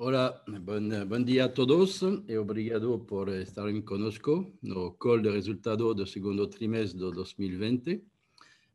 Hola, 0.02 0.42
buen, 0.62 1.10
buen, 1.10 1.26
día 1.26 1.44
a 1.44 1.54
todos 1.54 2.02
e 2.26 2.38
obrigado 2.38 3.06
por 3.06 3.28
estar 3.28 3.68
conosco 3.84 4.54
no 4.62 4.98
call 4.98 5.22
de 5.22 5.30
resultado 5.30 5.94
do 5.94 6.08
segundo 6.08 6.48
trimestre 6.48 6.98
de 6.98 7.12
2020. 7.12 8.02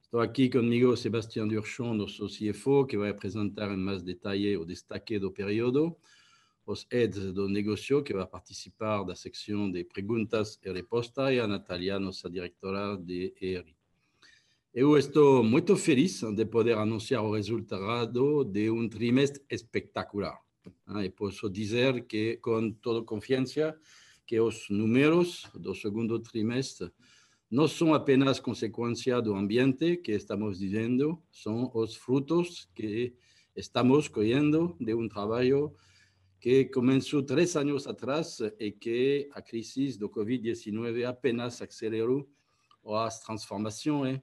Estou 0.03 0.21
aqui 0.21 0.51
comigo 0.51 0.95
Sebastián 0.95 1.49
Durchon, 1.49 1.95
nosso 1.95 2.27
CFO, 2.27 2.85
que 2.85 2.99
vai 2.99 3.09
apresentar 3.09 3.73
em 3.73 3.79
mais 3.79 4.03
detalhe 4.03 4.55
o 4.59 4.67
destaque 4.67 5.19
do 5.19 5.33
período, 5.33 5.97
os 6.67 6.87
heads 6.93 7.33
do 7.33 7.49
negócio, 7.49 8.03
que 8.03 8.13
vai 8.13 8.27
participar 8.27 9.03
da 9.05 9.17
secção 9.17 9.73
de 9.73 9.83
perguntas 9.83 10.61
e 10.63 10.71
respostas, 10.71 11.33
e 11.33 11.41
a 11.41 11.47
Natalia, 11.47 11.99
nossa 11.99 12.29
diretora 12.29 12.99
de 12.99 13.33
ERI. 13.41 13.75
Eu 14.75 14.99
estou 14.99 15.43
muito 15.43 15.75
feliz 15.75 16.21
de 16.21 16.45
poder 16.45 16.77
anunciar 16.77 17.25
o 17.25 17.33
resultado 17.33 18.45
de 18.45 18.71
um 18.71 18.87
trimestre 18.91 19.43
espetacular. 19.49 20.45
E 21.03 21.11
posso 21.11 21.49
dizer 21.49 22.07
que, 22.07 22.37
com 22.39 22.73
toda 22.73 23.05
confiança, 23.05 23.79
que 24.27 24.41
os 24.41 24.69
números 24.71 25.47
do 25.55 25.75
segundo 25.75 26.19
trimestre 26.19 26.91
não 27.51 27.69
são 27.69 27.95
apenas 27.95 28.41
consequência 28.41 29.21
do 29.21 29.35
ambiente 29.35 29.99
que 29.99 30.13
estamos 30.13 30.59
vivendo, 30.59 31.23
são 31.31 31.71
os 31.75 31.95
frutos 31.95 32.69
que 32.75 33.15
estamos 33.55 34.09
colhendo 34.09 34.77
de 34.81 34.95
um 34.95 35.09
trabalho 35.09 35.75
que 36.41 36.67
começou 36.67 37.23
três 37.23 37.57
anos 37.57 37.87
atrás 37.87 38.41
e 38.59 38.73
que 38.73 39.29
a 39.33 39.41
crise 39.41 39.99
do 39.99 40.09
Covid-19 40.09 41.07
apenas 41.07 41.63
acelerou 41.63 42.29
as 42.85 43.21
transformações 43.21 44.21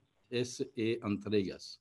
e 0.76 1.00
entregas. 1.04 1.80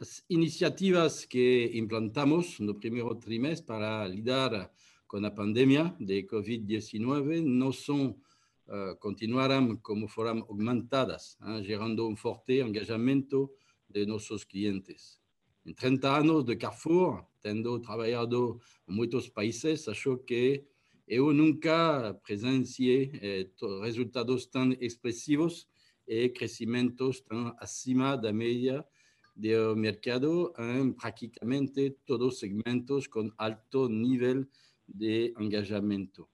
As 0.00 0.24
iniciativas 0.28 1.24
que 1.24 1.70
implantamos 1.74 2.58
no 2.58 2.74
primeiro 2.74 3.14
trimestre 3.14 3.66
para 3.66 4.08
lidar 4.08 4.72
com 5.06 5.24
a 5.24 5.30
pandemia 5.30 5.94
de 6.00 6.24
Covid-19 6.24 7.42
não 7.42 7.70
são, 7.72 8.16
uh, 8.66 8.96
continuarão 8.98 9.76
como 9.76 10.08
foram 10.08 10.44
aumentadas, 10.48 11.36
hein, 11.42 11.62
gerando 11.62 12.08
um 12.08 12.16
forte 12.16 12.60
engajamento 12.60 13.50
de 13.88 14.06
nossos 14.06 14.44
clientes. 14.44 15.20
Em 15.64 15.74
30 15.74 16.18
anos 16.18 16.44
de 16.44 16.56
Carrefour, 16.56 17.24
tendo 17.40 17.78
trabalhado 17.78 18.60
em 18.88 18.92
muitos 18.92 19.28
países, 19.28 19.86
acho 19.86 20.16
que 20.18 20.64
eu 21.06 21.32
nunca 21.32 22.18
presenciei 22.24 23.12
eh, 23.20 23.50
resultados 23.82 24.46
tão 24.46 24.72
expressivos 24.80 25.68
e 26.08 26.28
crescimentos 26.30 27.20
tão 27.20 27.54
acima 27.58 28.16
da 28.16 28.32
média 28.32 28.84
del 29.34 29.76
mercado 29.76 30.52
en 30.58 30.94
prácticamente 30.94 31.98
todos 32.04 32.38
segmentos 32.38 33.08
con 33.08 33.32
alto 33.38 33.88
nivel 33.88 34.48
de 34.86 35.32
engajamiento. 35.38 36.28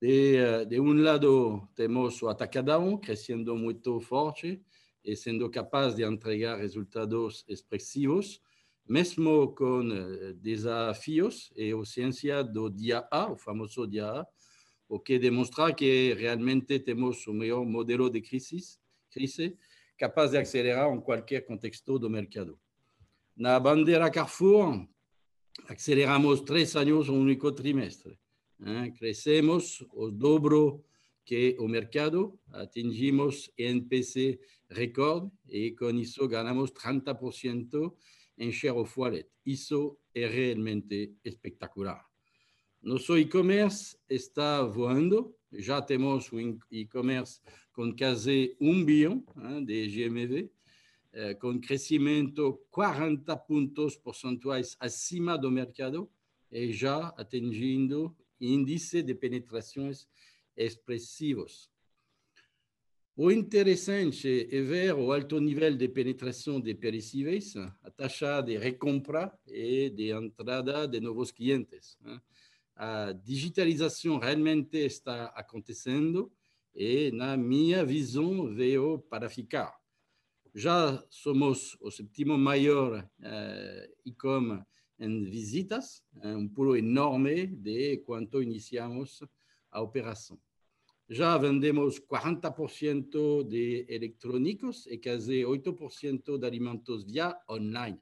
De, 0.00 0.66
de 0.66 0.80
un 0.80 1.04
lado, 1.04 1.68
tenemos 1.74 2.22
o 2.22 2.30
Atacadão 2.30 2.98
creciendo 2.98 3.54
muy 3.54 3.78
fuerte 4.00 4.62
y 5.02 5.14
siendo 5.14 5.50
capaz 5.50 5.94
de 5.94 6.04
entregar 6.04 6.58
resultados 6.58 7.44
expresivos, 7.46 8.42
mesmo 8.86 9.54
con 9.54 9.92
uh, 9.92 10.34
desafíos 10.34 11.52
e 11.54 11.70
ausencia 11.70 12.42
do 12.42 12.68
dia 12.68 13.06
A, 13.10 13.30
o 13.30 13.36
famoso 13.36 13.86
dia 13.86 14.10
A, 14.10 14.26
o 14.88 14.98
que 14.98 15.18
demonstra 15.18 15.72
que 15.72 16.14
realmente 16.18 16.80
temos 16.80 17.26
o 17.28 17.32
melhor 17.32 17.64
modelo 17.64 18.10
de 18.10 18.20
crisis, 18.20 18.80
crise 19.10 19.56
capaz 20.00 20.30
de 20.30 20.38
acelerar 20.38 20.90
em 20.90 20.98
qualquer 20.98 21.42
contexto 21.42 21.98
do 21.98 22.08
mercado. 22.08 22.58
Na 23.36 23.60
bandeira 23.60 24.10
Carrefour, 24.10 24.88
aceleramos 25.68 26.40
três 26.40 26.74
anos 26.74 27.10
um 27.10 27.20
único 27.20 27.52
trimestre. 27.52 28.18
Hein? 28.64 28.94
Crescemos 28.94 29.84
o 29.92 30.10
dobro 30.10 30.82
que 31.22 31.54
o 31.58 31.68
mercado, 31.68 32.40
atingimos 32.50 33.50
NPC 33.58 34.40
recorde 34.70 35.30
e 35.46 35.72
com 35.72 35.90
isso 35.90 36.26
ganhamos 36.26 36.70
30% 36.72 37.94
em 38.38 38.50
share 38.50 38.78
of 38.78 38.98
wallet. 38.98 39.28
Isso 39.44 39.98
é 40.14 40.26
realmente 40.26 41.14
espetacular. 41.22 42.02
Nosso 42.82 43.18
e-commerce 43.18 43.98
está 44.08 44.62
voando, 44.62 45.36
já 45.52 45.82
temos 45.82 46.32
um 46.32 46.58
e-commerce 46.70 47.40
com 47.72 47.94
quase 47.96 48.56
um 48.60 48.84
bilhão 48.84 49.24
hein, 49.36 49.64
de 49.64 49.86
GMV, 49.88 50.50
eh, 51.12 51.34
com 51.34 51.60
crescimento 51.60 52.60
40 52.70 53.36
pontos 53.36 53.96
percentuais 53.96 54.76
acima 54.78 55.36
do 55.36 55.50
mercado 55.50 56.10
e 56.50 56.72
já 56.72 57.08
atingindo 57.16 58.16
índice 58.40 59.02
de 59.02 59.14
penetrações 59.14 60.06
expressivos. 60.56 61.70
O 63.16 63.30
interessante 63.30 64.48
é 64.50 64.62
ver 64.62 64.94
o 64.94 65.12
alto 65.12 65.38
nível 65.40 65.76
de 65.76 65.88
penetração 65.88 66.60
de 66.60 66.74
perecíveis, 66.74 67.54
a 67.56 67.90
taxa 67.90 68.40
de 68.40 68.56
recompra 68.56 69.30
e 69.46 69.90
de 69.90 70.10
entrada 70.10 70.86
de 70.88 71.00
novos 71.00 71.30
clientes. 71.30 71.98
A 72.82 73.12
digitalização 73.12 74.18
realmente 74.18 74.78
está 74.78 75.26
acontecendo 75.36 76.32
e, 76.74 77.10
na 77.10 77.36
minha 77.36 77.84
visão, 77.84 78.54
veio 78.54 79.00
para 79.00 79.28
ficar. 79.28 79.78
Já 80.54 81.04
somos 81.10 81.76
o 81.78 81.90
sétimo 81.90 82.38
maior 82.38 83.04
uh, 83.04 83.92
e-com 84.02 84.64
em 84.98 85.24
visitas, 85.24 86.02
um 86.24 86.48
pulo 86.48 86.74
enorme 86.74 87.48
de 87.48 87.98
quando 87.98 88.42
iniciamos 88.42 89.22
a 89.70 89.82
operação. 89.82 90.40
já 91.06 91.36
vendemos 91.36 92.00
40% 92.00 93.46
de 93.46 93.84
eletrônicos 93.90 94.86
e 94.86 94.96
quase 94.96 95.42
8% 95.42 96.38
de 96.38 96.46
alimentos 96.46 97.04
via 97.04 97.38
online. 97.46 98.00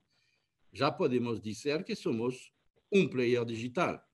Já 0.72 0.92
podemos 0.92 1.40
dizer 1.40 1.82
que 1.82 1.96
somos 1.96 2.52
um 2.92 3.08
player 3.08 3.44
digital. 3.44 4.07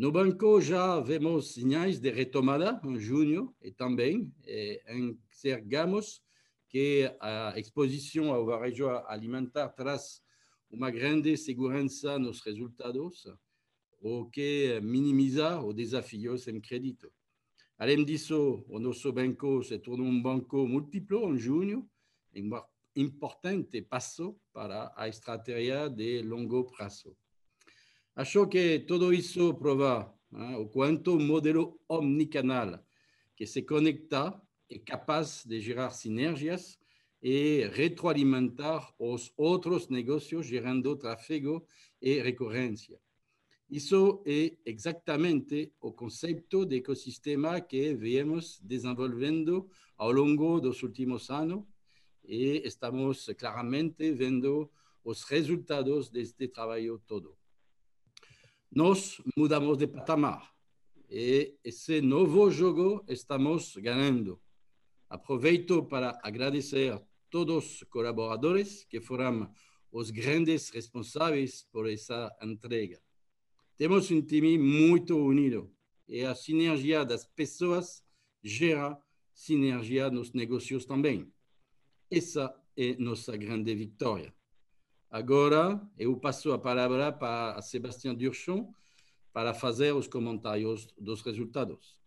No 0.00 0.10
banco 0.10 0.62
já 0.62 0.98
vemos 0.98 1.52
sinais 1.52 2.00
de 2.00 2.10
retomada 2.10 2.80
em 2.86 2.98
junho 2.98 3.54
e 3.60 3.70
também 3.70 4.32
eh, 4.46 4.82
enxergamos 4.96 6.22
que 6.70 7.14
a 7.20 7.52
exposição 7.58 8.32
ao 8.32 8.46
varejo 8.46 8.88
alimentar 8.88 9.68
traz 9.68 10.22
uma 10.70 10.90
grande 10.90 11.36
segurança 11.36 12.18
nos 12.18 12.40
resultados, 12.40 13.26
o 14.00 14.24
que 14.30 14.80
minimiza 14.82 15.60
os 15.60 15.74
desafios 15.74 16.48
em 16.48 16.62
crédito. 16.62 17.12
Além 17.76 18.02
disso, 18.02 18.64
o 18.70 18.78
nosso 18.78 19.12
banco 19.12 19.62
se 19.62 19.78
tornou 19.80 20.06
um 20.06 20.22
banco 20.22 20.66
múltiplo 20.66 21.30
em 21.30 21.36
junho, 21.36 21.86
um 22.34 22.50
importante 22.96 23.82
passo 23.82 24.34
para 24.50 24.94
a 24.96 25.06
estratégia 25.08 25.90
de 25.90 26.22
longo 26.22 26.64
prazo. 26.64 27.14
Acho 28.20 28.46
que 28.48 28.80
todo 28.80 29.14
isso 29.14 29.54
prova 29.54 30.14
o 30.58 30.68
quanto 30.68 31.16
o 31.16 31.18
modelo 31.18 31.80
omnicanal 31.88 32.84
que 33.34 33.46
se 33.46 33.62
conecta 33.62 34.38
é 34.68 34.78
capaz 34.78 35.46
de 35.46 35.58
gerar 35.58 35.88
sinergias 35.92 36.78
e 37.22 37.66
retroalimentar 37.72 38.94
os 38.98 39.32
outros 39.38 39.88
negócios, 39.88 40.44
gerando 40.44 40.96
tráfego 40.96 41.66
e 41.98 42.20
recorrência. 42.20 43.00
Isso 43.70 44.22
é 44.26 44.54
exatamente 44.66 45.72
o 45.80 45.94
conceito 45.94 46.66
de 46.66 46.76
ecossistema 46.76 47.58
que 47.62 47.94
viemos 47.94 48.60
desenvolvendo 48.62 49.70
ao 49.96 50.12
longo 50.12 50.60
dos 50.60 50.82
últimos 50.82 51.30
anos 51.30 51.64
e 52.22 52.60
estamos 52.66 53.30
claramente 53.38 54.12
vendo 54.12 54.70
os 55.02 55.22
resultados 55.22 56.10
deste 56.10 56.48
trabalho 56.48 57.02
todo. 57.06 57.39
Nós 58.72 59.20
mudamos 59.36 59.78
de 59.78 59.88
patamar 59.88 60.48
e 61.10 61.58
esse 61.64 62.00
novo 62.00 62.48
jogo 62.52 63.04
estamos 63.08 63.76
ganhando. 63.76 64.40
Aproveito 65.08 65.82
para 65.82 66.16
agradecer 66.22 66.92
a 66.92 67.02
todos 67.28 67.82
os 67.82 67.82
colaboradores 67.90 68.84
que 68.84 69.00
foram 69.00 69.52
os 69.90 70.10
grandes 70.12 70.70
responsáveis 70.70 71.66
por 71.72 71.90
essa 71.90 72.30
entrega. 72.40 73.02
Temos 73.76 74.08
um 74.12 74.22
time 74.22 74.56
muito 74.56 75.18
unido 75.18 75.74
e 76.06 76.24
a 76.24 76.36
sinergia 76.36 77.04
das 77.04 77.24
pessoas 77.24 78.04
gera 78.40 78.96
sinergia 79.34 80.08
nos 80.12 80.32
negócios 80.32 80.84
também. 80.84 81.32
Essa 82.08 82.54
é 82.76 82.94
nossa 82.98 83.36
grande 83.36 83.74
vitória. 83.74 84.32
Agora 85.10 85.80
eu 85.98 86.16
passo 86.16 86.52
a 86.52 86.58
palavra 86.58 87.10
para 87.10 87.60
Sebastião 87.62 88.14
Durchon 88.14 88.72
para 89.32 89.52
fazer 89.52 89.92
os 89.92 90.06
comentários 90.06 90.86
dos 90.96 91.20
resultados. 91.22 91.98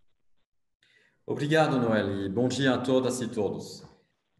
Obrigado, 1.26 1.78
Noel, 1.78 2.26
e 2.26 2.30
bom 2.30 2.48
dia 2.48 2.74
a 2.74 2.78
todas 2.78 3.20
e 3.20 3.28
todos. 3.28 3.84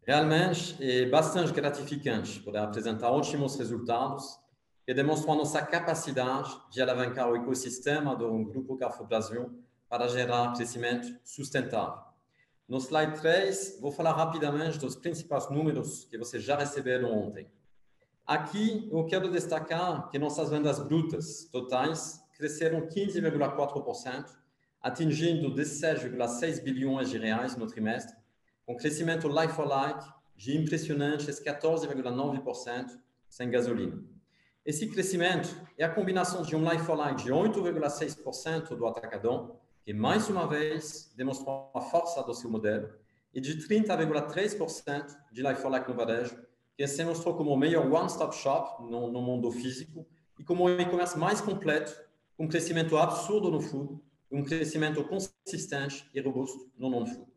Realmente 0.06 0.82
é 0.82 1.06
bastante 1.10 1.52
gratificante 1.52 2.40
poder 2.40 2.58
apresentar 2.58 3.10
ótimos 3.10 3.54
resultados 3.56 4.38
que 4.86 4.94
demonstram 4.94 5.34
nossa 5.34 5.60
capacidade 5.60 6.50
de 6.70 6.80
alavancar 6.80 7.30
o 7.30 7.36
ecossistema 7.36 8.16
do 8.16 8.46
Grupo 8.46 8.78
Carrefour 8.78 9.06
Brasil 9.06 9.62
para 9.90 10.08
gerar 10.08 10.54
crescimento 10.54 11.06
sustentável. 11.22 12.02
No 12.66 12.78
slide 12.78 13.20
3, 13.20 13.78
vou 13.78 13.92
falar 13.92 14.12
rapidamente 14.12 14.78
dos 14.78 14.96
principais 14.96 15.50
números 15.50 16.06
que 16.06 16.16
vocês 16.16 16.42
já 16.42 16.56
receberam 16.56 17.12
ontem. 17.12 17.46
Aqui, 18.26 18.88
eu 18.90 19.04
quero 19.04 19.30
destacar 19.30 20.08
que 20.08 20.18
nossas 20.18 20.48
vendas 20.48 20.78
brutas 20.78 21.44
totais 21.52 22.24
cresceram 22.32 22.88
15,4%, 22.88 24.30
atingindo 24.80 25.54
17,6 25.54 26.62
bilhões 26.62 27.10
de 27.10 27.18
reais 27.18 27.54
no 27.54 27.66
trimestre, 27.66 28.16
com 28.64 28.76
crescimento 28.76 29.28
like-for-like 29.28 30.10
de 30.34 30.56
impressionantes 30.56 31.38
14,9% 31.38 32.98
sem 33.28 33.50
gasolina. 33.50 34.02
Esse 34.64 34.86
crescimento 34.86 35.54
é 35.76 35.84
a 35.84 35.90
combinação 35.90 36.40
de 36.40 36.56
um 36.56 36.64
like-for-like 36.64 37.24
de 37.24 37.30
8,6% 37.30 38.74
do 38.74 38.86
Atacadão, 38.86 39.60
que 39.82 39.92
mais 39.92 40.30
uma 40.30 40.48
vez 40.48 41.12
demonstrou 41.14 41.70
a 41.74 41.80
força 41.82 42.22
do 42.22 42.32
seu 42.32 42.48
modelo, 42.48 42.88
e 43.34 43.40
de 43.40 43.58
30,3% 43.68 45.14
de 45.30 45.42
like-for-like 45.42 45.90
no 45.90 45.94
varejo, 45.94 46.42
que 46.76 46.86
se 46.86 47.04
mostrou 47.04 47.34
como 47.34 47.50
o 47.50 47.56
melhor 47.56 47.90
one-stop 47.90 48.34
shop 48.34 48.82
no, 48.82 49.10
no, 49.10 49.22
mundo 49.22 49.50
físico 49.50 50.06
e 50.38 50.44
como 50.44 50.64
o 50.64 50.80
e-commerce 50.80 51.18
mais 51.18 51.40
completo, 51.40 51.94
com 52.36 52.48
crescimento 52.48 52.96
absurdo 52.96 53.50
no 53.50 53.60
food, 53.60 54.00
um 54.30 54.42
crescimento 54.42 55.04
consistente 55.04 56.08
e 56.12 56.20
robusto 56.20 56.72
no 56.76 56.90
non-food. 56.90 57.32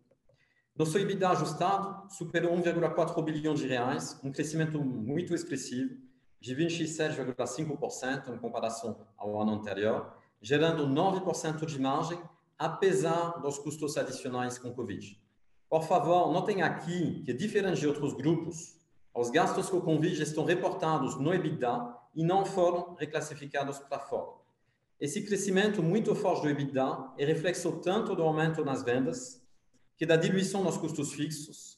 Nosso 0.75 0.97
EBITDA 0.97 1.29
ajustado 1.29 2.09
superou 2.11 2.55
1,4 2.55 3.23
bilhão 3.23 3.53
de 3.53 3.67
reais, 3.67 4.19
um 4.23 4.31
crescimento 4.31 4.83
muito 4.83 5.33
expressivo, 5.33 5.95
de 6.39 6.55
27,5% 6.55 8.33
em 8.33 8.37
comparação 8.37 9.07
ao 9.17 9.41
ano 9.41 9.53
anterior, 9.53 10.15
gerando 10.41 10.87
9% 10.87 11.65
de 11.65 11.79
margem, 11.79 12.19
apesar 12.57 13.39
dos 13.41 13.57
custos 13.57 13.97
adicionais 13.97 14.57
com 14.57 14.73
Covid. 14.73 15.19
Por 15.69 15.83
favor, 15.83 16.31
notem 16.31 16.61
aqui 16.61 17.23
que, 17.23 17.33
diferente 17.33 17.79
de 17.79 17.87
outros 17.87 18.13
grupos, 18.13 18.76
os 19.17 19.29
gastos 19.29 19.69
com 19.69 19.81
Covid 19.81 20.21
estão 20.21 20.45
reportados 20.45 21.19
no 21.19 21.33
EBITDA 21.33 21.95
e 22.15 22.23
não 22.23 22.45
foram 22.45 22.95
reclassificados 22.95 23.79
para 23.79 23.99
fora. 23.99 24.37
Esse 24.99 25.21
crescimento 25.23 25.83
muito 25.83 26.15
forte 26.15 26.43
do 26.43 26.49
EBITDA 26.49 27.13
é 27.17 27.25
reflexo 27.25 27.71
tanto 27.83 28.15
do 28.15 28.23
aumento 28.23 28.63
nas 28.63 28.83
vendas 28.83 29.43
que 29.97 30.05
da 30.05 30.15
diluição 30.15 30.63
nos 30.63 30.77
custos 30.77 31.13
fixos, 31.13 31.77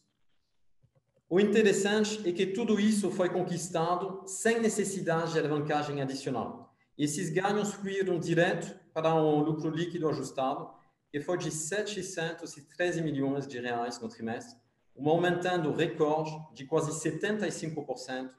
o 1.31 1.39
interessante 1.39 2.27
é 2.27 2.31
que 2.31 2.47
tudo 2.47 2.80
isso 2.80 3.12
foi 3.12 3.30
conquistado 3.30 4.24
sem 4.25 4.60
necessidade 4.60 5.34
de 5.34 5.38
alavancagem 5.38 6.01
adicional. 6.01 6.75
Esses 6.98 7.29
ganhos 7.29 7.72
fluíram 7.72 8.19
direto 8.19 8.75
para 8.91 9.13
um 9.13 9.39
lucro 9.43 9.69
líquido 9.69 10.10
ajustado, 10.10 10.72
que 11.12 11.22
foi 11.22 11.38
de 11.38 11.51
713 11.51 13.03
milhões 13.03 13.48
de 13.48 13.60
reais 13.60 14.01
no 14.01 14.10
trimestre, 14.10 14.58
um 15.00 15.10
aumentando 15.10 15.74
recorde 15.74 16.32
de 16.53 16.65
quase 16.65 16.91
75% 16.91 18.29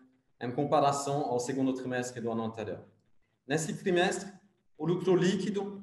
em 0.43 0.51
comparação 0.53 1.25
ao 1.25 1.41
segundo 1.41 1.73
trimestre 1.73 2.21
do 2.21 2.31
ano 2.31 2.45
anterior. 2.45 2.85
Nesse 3.47 3.75
trimestre, 3.75 4.31
o 4.77 4.87
lucro 4.87 5.17
líquido, 5.17 5.83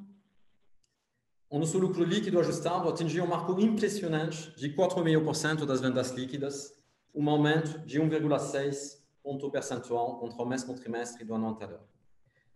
o 1.49 1.57
nosso 1.57 1.79
lucro 1.79 2.03
líquido 2.03 2.39
ajustado 2.39 2.87
atingiu 2.87 3.23
um 3.23 3.27
marco 3.27 3.59
impressionante 3.59 4.55
de 4.55 4.73
4,5% 4.73 5.65
das 5.65 5.81
vendas 5.81 6.11
líquidas, 6.11 6.73
um 7.13 7.27
aumento 7.29 7.79
de 7.79 7.99
1,6 7.99 8.97
ponto 9.23 9.51
percentual 9.51 10.19
contra 10.19 10.41
o 10.41 10.45
mesmo 10.45 10.73
trimestre 10.75 11.25
do 11.25 11.33
ano 11.33 11.49
anterior. 11.49 11.81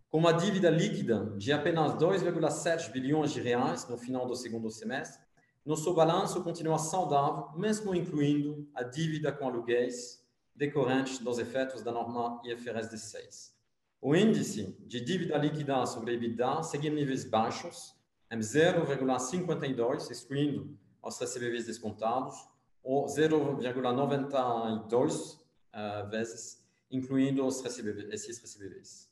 Com 0.09 0.19
uma 0.19 0.31
dívida 0.31 0.69
líquida 0.69 1.33
de 1.37 1.51
apenas 1.51 1.93
2,7 1.93 2.91
bilhões 2.91 3.31
de 3.31 3.41
reais 3.41 3.87
no 3.87 3.97
final 3.97 4.25
do 4.27 4.35
segundo 4.35 4.69
semestre, 4.69 5.21
nosso 5.69 5.93
balanço 5.93 6.43
continua 6.43 6.79
saudável, 6.79 7.51
mesmo 7.55 7.93
incluindo 7.93 8.67
a 8.73 8.81
dívida 8.81 9.31
com 9.31 9.47
aluguéis 9.47 10.25
decorrentes 10.55 11.19
dos 11.19 11.37
efeitos 11.37 11.83
da 11.83 11.91
norma 11.91 12.41
IFRS 12.43 12.89
16. 12.89 13.55
O 14.01 14.15
índice 14.15 14.75
de 14.87 14.99
dívida 14.99 15.37
líquida 15.37 15.85
sobre 15.85 16.15
EBITDA 16.15 16.63
segue 16.63 16.87
em 16.87 16.91
níveis 16.91 17.23
baixos, 17.23 17.95
em 18.31 18.39
0,52, 18.39 20.09
excluindo 20.09 20.75
os 21.03 21.19
recebíveis 21.19 21.67
descontados, 21.67 22.35
ou 22.83 23.05
0,92 23.05 25.35
uh, 25.35 26.09
vezes, 26.09 26.65
incluindo 26.89 27.45
os 27.45 27.61
recebíveis, 27.61 28.11
esses 28.11 28.39
recebíveis. 28.39 29.07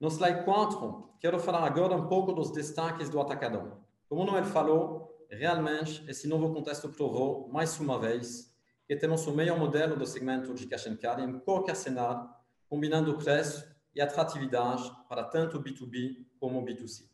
No 0.00 0.06
slide 0.08 0.44
4, 0.44 1.10
quero 1.20 1.40
falar 1.40 1.64
agora 1.64 1.96
um 1.96 2.06
pouco 2.06 2.32
dos 2.32 2.52
destaques 2.52 3.08
do 3.08 3.20
Atacadão. 3.20 3.82
Como 4.08 4.22
o 4.22 4.26
Noel 4.26 4.44
falou, 4.44 5.03
realmente 5.34 6.04
esse 6.08 6.26
novo 6.26 6.52
contexto 6.52 6.88
provou, 6.88 7.48
mais 7.48 7.78
uma 7.78 7.98
vez, 7.98 8.54
que 8.86 8.96
temos 8.96 9.26
o 9.26 9.32
melhor 9.32 9.58
modelo 9.58 9.96
do 9.96 10.06
segmento 10.06 10.54
de 10.54 10.66
cash 10.66 10.86
and 10.86 10.96
carry 10.96 11.22
em 11.22 11.38
qualquer 11.40 11.76
cenário, 11.76 12.28
combinando 12.68 13.16
preço 13.16 13.64
e 13.94 14.00
atratividade 14.00 14.90
para 15.08 15.24
tanto 15.24 15.60
B2B 15.60 16.26
como 16.38 16.64
B2C. 16.64 17.08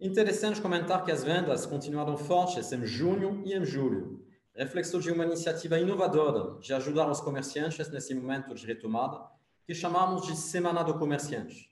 Interessante 0.00 0.60
comentar 0.60 1.04
que 1.04 1.12
as 1.12 1.22
vendas 1.22 1.66
continuaram 1.66 2.16
fortes 2.16 2.72
em 2.72 2.84
junho 2.84 3.42
e 3.44 3.54
em 3.54 3.64
julho, 3.64 4.26
reflexo 4.54 5.00
de 5.00 5.10
uma 5.10 5.24
iniciativa 5.24 5.78
inovadora 5.78 6.58
de 6.60 6.74
ajudar 6.74 7.10
os 7.10 7.20
comerciantes 7.20 7.88
nesse 7.90 8.14
momento 8.14 8.54
de 8.54 8.66
retomada, 8.66 9.20
que 9.66 9.74
chamamos 9.74 10.26
de 10.26 10.36
Semana 10.36 10.82
do 10.82 10.98
Comerciante. 10.98 11.70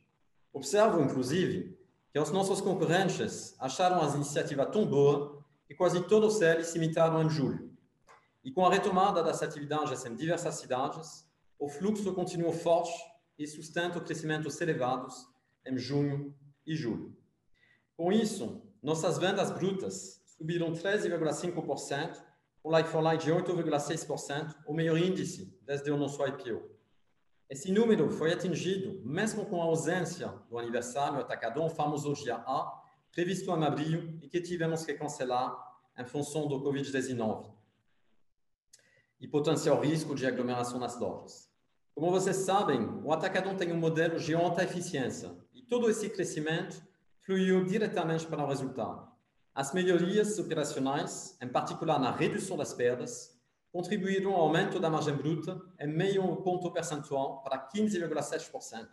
Observo, 0.53 1.01
inclusive, 1.01 1.79
que 2.13 2.19
os 2.19 2.31
nossos 2.31 2.61
concorrentes 2.61 3.55
acharam 3.59 4.03
a 4.03 4.15
iniciativa 4.15 4.67
tão 4.67 4.87
boa 4.87 5.40
e 5.71 5.75
quase 5.75 6.03
todos 6.03 6.43
eles 6.43 6.67
se 6.67 6.79
imitaram 6.79 7.23
em 7.23 7.31
julho. 7.31 7.71
E 8.43 8.51
com 8.51 8.67
a 8.67 8.71
retomada 8.71 9.23
das 9.23 9.41
atividades 9.41 10.05
em 10.05 10.17
diversas 10.17 10.57
cidades, 10.57 11.25
o 11.57 11.69
fluxo 11.69 12.13
continuou 12.13 12.53
forte 12.53 12.93
e 13.39 13.47
sustenta 13.47 14.01
crescimentos 14.01 14.61
elevados 14.61 15.29
em 15.65 15.79
junho 15.79 16.35
e 16.67 16.75
julho. 16.75 17.17
Com 17.97 18.11
isso, 18.11 18.63
nossas 18.83 19.17
vendas 19.17 19.53
brutas 19.53 20.21
subiram 20.37 20.73
13,5%, 20.73 22.21
com 22.63 22.71
like-for-like 22.71 23.25
de 23.25 23.31
8,6%, 23.31 24.57
o 24.67 24.75
maior 24.75 24.99
índice 24.99 25.57
desde 25.63 25.91
o 25.91 25.97
nosso 25.97 26.27
IPO. 26.27 26.69
Esse 27.49 27.71
número 27.71 28.11
foi 28.11 28.33
atingido 28.33 29.01
mesmo 29.05 29.47
com 29.47 29.61
a 29.61 29.67
ausência 29.67 30.29
do 30.49 30.59
aniversário 30.59 31.21
atacadão, 31.21 31.69
famoso 31.69 32.13
dia 32.15 32.37
A, 32.37 32.80
previsto 33.13 33.51
em 33.51 33.65
abril 33.65 34.19
e 34.23 34.29
que 34.29 34.41
tivemos 34.41 34.85
que 34.85 34.95
cancelar 34.95 35.57
em 35.99 36.05
função 36.05 36.47
do 36.47 36.61
Covid-19 36.63 37.53
e 39.21 39.29
potencial 39.29 39.81
risco 39.81 40.15
de 40.15 40.27
aglomeração 40.27 40.79
nas 40.79 40.99
lojas. 40.99 41.51
Como 41.95 42.11
vocês 42.11 42.37
sabem, 42.37 42.81
o 43.05 43.13
Atacadão 43.13 43.57
tem 43.57 43.73
um 43.73 43.77
modelo 43.77 44.19
de 44.19 44.35
alta 44.35 44.65
eficiência 44.65 45.37
e 45.53 45.61
todo 45.61 45.91
esse 45.91 46.09
crescimento 46.09 46.83
fluiu 47.21 47.65
diretamente 47.65 48.27
para 48.27 48.43
o 48.43 48.49
resultado. 48.49 49.11
As 49.55 49.75
melhorias 49.75 50.39
operacionais, 50.39 51.37
em 51.43 51.49
particular 51.49 51.99
na 51.99 52.11
redução 52.11 52.57
das 52.57 52.73
perdas, 52.73 53.39
contribuíram 53.73 54.35
ao 54.35 54.43
aumento 54.43 54.81
da 54.81 54.89
margem 54.89 55.15
bruta 55.15 55.61
em 55.79 55.89
meio 55.89 56.37
ponto 56.37 56.71
percentual 56.73 57.43
para 57.43 57.69
15,7%. 57.69 58.89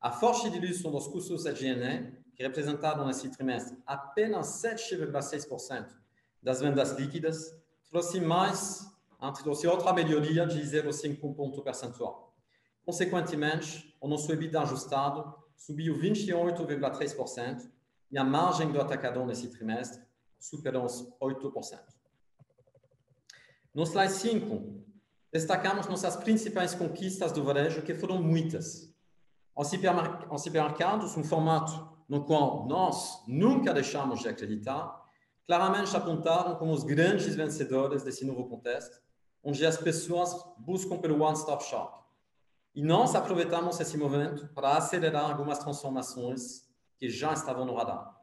A 0.00 0.12
forte 0.12 0.50
diluição 0.50 0.90
dos 0.90 1.08
custos 1.08 1.46
higiene, 1.46 2.16
que 2.38 2.44
representaram 2.44 3.04
nesse 3.04 3.28
trimestre 3.30 3.76
apenas 3.84 4.62
7,6% 4.62 5.88
das 6.40 6.60
vendas 6.60 6.92
líquidas, 6.92 7.52
trouxe 7.90 8.20
mais 8.20 8.86
trouxe 9.42 9.66
outra 9.66 9.92
melhoria 9.92 10.46
de 10.46 10.60
0,5 10.60 11.34
ponto 11.34 11.60
percentual. 11.62 12.32
Consequentemente, 12.86 13.92
o 14.00 14.06
nosso 14.06 14.32
EBITDA 14.32 14.62
ajustado 14.62 15.34
subiu 15.56 15.98
28,3% 15.98 17.68
e 18.12 18.16
a 18.16 18.22
margem 18.22 18.70
do 18.70 18.80
atacadão 18.80 19.26
nesse 19.26 19.48
trimestre 19.48 20.00
superou 20.38 20.84
os 20.84 21.12
8%. 21.20 21.80
No 23.74 23.82
slide 23.82 24.12
5, 24.12 24.84
destacamos 25.32 25.88
nossas 25.88 26.14
principais 26.14 26.72
conquistas 26.72 27.32
do 27.32 27.42
varejo, 27.42 27.82
que 27.82 27.94
foram 27.94 28.22
muitas. 28.22 28.94
Aos 29.56 29.70
supermercados, 29.70 31.16
um 31.16 31.24
formato 31.24 31.97
no 32.08 32.24
qual 32.24 32.66
nós 32.66 33.22
nunca 33.26 33.72
deixamos 33.74 34.20
de 34.20 34.28
acreditar, 34.28 35.04
claramente 35.46 35.94
apontaram 35.96 36.56
como 36.56 36.72
os 36.72 36.82
grandes 36.82 37.34
vencedores 37.34 38.02
desse 38.02 38.24
novo 38.24 38.48
contexto, 38.48 39.00
onde 39.42 39.64
as 39.64 39.76
pessoas 39.76 40.34
buscam 40.58 40.98
pelo 40.98 41.22
one-stop 41.22 41.62
shop. 41.64 41.98
E 42.74 42.82
nós 42.82 43.14
aproveitamos 43.14 43.78
esse 43.80 43.96
momento 43.96 44.48
para 44.54 44.76
acelerar 44.76 45.30
algumas 45.30 45.58
transformações 45.58 46.68
que 46.98 47.08
já 47.08 47.32
estavam 47.32 47.64
no 47.64 47.74
radar. 47.74 48.16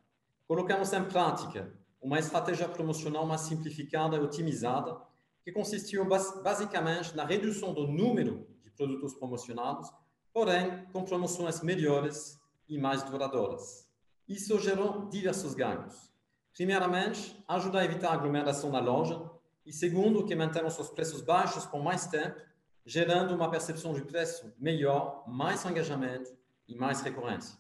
Colocamos 0.47 0.91
em 0.93 1.03
prática 1.05 1.73
uma 2.01 2.19
estratégia 2.19 2.69
promocional 2.69 3.25
mais 3.25 3.41
simplificada 3.41 4.15
e 4.15 4.19
otimizada, 4.19 4.97
que 5.43 5.51
consistiu 5.51 6.07
basicamente 6.43 7.15
na 7.15 7.25
redução 7.25 7.73
do 7.73 7.87
número 7.87 8.47
de 8.63 8.69
produtos 8.71 9.13
promocionados, 9.15 9.91
porém 10.31 10.85
com 10.91 11.03
promoções 11.03 11.61
melhores 11.61 12.39
e 12.67 12.77
mais 12.77 13.03
duradouras. 13.03 13.89
Isso 14.27 14.59
gerou 14.59 15.07
diversos 15.07 15.53
ganhos. 15.53 16.11
Primeiramente, 16.53 17.43
ajuda 17.47 17.79
a 17.79 17.85
evitar 17.85 18.09
a 18.09 18.13
aglomeração 18.13 18.71
na 18.71 18.79
loja, 18.79 19.29
e 19.65 19.73
segundo, 19.73 20.25
que 20.25 20.35
mantemos 20.35 20.77
os 20.79 20.89
preços 20.89 21.21
baixos 21.21 21.65
por 21.65 21.83
mais 21.83 22.07
tempo, 22.07 22.39
gerando 22.85 23.33
uma 23.33 23.49
percepção 23.49 23.93
de 23.93 24.03
preço 24.03 24.53
melhor, 24.59 25.23
mais 25.27 25.65
engajamento 25.65 26.35
e 26.67 26.75
mais 26.75 27.01
recorrência. 27.01 27.57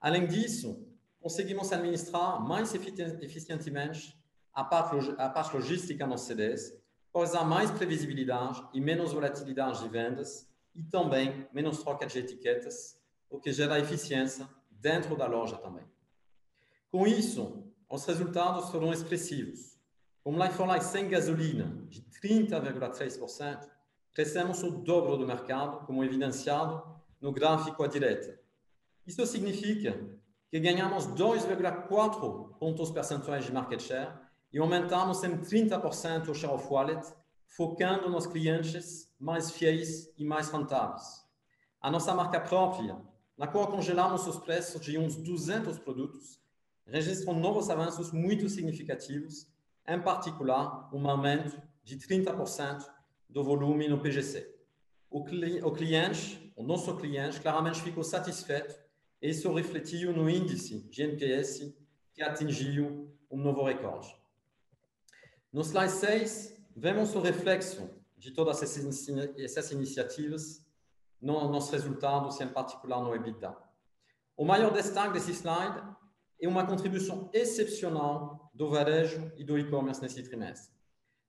Além 0.00 0.26
disso, 0.26 0.86
conseguimos 1.20 1.72
administrar 1.72 2.40
mais 2.40 2.74
eficientemente 2.74 4.18
a 4.52 4.64
parte, 4.64 5.14
a 5.18 5.28
parte 5.28 5.54
logística 5.54 6.06
nos 6.06 6.22
CDs, 6.22 6.76
pois 7.12 7.34
há 7.34 7.44
mais 7.44 7.70
previsibilidade 7.70 8.62
e 8.74 8.80
menos 8.80 9.12
volatilidade 9.12 9.80
de 9.80 9.88
vendas 9.88 10.48
e 10.74 10.82
também 10.82 11.48
menos 11.52 11.82
troca 11.82 12.06
de 12.06 12.18
etiquetas, 12.18 12.97
o 13.30 13.40
que 13.40 13.52
gera 13.52 13.78
eficiência 13.78 14.48
dentro 14.70 15.16
da 15.16 15.26
loja 15.26 15.56
também. 15.56 15.84
Com 16.90 17.06
isso, 17.06 17.72
os 17.88 18.04
resultados 18.04 18.70
foram 18.70 18.92
expressivos. 18.92 19.78
Com 20.22 20.36
like-for-like 20.36 20.84
sem 20.84 21.08
gasolina 21.08 21.86
de 21.88 22.02
30,3%, 22.22 23.68
crescemos 24.12 24.62
o 24.62 24.70
dobro 24.70 25.16
do 25.16 25.26
mercado, 25.26 25.86
como 25.86 26.04
evidenciado 26.04 26.82
no 27.20 27.32
gráfico 27.32 27.82
à 27.82 27.86
direita. 27.86 28.38
Isso 29.06 29.24
significa 29.26 29.98
que 30.50 30.60
ganhamos 30.60 31.06
2,4 31.06 32.58
pontos 32.58 32.90
percentuais 32.90 33.44
de 33.44 33.52
market 33.52 33.80
share 33.80 34.12
e 34.52 34.58
aumentamos 34.58 35.22
em 35.24 35.38
30% 35.38 36.28
o 36.28 36.34
share 36.34 36.54
of 36.54 36.66
wallet, 36.70 37.06
focando 37.46 38.10
nos 38.10 38.26
clientes 38.26 39.14
mais 39.18 39.50
fiéis 39.50 40.12
e 40.16 40.24
mais 40.24 40.48
rentáveis. 40.50 41.24
A 41.80 41.90
nossa 41.90 42.14
marca 42.14 42.40
própria, 42.40 42.96
na 43.38 43.46
qual 43.46 43.68
congelamos 43.68 44.26
os 44.26 44.36
preços 44.36 44.80
de 44.80 44.98
uns 44.98 45.14
200 45.14 45.78
produtos, 45.78 46.40
registrou 46.84 47.36
novos 47.36 47.70
avanços 47.70 48.10
muito 48.10 48.48
significativos, 48.48 49.46
em 49.86 50.00
particular 50.00 50.92
um 50.92 51.08
aumento 51.08 51.62
de 51.84 51.96
30% 51.96 52.84
do 53.28 53.44
volume 53.44 53.86
no 53.88 54.00
PGC. 54.00 54.52
O, 55.08 55.24
cli 55.24 55.62
o 55.62 55.70
cliente, 55.70 56.52
o 56.56 56.64
nosso 56.64 56.96
cliente, 56.96 57.40
claramente 57.40 57.80
ficou 57.80 58.02
satisfeito 58.02 58.74
e 59.22 59.30
isso 59.30 59.52
refletiu 59.54 60.12
no 60.12 60.28
índice 60.28 60.80
de 60.90 61.02
NPS 61.02 61.72
que 62.12 62.22
atingiu 62.22 63.16
um 63.30 63.38
novo 63.38 63.62
recorde. 63.62 64.14
No 65.52 65.62
slide 65.62 65.92
6, 65.92 66.60
vemos 66.76 67.14
o 67.14 67.20
reflexo 67.20 67.88
de 68.16 68.32
todas 68.32 68.62
essas 68.62 69.70
iniciativas 69.70 70.66
nos 71.20 71.70
resultados, 71.70 72.40
em 72.40 72.48
particular 72.48 73.00
no 73.00 73.14
EBITDA. 73.14 73.56
O 74.36 74.44
maior 74.44 74.72
destaque 74.72 75.14
desse 75.14 75.32
slide 75.32 75.82
é 76.40 76.48
uma 76.48 76.66
contribuição 76.66 77.28
excepcional 77.32 78.50
do 78.54 78.70
varejo 78.70 79.32
e 79.36 79.44
do 79.44 79.58
e-commerce 79.58 80.00
nesse 80.00 80.22
trimestre. 80.22 80.72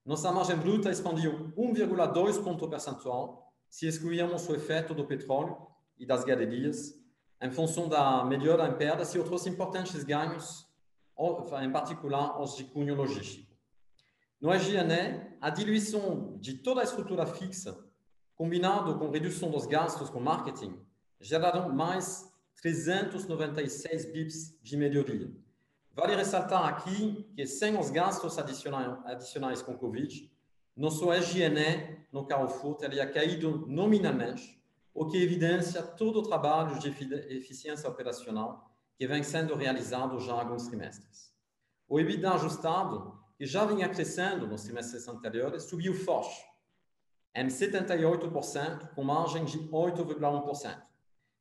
Nossa 0.05 0.31
margem 0.31 0.57
bruta 0.57 0.89
expandiu 0.89 1.51
1,2 1.57 2.43
ponto 2.43 2.69
percentual 2.69 3.51
se 3.69 3.87
excluirmos 3.87 4.47
o 4.47 4.55
efeito 4.55 4.93
do 4.93 5.05
petróleo 5.05 5.57
e 5.97 6.05
das 6.05 6.23
galerias, 6.23 6.95
em 7.41 7.51
função 7.51 7.87
da 7.87 8.23
melhora 8.25 8.67
em 8.67 8.77
perdas 8.77 9.13
e 9.13 9.19
outros 9.19 9.45
importantes 9.45 10.03
ganhos, 10.03 10.67
em 11.61 11.71
particular 11.71 12.41
os 12.41 12.55
de 12.55 12.63
cunho 12.63 12.95
logístico. 12.95 13.49
No 14.39 14.53
SG&A, 14.53 15.35
a 15.41 15.49
diluição 15.49 16.37
de 16.39 16.55
toda 16.55 16.81
a 16.81 16.83
estrutura 16.83 17.25
fixa, 17.25 17.77
combinado 18.39 18.97
com 18.97 19.09
redução 19.09 19.51
dos 19.51 19.65
gastos 19.65 20.09
com 20.09 20.21
marketing, 20.21 20.79
geraram 21.19 21.75
mais 21.75 22.33
396 22.61 24.05
bips 24.13 24.57
de 24.63 24.77
melhoria. 24.77 25.29
Vale 25.93 26.15
ressaltar 26.15 26.63
aqui 26.63 27.29
que 27.35 27.45
sem 27.45 27.77
os 27.77 27.89
gastos 27.89 28.39
adicionais, 28.39 28.97
adicionais 29.03 29.61
com 29.61 29.77
Covid, 29.77 30.31
nosso 30.73 31.11
SG&A 31.11 31.97
no 32.13 32.25
Carrefour 32.25 32.75
teria 32.75 33.05
caído 33.05 33.65
nominalmente 33.67 34.57
o 34.93 35.05
que 35.05 35.21
evidencia 35.21 35.83
todo 35.83 36.19
o 36.19 36.23
trabalho 36.23 36.79
de 36.79 36.87
eficiência 37.35 37.89
operacional 37.89 38.73
que 38.97 39.05
vem 39.05 39.21
sendo 39.21 39.53
realizado 39.53 40.17
já 40.21 40.33
há 40.33 40.39
alguns 40.39 40.65
trimestres. 40.67 41.33
O 41.89 41.99
EBITDA 41.99 42.35
ajustado, 42.35 43.19
que 43.37 43.45
já 43.45 43.65
vinha 43.65 43.89
crescendo 43.89 44.47
nos 44.47 44.63
trimestres 44.63 45.09
anteriores, 45.09 45.63
subiu 45.63 45.93
forte, 45.93 46.48
em 47.35 47.47
78%, 47.47 48.93
com 48.95 49.03
margem 49.03 49.43
de 49.45 49.59
8,1%. 49.69 50.81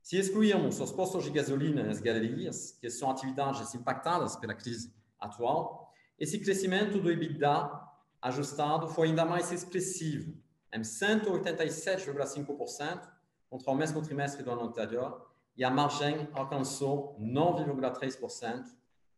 Se 0.03 0.17
excluirmos 0.17 0.81
os 0.81 0.93
postos 0.93 1.25
de 1.25 1.31
gasolina 1.31 1.83
e 1.83 1.91
as 1.91 2.01
galerias, 2.01 2.79
que 2.81 2.89
são 2.89 3.11
atividades 3.11 3.75
impactadas 3.75 4.37
pela 4.37 4.55
crise 4.55 4.95
atual, 5.19 5.93
esse 6.19 6.39
crescimento 6.39 7.01
do 7.01 7.11
EBITDA 7.11 7.89
ajustado 8.21 8.89
foi 8.89 9.09
ainda 9.09 9.25
mais 9.25 9.51
expressivo, 9.53 10.37
em 10.73 10.81
187,5%, 10.81 13.09
contra 13.49 13.71
o 13.71 13.75
mesmo 13.75 14.03
trimestre 14.03 14.43
do 14.43 14.51
ano 14.51 14.65
anterior 14.65 15.27
e 15.57 15.65
a 15.65 15.71
margem 15.71 16.29
alcançou 16.33 17.19
9,3%, 17.21 18.65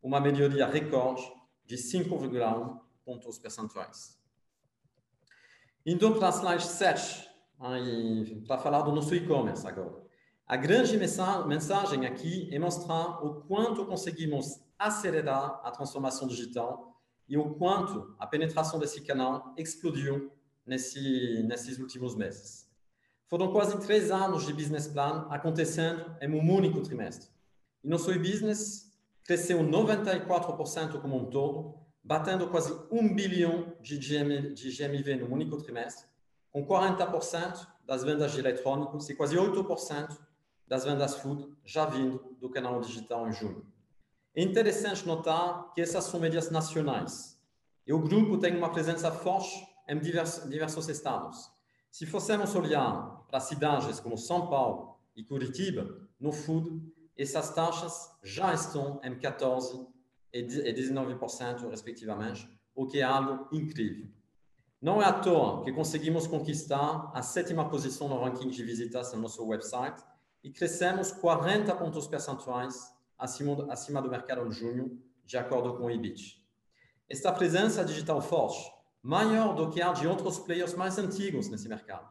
uma 0.01 0.19
melhoria 0.19 0.65
recorde 0.65 1.21
de 1.65 1.75
5,1 1.75 2.79
pontos 3.05 3.37
percentuais. 3.37 4.20
Indo 5.83 6.13
para 6.15 6.27
a 6.27 6.31
slide 6.31 6.63
7, 6.63 7.27
para 8.47 8.59
falar 8.59 8.83
do 8.83 8.91
nosso 8.91 9.15
e-commerce 9.15 9.65
agora. 9.65 9.99
A 10.45 10.55
grande 10.55 10.95
mensagem 10.95 12.05
aqui 12.05 12.47
é 12.53 12.59
mostrar 12.59 13.25
o 13.25 13.41
quanto 13.41 13.85
conseguimos 13.85 14.59
acelerar 14.77 15.59
a 15.63 15.71
transformação 15.71 16.27
digital 16.27 17.01
e 17.27 17.35
o 17.35 17.55
quanto 17.55 18.15
a 18.19 18.27
penetração 18.27 18.79
desse 18.79 19.01
canal 19.01 19.55
explodiu 19.57 20.31
nesse, 20.65 21.43
nesses 21.47 21.79
últimos 21.79 22.15
meses. 22.15 22.69
Foram 23.27 23.51
quase 23.51 23.79
três 23.79 24.11
anos 24.11 24.45
de 24.45 24.53
business 24.53 24.87
plan 24.87 25.25
acontecendo 25.31 26.15
em 26.21 26.29
um 26.29 26.53
único 26.53 26.81
trimestre. 26.81 27.29
E 27.83 27.87
nosso 27.87 28.13
business 28.19 28.91
cresceu 29.23 29.59
94% 29.59 31.01
como 31.01 31.17
um 31.17 31.25
todo, 31.25 31.80
batendo 32.03 32.47
quase 32.49 32.73
um 32.91 33.13
bilhão 33.13 33.75
de, 33.79 33.97
GM, 33.97 34.53
de 34.53 34.71
GMV 34.71 35.15
no 35.17 35.33
único 35.33 35.57
trimestre, 35.57 36.07
com 36.51 36.65
40% 36.65 37.67
das 37.85 38.03
vendas 38.03 38.31
de 38.31 38.39
eletrônicos 38.39 39.09
e 39.09 39.15
quase 39.15 39.35
8% 39.35 40.17
das 40.67 40.85
vendas 40.85 41.15
food 41.17 41.51
já 41.65 41.85
vindo 41.85 42.35
do 42.39 42.49
canal 42.49 42.79
digital 42.79 43.27
em 43.27 43.31
junho. 43.33 43.65
É 44.33 44.41
interessante 44.41 45.05
notar 45.05 45.73
que 45.73 45.81
essas 45.81 46.05
são 46.05 46.19
médias 46.19 46.49
nacionais 46.49 47.39
e 47.85 47.93
o 47.93 47.99
grupo 47.99 48.37
tem 48.37 48.55
uma 48.55 48.71
presença 48.71 49.11
forte 49.11 49.67
em 49.87 49.99
diversos, 49.99 50.49
diversos 50.49 50.87
estados. 50.87 51.51
Se 51.91 52.05
fossemos 52.05 52.55
olhar 52.55 53.25
para 53.27 53.41
cidades 53.41 53.99
como 53.99 54.17
São 54.17 54.47
Paulo 54.47 54.97
e 55.15 55.23
Curitiba, 55.23 56.07
no 56.17 56.31
food, 56.31 56.81
essas 57.17 57.53
taxas 57.53 58.09
já 58.23 58.53
estão 58.53 59.01
em 59.03 59.13
14% 59.15 59.87
e 60.33 60.43
19%, 60.43 61.69
respectivamente, 61.69 62.49
o 62.73 62.87
que 62.87 62.99
é 62.99 63.03
algo 63.03 63.47
incrível. 63.51 64.07
Não 64.81 65.01
é 65.01 65.05
à 65.05 65.13
toa 65.13 65.63
que 65.63 65.71
conseguimos 65.71 66.25
conquistar 66.25 67.11
a 67.13 67.21
sétima 67.21 67.69
posição 67.69 68.07
no 68.07 68.19
ranking 68.19 68.49
de 68.49 68.63
visitas 68.63 69.13
no 69.13 69.21
nosso 69.21 69.45
website 69.45 70.01
e 70.43 70.49
crescemos 70.49 71.11
40 71.11 71.75
pontos 71.75 72.07
percentuais 72.07 72.91
acima, 73.17 74.01
do 74.01 74.09
mercado 74.09 74.47
em 74.47 74.51
junho, 74.51 74.99
de 75.23 75.37
acordo 75.37 75.77
com 75.77 75.83
o 75.83 75.91
EBIT. 75.91 76.43
Esta 77.07 77.31
presença 77.31 77.85
digital 77.85 78.21
forte, 78.21 78.71
maior 79.03 79.53
do 79.53 79.69
que 79.69 79.81
a 79.81 79.93
de 79.93 80.07
outros 80.07 80.39
players 80.39 80.73
mais 80.73 80.97
antigos 80.97 81.47
nesse 81.49 81.69
mercado, 81.69 82.09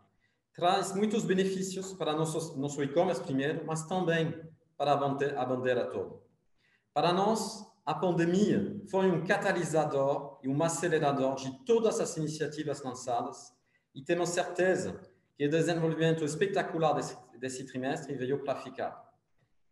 traz 0.55 0.95
muitos 0.95 1.25
benefícios 1.25 1.93
para 1.93 2.13
nosso, 2.13 2.57
nosso 2.57 2.81
e-commerce 2.83 3.23
primeiro, 3.23 3.65
mas 3.67 3.85
também 3.87 4.33
para 4.77 4.93
a 4.93 5.45
bandeira 5.45 5.87
toda. 5.87 6.21
Para 6.95 7.13
nós, 7.13 7.67
a 7.91 7.95
pandemia 7.95 8.81
foi 8.89 9.11
um 9.11 9.25
catalisador 9.25 10.39
e 10.45 10.49
um 10.49 10.63
acelerador 10.63 11.35
de 11.35 11.51
todas 11.65 11.99
as 11.99 12.17
iniciativas 12.17 12.85
lançadas 12.85 13.53
e 13.93 14.01
temos 14.01 14.29
certeza 14.29 15.01
que 15.37 15.45
o 15.45 15.51
desenvolvimento 15.51 16.25
espetacular 16.25 16.93
desse, 16.93 17.17
desse 17.37 17.65
trimestre 17.65 18.15
veio 18.15 18.45
para 18.45 18.55
ficar. 18.55 19.13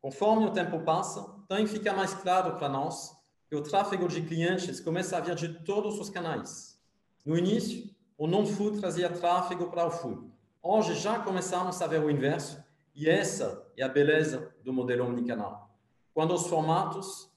Conforme 0.01 0.47
o 0.47 0.51
tempo 0.51 0.81
passa, 0.81 1.33
também 1.47 1.69
fica 1.69 1.93
mais 1.93 2.13
claro 2.13 2.57
para 2.57 2.69
nós 2.69 3.17
que 3.49 3.55
o 3.55 3.63
tráfego 3.63 4.09
de 4.09 4.23
clientes 4.23 4.81
começa 4.81 5.17
a 5.17 5.21
vir 5.21 5.37
de 5.37 5.61
todos 5.61 6.01
os 6.01 6.11
canais. 6.11 6.77
No 7.25 7.39
início, 7.39 7.89
o 8.17 8.27
non-food 8.27 8.81
trazia 8.81 9.11
tráfego 9.11 9.71
para 9.71 9.87
o 9.87 9.93
food. 9.93 10.29
Hoje 10.61 10.95
já 10.95 11.21
começamos 11.21 11.81
a 11.81 11.87
ver 11.87 12.01
o 12.01 12.11
inverso, 12.11 12.61
e 12.97 13.09
essa 13.09 13.65
é 13.77 13.85
a 13.85 13.89
beleza 13.89 14.53
do 14.65 14.73
modelo 14.73 15.07
omnicanal. 15.07 15.73
Quando 16.13 16.35
os 16.35 16.49
formatos 16.49 17.28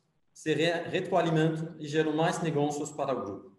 se 0.42 0.56
retroalimentam 0.56 1.76
e 1.78 1.88
geram 1.88 2.16
mais 2.16 2.42
negócios 2.42 2.92
para 2.92 3.14
o 3.14 3.22
grupo. 3.22 3.56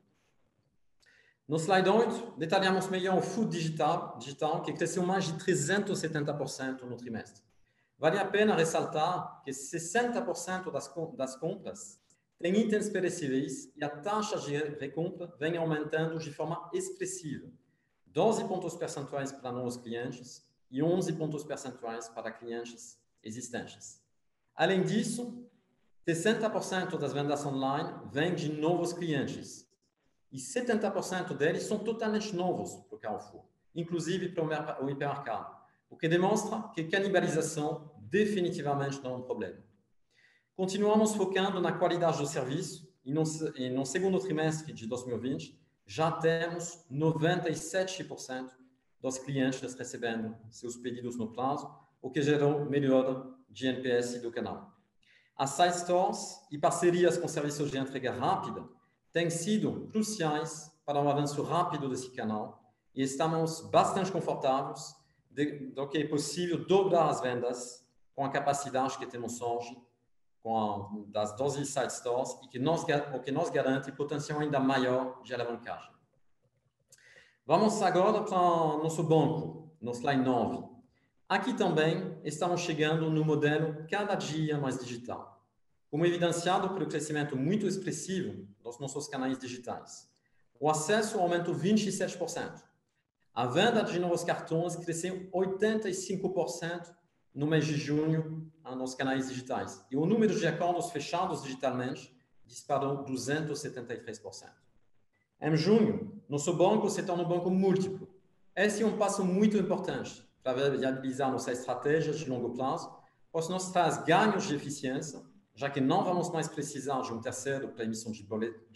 No 1.47 1.57
slide 1.57 1.89
8, 1.89 2.35
detalhamos 2.37 2.89
melhor 2.89 3.17
o 3.19 3.23
food 3.23 3.57
digital, 3.57 4.19
digital 4.19 4.63
que 4.63 4.73
cresceu 4.73 5.05
mais 5.05 5.27
de 5.27 5.35
370% 5.35 6.83
no 6.83 6.97
trimestre. 6.97 7.41
Vale 7.97 8.19
a 8.19 8.25
pena 8.25 8.57
ressaltar 8.57 9.45
que 9.45 9.53
60% 9.53 10.73
das, 10.73 10.93
das 11.15 11.37
compras 11.37 12.01
têm 12.41 12.57
itens 12.57 12.89
perecíveis 12.89 13.73
e 13.77 13.85
a 13.85 13.89
taxa 13.89 14.41
de 14.41 14.57
recompra 14.57 15.33
vem 15.39 15.57
aumentando 15.57 16.19
de 16.19 16.33
forma 16.33 16.69
expressiva. 16.73 17.49
12 18.07 18.43
pontos 18.49 18.75
percentuais 18.75 19.31
para 19.31 19.53
novos 19.53 19.77
clientes 19.77 20.45
e 20.69 20.83
11 20.83 21.13
pontos 21.13 21.45
percentuais 21.45 22.09
para 22.09 22.33
clientes 22.33 22.99
existentes. 23.23 24.03
Além 24.57 24.83
disso, 24.83 25.49
60% 26.07 26.99
das 26.99 27.13
vendas 27.13 27.45
online 27.47 27.93
vêm 28.11 28.35
de 28.35 28.53
novos 28.53 28.93
clientes, 28.93 29.71
e 30.33 30.39
70% 30.39 31.37
deles 31.37 31.65
são 31.65 31.79
totalmente 31.79 32.35
novos 32.35 32.75
para 32.87 32.97
o 32.97 32.99
Carrefour, 32.99 33.45
inclusive 33.75 34.31
para 34.31 34.83
o 34.83 34.91
hipermercado, 34.91 35.55
o 35.91 35.97
que 35.97 36.09
demonstra 36.09 36.71
que 36.75 36.85
canibalização 36.85 37.93
definitivamente 38.01 39.01
não 39.03 39.13
é 39.13 39.17
um 39.19 39.23
problema. 39.23 39.59
Continuamos 40.57 41.15
focando 41.15 41.61
na 41.61 41.73
qualidade 41.73 42.19
do 42.19 42.27
serviço 42.27 42.91
e 43.05 43.13
no, 43.13 43.23
e 43.57 43.69
no 43.69 43.85
segundo 43.85 44.19
trimestre 44.19 44.73
de 44.73 44.87
2020 44.87 45.61
já 45.87 46.11
temos 46.11 46.85
97% 46.91 48.51
dos 49.01 49.19
clientes 49.19 49.75
recebendo 49.75 50.37
seus 50.49 50.77
pedidos 50.77 51.17
no 51.17 51.33
prazo, 51.33 51.71
o 52.01 52.11
que 52.11 52.23
gerou 52.23 52.65
melhora 52.65 53.25
de 53.51 53.67
NPS 53.67 54.23
do 54.23 54.31
canal. 54.31 54.72
As 55.37 55.51
side 55.51 55.79
stores 55.79 56.39
e 56.51 56.59
parcerias 56.59 57.17
com 57.17 57.27
serviços 57.27 57.71
de 57.71 57.79
entrega 57.79 58.13
rápida 58.13 58.65
têm 59.13 59.31
sido 59.31 59.89
cruciais 59.91 60.73
para 60.85 61.01
o 61.01 61.09
avanço 61.09 61.43
rápido 61.43 61.89
desse 61.89 62.11
canal 62.11 62.63
e 62.95 63.03
estamos 63.03 63.61
bastante 63.71 64.13
confortáveis 64.13 64.95
de, 65.31 65.71
do 65.71 65.89
que 65.89 65.99
é 65.99 66.07
possível 66.07 66.65
dobrar 66.67 67.09
as 67.09 67.21
vendas 67.21 67.87
com 68.15 68.25
a 68.25 68.31
capacidade 68.31 68.99
que 68.99 69.07
temos 69.07 69.41
hoje 69.41 69.77
com 70.43 70.59
a, 70.59 70.91
das 71.09 71.37
12 71.37 71.65
site 71.65 71.91
stores 71.91 72.37
e 72.43 72.49
que 72.49 72.59
nos, 72.59 72.83
o 72.83 73.21
que 73.21 73.31
nos 73.31 73.49
garante 73.49 73.93
potencial 73.93 74.41
ainda 74.41 74.59
maior 74.59 75.23
de 75.23 75.33
alavancagem. 75.33 75.91
Vamos 77.47 77.81
agora 77.83 78.23
para 78.23 78.37
nosso 78.37 79.03
banco, 79.03 79.71
no 79.81 79.93
slide 79.93 80.23
9. 80.23 80.72
Aqui 81.33 81.55
também 81.55 82.15
estamos 82.25 82.61
chegando 82.61 83.09
no 83.09 83.25
modelo 83.25 83.87
cada 83.91 84.15
dia 84.15 84.59
mais 84.59 84.79
digital 84.79 85.43
como 85.91 86.05
evidenciado 86.05 86.69
pelo 86.75 86.87
crescimento 86.87 87.35
muito 87.39 87.67
expressivo 87.67 88.47
dos 88.63 88.79
nossos 88.79 89.09
canais 89.09 89.39
digitais. 89.39 90.13
O 90.61 90.69
acesso 90.69 91.19
aumentou 91.19 91.55
27%. 91.55 92.63
A 93.33 93.47
venda 93.47 93.83
de 93.83 93.99
novos 93.99 94.23
cartões 94.23 94.77
cresceu 94.77 95.27
85% 95.33 96.95
no 97.35 97.47
mês 97.47 97.65
de 97.65 97.77
junho 97.79 98.53
nos 98.77 98.95
canais 98.95 99.31
digitais. 99.31 99.83
E 99.91 99.97
o 99.97 100.05
número 100.05 100.39
de 100.39 100.47
acordos 100.47 100.91
fechados 100.91 101.43
digitalmente 101.43 102.15
disparou 102.45 103.07
273%. 103.07 104.51
Em 105.41 105.57
junho, 105.57 106.23
nosso 106.29 106.53
banco 106.53 106.91
se 106.91 107.03
torna 107.03 107.23
um 107.23 107.29
banco 107.29 107.49
múltiplo. 107.49 108.07
Esse 108.55 108.83
é 108.83 108.87
um 108.87 108.99
passo 108.99 109.25
muito 109.25 109.57
importante 109.57 110.31
para 110.43 110.71
viabilizar 110.71 111.31
nossa 111.31 111.53
estratégia 111.53 112.13
de 112.13 112.29
longo 112.29 112.55
prazo, 112.55 112.93
pois 113.31 113.49
nos 113.49 113.71
traz 113.71 114.05
ganhos 114.05 114.45
de 114.45 114.55
eficiência 114.55 115.23
já 115.55 115.69
que 115.69 115.81
não 115.81 116.05
vamos 116.05 116.31
mais 116.31 116.49
precisar 116.49 117.01
de 117.03 117.13
um 117.13 117.21
terceiro 117.21 117.69
para 117.69 117.85
emissão 117.85 118.11
de 118.13 118.23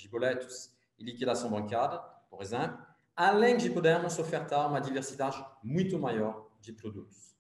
boletos 0.09 0.71
e 0.99 1.05
liquidação 1.05 1.51
bancária, 1.51 1.99
por 2.31 2.43
exemplo, 2.43 2.79
além 3.15 3.57
de 3.57 3.71
podermos 3.71 4.19
ofertar 4.19 4.69
uma 4.69 4.81
diversidade 4.81 5.43
muito 5.63 5.99
maior 5.99 6.51
de 6.61 6.73
produtos. 6.73 7.35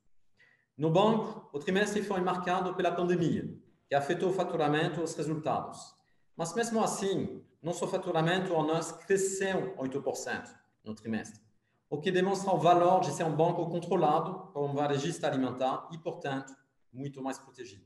No 0.76 0.90
banco, 0.90 1.48
o 1.52 1.58
trimestre 1.58 2.02
foi 2.02 2.20
marcado 2.20 2.74
pela 2.74 2.92
pandemia, 2.92 3.58
que 3.88 3.94
afetou 3.94 4.30
o 4.30 4.32
faturamento 4.32 5.00
e 5.00 5.02
os 5.02 5.14
resultados. 5.14 5.94
Mas 6.36 6.54
mesmo 6.54 6.82
assim, 6.82 7.42
nosso 7.62 7.86
faturamento 7.86 8.54
ao 8.54 8.66
nós 8.66 8.92
cresceu 8.92 9.74
8% 9.76 10.54
no 10.84 10.94
trimestre, 10.94 11.40
o 11.88 11.98
que 12.00 12.10
demonstra 12.10 12.52
o 12.52 12.58
valor 12.58 13.00
de 13.00 13.12
ser 13.12 13.24
um 13.24 13.34
banco 13.34 13.64
controlado 13.70 14.52
por 14.52 14.64
um 14.64 14.74
varejista 14.74 15.26
alimentar 15.26 15.88
e, 15.92 15.98
portanto, 15.98 16.52
muito 16.92 17.22
mais 17.22 17.38
protegido. 17.38 17.84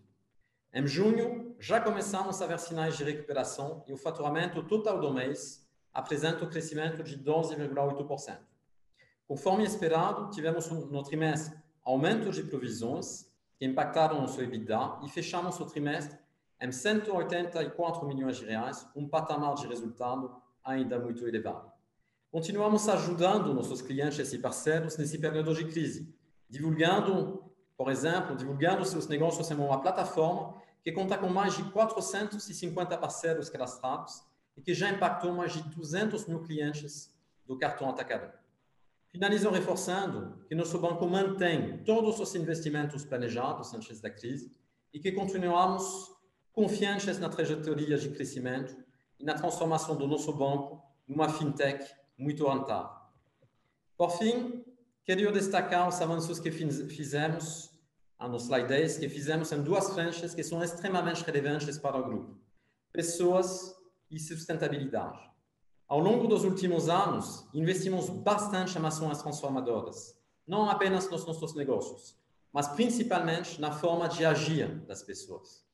Em 0.72 0.86
junho, 0.86 1.54
já 1.58 1.80
começamos 1.80 2.40
a 2.40 2.46
ver 2.46 2.58
sinais 2.58 2.96
de 2.96 3.04
recuperação 3.04 3.84
e 3.86 3.92
o 3.92 3.96
faturamento 3.96 4.62
total 4.62 5.00
do 5.00 5.12
mês 5.12 5.68
apresenta 5.92 6.44
um 6.44 6.48
crescimento 6.48 7.02
de 7.02 7.18
12,8%. 7.18 8.38
Conforme 9.26 9.64
esperado, 9.64 10.30
tivemos 10.30 10.70
no 10.70 11.02
trimestre 11.02 11.58
aumento 11.84 12.30
de 12.30 12.44
provisões 12.44 13.30
que 13.58 13.66
impactaram 13.66 14.20
nosso 14.20 14.40
EBITDA 14.40 15.00
e 15.04 15.08
fechamos 15.08 15.58
o 15.60 15.66
trimestre 15.66 16.18
em 16.60 16.70
184 16.70 18.06
milhões 18.06 18.36
de 18.36 18.46
reais, 18.46 18.86
um 18.94 19.08
patamar 19.08 19.54
de 19.54 19.66
resultado 19.66 20.40
ainda 20.64 20.98
muito 20.98 21.26
elevado. 21.26 21.69
Continuamos 22.30 22.88
ajudando 22.88 23.52
nossos 23.52 23.82
clientes 23.82 24.32
e 24.32 24.38
parceiros 24.38 24.96
nesse 24.96 25.18
período 25.18 25.54
de 25.54 25.64
crise, 25.64 26.14
divulgando 26.48 27.50
por 27.80 27.90
exemplo, 27.90 28.36
divulgando 28.36 28.84
seus 28.84 29.08
negócios 29.08 29.50
em 29.50 29.54
uma 29.54 29.80
plataforma 29.80 30.60
que 30.82 30.92
conta 30.92 31.16
com 31.16 31.30
mais 31.30 31.56
de 31.56 31.64
450 31.64 32.98
parceiros 32.98 33.48
cadastrados 33.48 34.22
e 34.54 34.60
que 34.60 34.74
já 34.74 34.90
impactou 34.90 35.32
mais 35.32 35.54
de 35.54 35.62
200 35.62 36.26
mil 36.26 36.42
clientes 36.42 37.10
do 37.46 37.56
cartão 37.56 37.88
atacado. 37.88 38.30
Finalizo 39.08 39.48
reforçando 39.48 40.44
que 40.46 40.54
nosso 40.54 40.78
banco 40.78 41.06
mantém 41.06 41.82
todos 41.82 42.20
os 42.20 42.34
investimentos 42.34 43.02
planejados 43.02 43.72
antes 43.72 43.98
da 43.98 44.10
crise 44.10 44.52
e 44.92 45.00
que 45.00 45.12
continuamos 45.12 46.14
confiantes 46.52 47.18
na 47.18 47.30
trajetória 47.30 47.96
de 47.96 48.10
crescimento 48.10 48.76
e 49.18 49.24
na 49.24 49.32
transformação 49.32 49.96
do 49.96 50.06
nosso 50.06 50.34
banco 50.34 50.82
numa 51.08 51.30
fintech 51.30 51.82
muito 52.20 52.46
rentável. 52.46 52.90
Por 53.96 54.10
fim, 54.10 54.64
queria 55.04 55.32
destacar 55.32 55.88
os 55.88 56.00
avanços 56.00 56.38
que 56.38 56.50
fizemos, 56.50 57.70
no 58.20 58.36
slide 58.36 58.68
10, 58.68 58.98
que 58.98 59.08
fizemos 59.08 59.50
em 59.52 59.62
duas 59.62 59.92
frentes 59.94 60.34
que 60.34 60.44
são 60.44 60.62
extremamente 60.62 61.24
relevantes 61.24 61.78
para 61.78 61.96
o 61.96 62.04
grupo: 62.04 62.38
pessoas 62.92 63.74
e 64.10 64.18
sustentabilidade. 64.18 65.18
Ao 65.88 65.98
longo 65.98 66.28
dos 66.28 66.44
últimos 66.44 66.88
anos, 66.88 67.48
investimos 67.52 68.08
bastante 68.10 68.78
em 68.78 68.84
ações 68.84 69.18
transformadoras, 69.18 70.16
não 70.46 70.68
apenas 70.70 71.10
nos 71.10 71.26
nossos 71.26 71.54
negócios, 71.54 72.16
mas 72.52 72.68
principalmente 72.68 73.60
na 73.60 73.72
forma 73.72 74.08
de 74.08 74.24
agir 74.24 74.68
das 74.86 75.02
pessoas. 75.02 75.64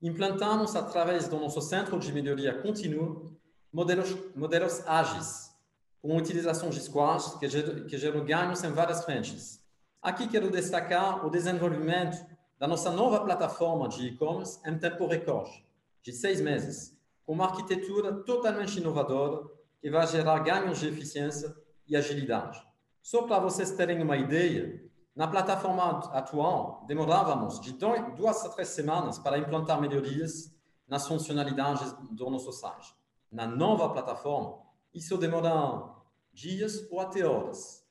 Implantamos, 0.00 0.76
através 0.76 1.28
do 1.28 1.38
nosso 1.38 1.60
Centro 1.60 1.98
de 1.98 2.12
Melhoria 2.12 2.60
Contínua, 2.60 3.32
modelos, 3.72 4.14
modelos 4.34 4.86
ágeis, 4.86 5.56
com 6.00 6.16
utilização 6.16 6.68
de 6.68 6.80
squads 6.80 7.34
que, 7.34 7.48
ger, 7.48 7.86
que 7.86 7.96
geram 7.96 8.24
ganhos 8.24 8.62
em 8.62 8.72
várias 8.72 9.04
frentes. 9.04 9.62
Aqui 10.02 10.28
quero 10.28 10.50
destacar 10.50 11.24
o 11.24 11.30
desenvolvimento 11.30 12.26
da 12.58 12.66
nossa 12.66 12.90
nova 12.90 13.20
plataforma 13.24 13.88
de 13.88 14.08
e-commerce 14.08 14.60
em 14.66 14.78
tempo 14.78 15.06
recorde, 15.06 15.64
de 16.02 16.12
seis 16.12 16.40
meses, 16.40 16.96
com 17.24 17.32
uma 17.32 17.46
arquitetura 17.46 18.12
totalmente 18.24 18.78
inovadora 18.78 19.42
que 19.80 19.90
vai 19.90 20.06
gerar 20.06 20.40
ganhos 20.40 20.78
de 20.78 20.88
eficiência 20.88 21.54
e 21.86 21.96
agilidade. 21.96 22.60
Só 23.00 23.22
para 23.22 23.38
vocês 23.38 23.70
terem 23.72 24.02
uma 24.02 24.16
ideia, 24.16 24.84
na 25.14 25.26
plataforma 25.28 26.00
atual, 26.12 26.84
demorávamos 26.86 27.60
de 27.60 27.72
duas 27.72 28.44
a 28.44 28.48
três 28.48 28.68
semanas 28.68 29.18
para 29.18 29.38
implantar 29.38 29.80
melhorias 29.80 30.54
nas 30.88 31.06
funcionalidades 31.06 31.92
do 32.10 32.30
nosso 32.30 32.52
site. 32.52 32.94
Na 33.32 33.46
nova 33.46 33.88
plataforma, 33.88 34.58
isso 34.92 35.16
demora 35.16 35.90
dias 36.34 36.86
ou 36.90 37.00
até 37.00 37.26
horas. 37.26 37.82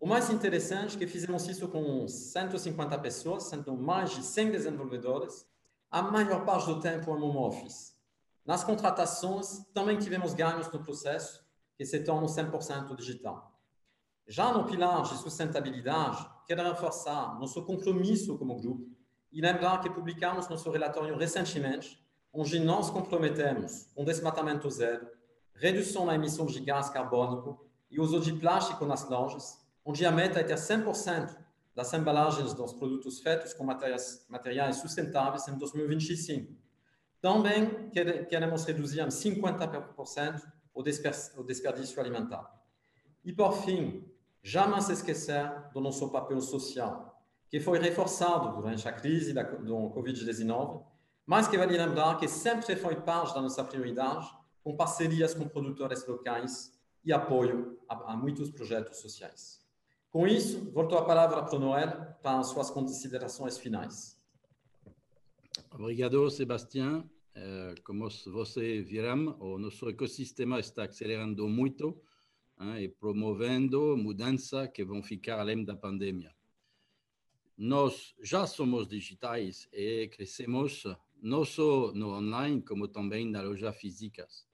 O 0.00 0.08
mais 0.08 0.28
interessante 0.28 0.96
é 0.96 0.98
que 0.98 1.06
fizemos 1.06 1.46
isso 1.46 1.68
com 1.68 2.08
150 2.08 2.98
pessoas, 2.98 3.44
sendo 3.44 3.76
mais 3.76 4.10
de 4.10 4.24
100 4.24 4.50
desenvolvedores, 4.50 5.46
a 5.88 6.02
maior 6.02 6.44
parte 6.44 6.66
do 6.66 6.80
tempo 6.80 7.16
em 7.16 7.22
home 7.22 7.38
office. 7.38 7.96
Nas 8.44 8.64
contratações, 8.64 9.64
também 9.72 9.98
tivemos 9.98 10.34
ganhos 10.34 10.68
no 10.72 10.82
processo, 10.82 11.46
que 11.76 11.84
se 11.84 12.00
tornam 12.00 12.26
100% 12.26 12.96
digital. 12.96 13.56
Já 14.26 14.52
no 14.52 14.64
pilar 14.64 15.02
de 15.02 15.16
sustentabilidade, 15.18 16.28
quero 16.44 16.64
reforçar 16.64 17.38
nosso 17.38 17.64
compromisso 17.64 18.36
como 18.36 18.60
grupo 18.60 18.90
e 19.30 19.40
lembrar 19.40 19.80
que 19.80 19.90
publicamos 19.90 20.48
nosso 20.48 20.68
relatório 20.72 21.16
recentemente, 21.16 22.04
onde 22.38 22.58
nós 22.60 22.90
comprometemos 22.90 23.88
com 23.94 24.04
desmatamento 24.04 24.70
zero, 24.70 25.08
redução 25.54 26.06
na 26.06 26.14
emissão 26.14 26.46
de 26.46 26.60
gás 26.60 26.88
carbônico 26.88 27.66
e 27.90 28.00
uso 28.00 28.20
de 28.20 28.32
plástico 28.32 28.86
nas 28.86 29.08
lojas, 29.08 29.58
onde 29.84 30.04
a 30.06 30.12
meta 30.12 30.40
é 30.40 30.44
ter 30.44 30.54
100% 30.54 31.36
das 31.74 31.92
embalagens 31.92 32.54
dos 32.54 32.72
produtos 32.72 33.20
feitos 33.20 33.52
com 33.54 33.64
materiais, 33.64 34.24
materiais 34.28 34.76
sustentáveis 34.76 35.48
em 35.48 35.56
2025 35.56 36.68
também 37.20 37.90
queremos 37.90 38.64
reduzir 38.64 39.00
em 39.00 39.08
50% 39.08 40.42
o 40.72 40.82
desperdício 41.42 42.00
alimentar. 42.00 42.48
E, 43.24 43.32
por 43.32 43.52
fim, 43.64 44.08
jamais 44.42 44.88
esquecer 44.88 45.50
do 45.72 45.80
nosso 45.80 46.08
papel 46.10 46.40
social, 46.40 47.20
que 47.48 47.58
foi 47.58 47.80
reforçado 47.80 48.54
durante 48.54 48.86
a 48.86 48.92
crise 48.92 49.32
da, 49.32 49.42
do 49.42 49.90
Covid-19, 49.90 50.84
mas 51.28 51.46
que 51.46 51.58
vale 51.58 51.76
lembrar 51.76 52.16
que 52.16 52.26
sempre 52.26 52.74
foi 52.74 52.96
parte 52.96 53.34
da 53.34 53.42
nossa 53.42 53.62
prioridade, 53.62 54.26
com 54.64 54.74
parcerias 54.74 55.34
com 55.34 55.46
produtores 55.46 56.06
locais 56.06 56.72
e 57.04 57.12
apoio 57.12 57.78
a, 57.86 58.14
a 58.14 58.16
muitos 58.16 58.50
projetos 58.50 58.96
sociais. 58.96 59.62
Com 60.10 60.26
isso, 60.26 60.70
volto 60.72 60.96
a 60.96 61.04
palavra 61.04 61.42
para 61.42 61.54
o 61.54 61.58
Noel 61.58 62.16
para 62.22 62.42
suas 62.44 62.70
considerações 62.70 63.58
finais. 63.58 64.18
Obrigado, 65.70 66.30
Sebastião. 66.30 67.00
Uh, 67.36 67.78
como 67.84 68.08
você 68.32 68.80
viram, 68.80 69.36
o 69.38 69.58
nosso 69.58 69.86
ecossistema 69.86 70.58
está 70.58 70.84
acelerando 70.84 71.46
muito 71.46 72.02
hein, 72.58 72.84
e 72.84 72.88
promovendo 72.88 73.98
mudanças 73.98 74.70
que 74.70 74.82
vão 74.82 75.02
ficar 75.02 75.40
além 75.40 75.62
da 75.62 75.76
pandemia. 75.76 76.34
Nós 77.54 78.14
já 78.22 78.46
somos 78.46 78.88
digitais 78.88 79.68
e 79.74 80.08
crescemos 80.08 80.84
não 81.20 81.44
só 81.44 81.92
no 81.92 82.14
online, 82.14 82.62
como 82.62 82.88
também 82.88 83.28
nas 83.28 83.44
lojas 83.44 83.76
físicas. 83.76 84.46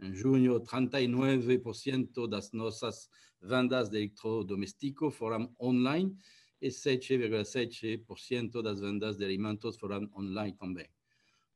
Em 0.00 0.14
junho, 0.14 0.60
39% 0.60 2.26
das 2.28 2.52
nossas 2.52 3.08
vendas 3.40 3.88
de 3.88 3.98
eletrodomésticos 3.98 5.14
foram 5.14 5.54
online 5.60 6.16
e 6.60 6.68
7,7% 6.68 8.62
das 8.62 8.80
vendas 8.80 9.16
de 9.16 9.24
alimentos 9.24 9.76
foram 9.76 10.10
online 10.14 10.56
também. 10.56 10.88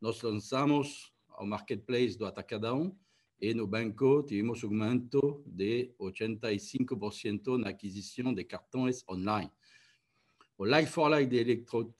Nós 0.00 0.20
lançamos 0.22 1.12
ao 1.28 1.46
marketplace 1.46 2.16
do 2.16 2.26
Atacadão 2.26 2.96
e 3.40 3.52
no 3.52 3.66
banco 3.66 4.22
tivemos 4.22 4.62
um 4.62 4.68
aumento 4.68 5.42
de 5.46 5.94
85% 6.00 7.58
na 7.58 7.70
aquisição 7.70 8.32
de 8.32 8.44
cartões 8.44 9.04
online. 9.08 9.50
O 10.56 10.64
like-for-like 10.64 11.28
de 11.28 11.38
electro, 11.38 11.92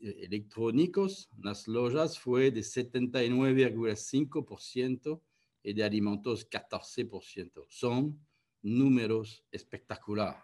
eletrônicos 0.00 1.28
nas 1.36 1.66
lojas 1.66 2.16
foi 2.16 2.52
de 2.52 2.60
79,5% 2.60 5.20
e 5.64 5.72
de 5.72 5.82
alimentos 5.82 6.44
14%. 6.44 7.66
São 7.68 8.16
números 8.62 9.42
espetaculares. 9.52 10.40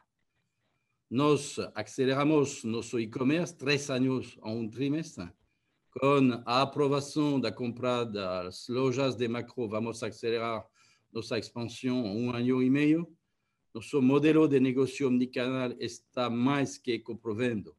Nós 1.09 1.57
aceleramos 1.75 2.65
nosso 2.65 2.99
e-commerce 2.99 3.57
três 3.57 3.89
anos 3.91 4.37
a 4.41 4.51
um 4.51 4.69
trimestre. 4.69 5.31
Com 5.91 6.43
a 6.47 6.63
aprovação 6.63 7.39
da 7.39 7.53
compra 7.53 8.05
das 8.05 8.67
lojas 8.69 9.15
de 9.15 9.29
macro, 9.29 9.69
vamos 9.69 10.03
acelerar 10.03 10.67
nossa 11.13 11.39
expansão 11.39 12.07
a 12.07 12.13
um 12.13 12.31
ano 12.31 12.63
e 12.63 12.71
meio. 12.71 13.07
Nosso 13.75 14.03
modelo 14.03 14.47
de 14.47 14.61
negócio 14.61 15.09
omnicanal 15.09 15.73
está 15.81 16.29
mais 16.29 16.77
que 16.77 16.99
comprovando. 16.99 17.75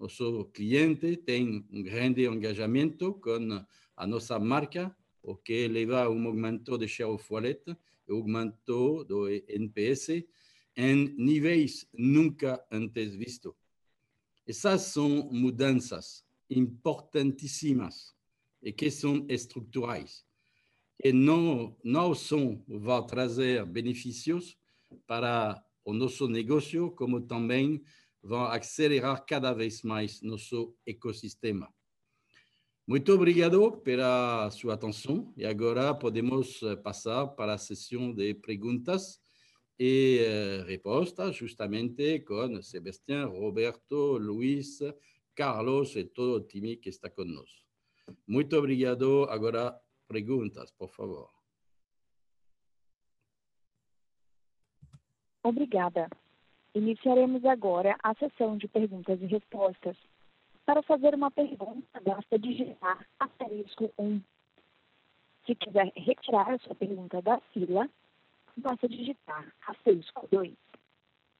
Nosso 0.00 0.46
cliente 0.54 1.18
tem 1.18 1.66
um 1.70 1.82
grande 1.82 2.24
engajamento 2.24 3.12
com 3.14 3.62
a 3.94 4.06
nossa 4.06 4.38
marca, 4.38 4.96
o 5.22 5.36
que 5.36 5.68
leva 5.68 6.04
a 6.04 6.08
um 6.08 6.26
aumento 6.26 6.78
de 6.78 6.88
share 6.88 7.10
of 7.10 7.30
wallet 7.30 7.62
e 8.08 8.12
aumento 8.12 9.04
do 9.04 9.28
NPS 9.28 10.24
em 10.74 11.14
níveis 11.18 11.86
nunca 11.92 12.64
antes 12.70 13.14
vistos. 13.14 13.52
Essas 14.46 14.80
são 14.80 15.28
mudanças 15.30 16.24
importantíssimas 16.48 18.14
e 18.62 18.72
que 18.72 18.90
são 18.90 19.26
estruturais. 19.28 20.24
E 21.04 21.12
não, 21.12 21.76
não 21.84 22.14
só 22.14 22.38
vão 22.66 23.06
trazer 23.06 23.66
benefícios 23.66 24.57
para 25.06 25.62
o 25.84 25.92
nosso 25.92 26.28
negócio, 26.28 26.90
como 26.92 27.20
também 27.20 27.82
vão 28.22 28.44
acelerar 28.44 29.24
cada 29.24 29.52
vez 29.52 29.82
mais 29.82 30.20
nosso 30.22 30.76
ecossistema. 30.86 31.72
Muito 32.86 33.12
obrigado 33.12 33.72
pela 33.82 34.50
sua 34.50 34.74
atenção 34.74 35.32
e 35.36 35.44
agora 35.44 35.94
podemos 35.94 36.60
passar 36.82 37.26
para 37.28 37.54
a 37.54 37.58
sessão 37.58 38.14
de 38.14 38.34
perguntas 38.34 39.20
e 39.78 40.24
uh, 40.26 40.64
respostas, 40.66 41.36
justamente 41.36 42.20
com 42.20 42.60
Sebastião, 42.62 43.30
Roberto, 43.30 44.18
Luís, 44.18 44.80
Carlos 45.34 45.94
e 45.96 46.04
todo 46.04 46.36
o 46.36 46.46
time 46.46 46.76
que 46.76 46.88
está 46.88 47.08
conosco. 47.08 47.62
Muito 48.26 48.56
obrigado. 48.56 49.24
Agora, 49.30 49.78
perguntas, 50.08 50.72
por 50.72 50.88
favor. 50.88 51.37
Obrigada. 55.48 56.10
Iniciaremos 56.74 57.42
agora 57.46 57.96
a 58.02 58.14
sessão 58.16 58.58
de 58.58 58.68
perguntas 58.68 59.18
e 59.22 59.24
respostas. 59.24 59.96
Para 60.66 60.82
fazer 60.82 61.14
uma 61.14 61.30
pergunta, 61.30 61.98
basta 62.04 62.38
digitar 62.38 63.06
asterisco 63.18 63.90
1. 63.98 64.20
Se 65.46 65.54
quiser 65.54 65.90
retirar 65.96 66.50
a 66.50 66.58
sua 66.58 66.74
pergunta 66.74 67.22
da 67.22 67.40
fila, 67.54 67.88
basta 68.58 68.86
digitar 68.86 69.50
asterisco 69.66 70.28
2. 70.30 70.54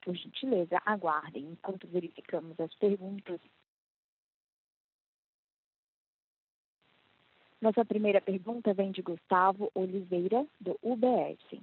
Por 0.00 0.16
gentileza, 0.16 0.80
aguardem 0.86 1.44
enquanto 1.44 1.86
verificamos 1.86 2.58
as 2.58 2.74
perguntas. 2.76 3.40
Nossa 7.60 7.84
primeira 7.84 8.22
pergunta 8.22 8.72
vem 8.72 8.90
de 8.90 9.02
Gustavo 9.02 9.70
Oliveira, 9.74 10.46
do 10.58 10.78
UBS. 10.82 11.60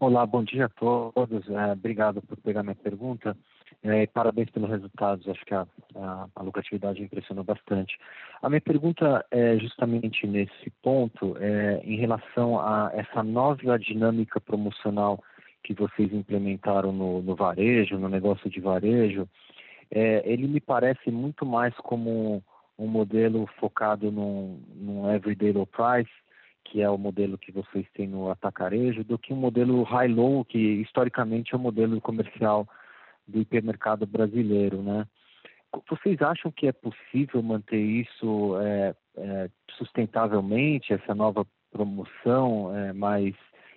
Olá, 0.00 0.26
bom 0.26 0.42
dia 0.44 0.66
a 0.66 0.68
todos. 0.68 1.48
É, 1.48 1.72
obrigado 1.72 2.20
por 2.22 2.36
pegar 2.38 2.62
minha 2.62 2.74
pergunta. 2.74 3.36
É, 3.82 4.06
parabéns 4.06 4.50
pelos 4.50 4.68
resultados, 4.68 5.28
acho 5.28 5.44
que 5.44 5.54
a, 5.54 5.66
a, 5.94 6.28
a, 6.34 6.42
lucratividade 6.42 7.02
impressionou 7.02 7.44
bastante. 7.44 7.96
A 8.42 8.48
minha 8.48 8.60
pergunta 8.60 9.24
é 9.30 9.56
justamente 9.58 10.26
nesse 10.26 10.70
ponto, 10.82 11.36
é, 11.38 11.80
em 11.84 11.96
relação 11.96 12.58
a 12.58 12.90
essa 12.94 13.22
nova 13.22 13.78
dinâmica 13.78 14.40
promocional 14.40 15.22
que 15.62 15.74
vocês 15.74 16.12
implementaram 16.12 16.92
no, 16.92 17.22
no 17.22 17.34
varejo, 17.34 17.98
no 17.98 18.08
negócio 18.08 18.50
de 18.50 18.60
varejo, 18.60 19.28
é, 19.90 20.22
ele 20.24 20.48
me 20.48 20.60
parece 20.60 21.10
muito 21.10 21.46
mais 21.46 21.74
como 21.78 22.42
um 22.78 22.86
modelo 22.86 23.48
focado 23.58 24.10
num, 24.10 24.60
num 24.74 25.10
everyday 25.10 25.52
low 25.52 25.66
price, 25.66 26.10
que 26.66 26.82
é 26.82 26.90
o 26.90 26.98
modelo 26.98 27.38
que 27.38 27.52
vocês 27.52 27.86
têm 27.94 28.08
no 28.08 28.30
atacarejo, 28.30 29.04
do 29.04 29.18
que 29.18 29.32
um 29.32 29.36
modelo 29.36 29.82
high-low, 29.84 30.44
que 30.44 30.58
historicamente 30.58 31.54
é 31.54 31.56
o 31.56 31.60
modelo 31.60 32.00
comercial 32.00 32.66
do 33.26 33.40
hipermercado 33.40 34.06
brasileiro, 34.06 34.82
né? 34.82 35.06
Vocês 35.88 36.20
acham 36.22 36.50
que 36.50 36.66
é 36.66 36.72
possível 36.72 37.42
manter 37.42 37.80
isso 37.80 38.56
é, 38.60 38.94
é, 39.16 39.50
sustentavelmente, 39.76 40.92
essa 40.92 41.14
nova 41.14 41.46
promoção 41.70 42.74
é, 42.74 42.92
mais 42.92 43.34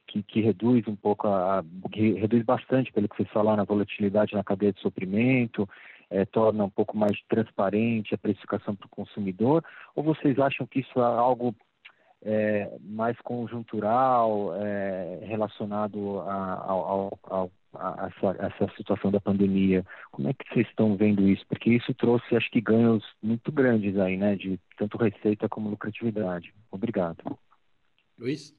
que, 0.08 0.24
que, 0.24 0.42
reduz 0.42 0.88
um 0.88 0.96
pouco 0.96 1.28
a, 1.28 1.64
que 1.92 2.14
reduz 2.14 2.44
bastante 2.44 2.92
pelo 2.92 3.10
que 3.10 3.18
vocês 3.18 3.30
falaram 3.30 3.62
a 3.62 3.66
volatilidade 3.66 4.34
na 4.34 4.44
cadeia 4.44 4.72
de 4.72 4.80
suprimento, 4.80 5.68
é, 6.10 6.26
torna 6.26 6.64
um 6.64 6.70
pouco 6.70 6.98
mais 6.98 7.20
transparente 7.28 8.16
a 8.16 8.18
precificação 8.18 8.76
para 8.76 8.88
o 8.88 8.90
consumidor? 8.90 9.64
Ou 9.96 10.04
vocês 10.04 10.40
acham 10.40 10.66
que 10.66 10.80
isso 10.80 11.00
é 11.00 11.04
algo 11.04 11.54
é, 12.24 12.78
mais 12.82 13.18
conjuntural, 13.22 14.54
é, 14.56 15.20
relacionado 15.24 16.20
a, 16.22 16.54
ao, 16.66 17.20
a, 17.74 18.08
essa, 18.08 18.46
essa, 18.46 18.76
situação 18.76 19.12
da 19.12 19.22
pandemia. 19.22 19.86
Como 20.12 20.28
é 20.28 20.34
que 20.34 20.48
vocês 20.54 20.68
estão 20.68 20.96
vendo 20.98 21.28
isso? 21.28 21.46
Porque 21.48 21.70
isso 21.70 21.94
trouxe, 21.94 22.36
acho 22.36 22.50
que, 22.52 22.62
ganhos 22.62 23.04
muito 23.22 23.52
grandes 23.52 23.98
aí, 23.98 24.18
né? 24.18 24.36
De 24.36 24.60
tanto 24.78 24.98
receita 24.98 25.48
como 25.48 25.70
lucratividade. 25.70 26.54
Obrigado. 26.72 27.38
Luiz? 28.18 28.56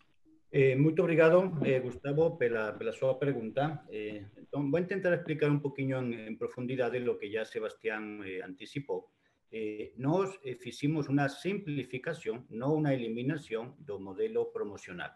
Eh, 0.53 0.75
muito 0.75 1.01
obrigado, 1.03 1.53
eh, 1.65 1.79
Gustavo, 1.79 2.37
pela, 2.37 2.73
pela 2.73 2.93
sua 2.93 3.15
pergunta. 3.15 3.85
Eh, 3.89 4.25
então, 4.37 4.69
vou 4.69 4.83
tentar 4.85 5.15
explicar 5.15 5.49
um 5.49 5.61
pouquinho 5.61 6.03
em, 6.03 6.29
em 6.29 6.37
profundidade 6.37 6.99
o 7.09 7.17
que 7.17 7.31
já 7.31 7.45
Sebastián 7.45 8.21
eh, 8.25 8.43
anticipou. 8.45 9.09
Eh, 9.53 9.95
nos 9.97 10.39
hicimos 10.45 11.09
una 11.09 11.29
simplificación, 11.29 12.47
no 12.51 12.73
una 12.73 12.95
eliminación 12.95 13.75
del 13.79 13.99
modelo 13.99 14.53
promocional. 14.53 15.13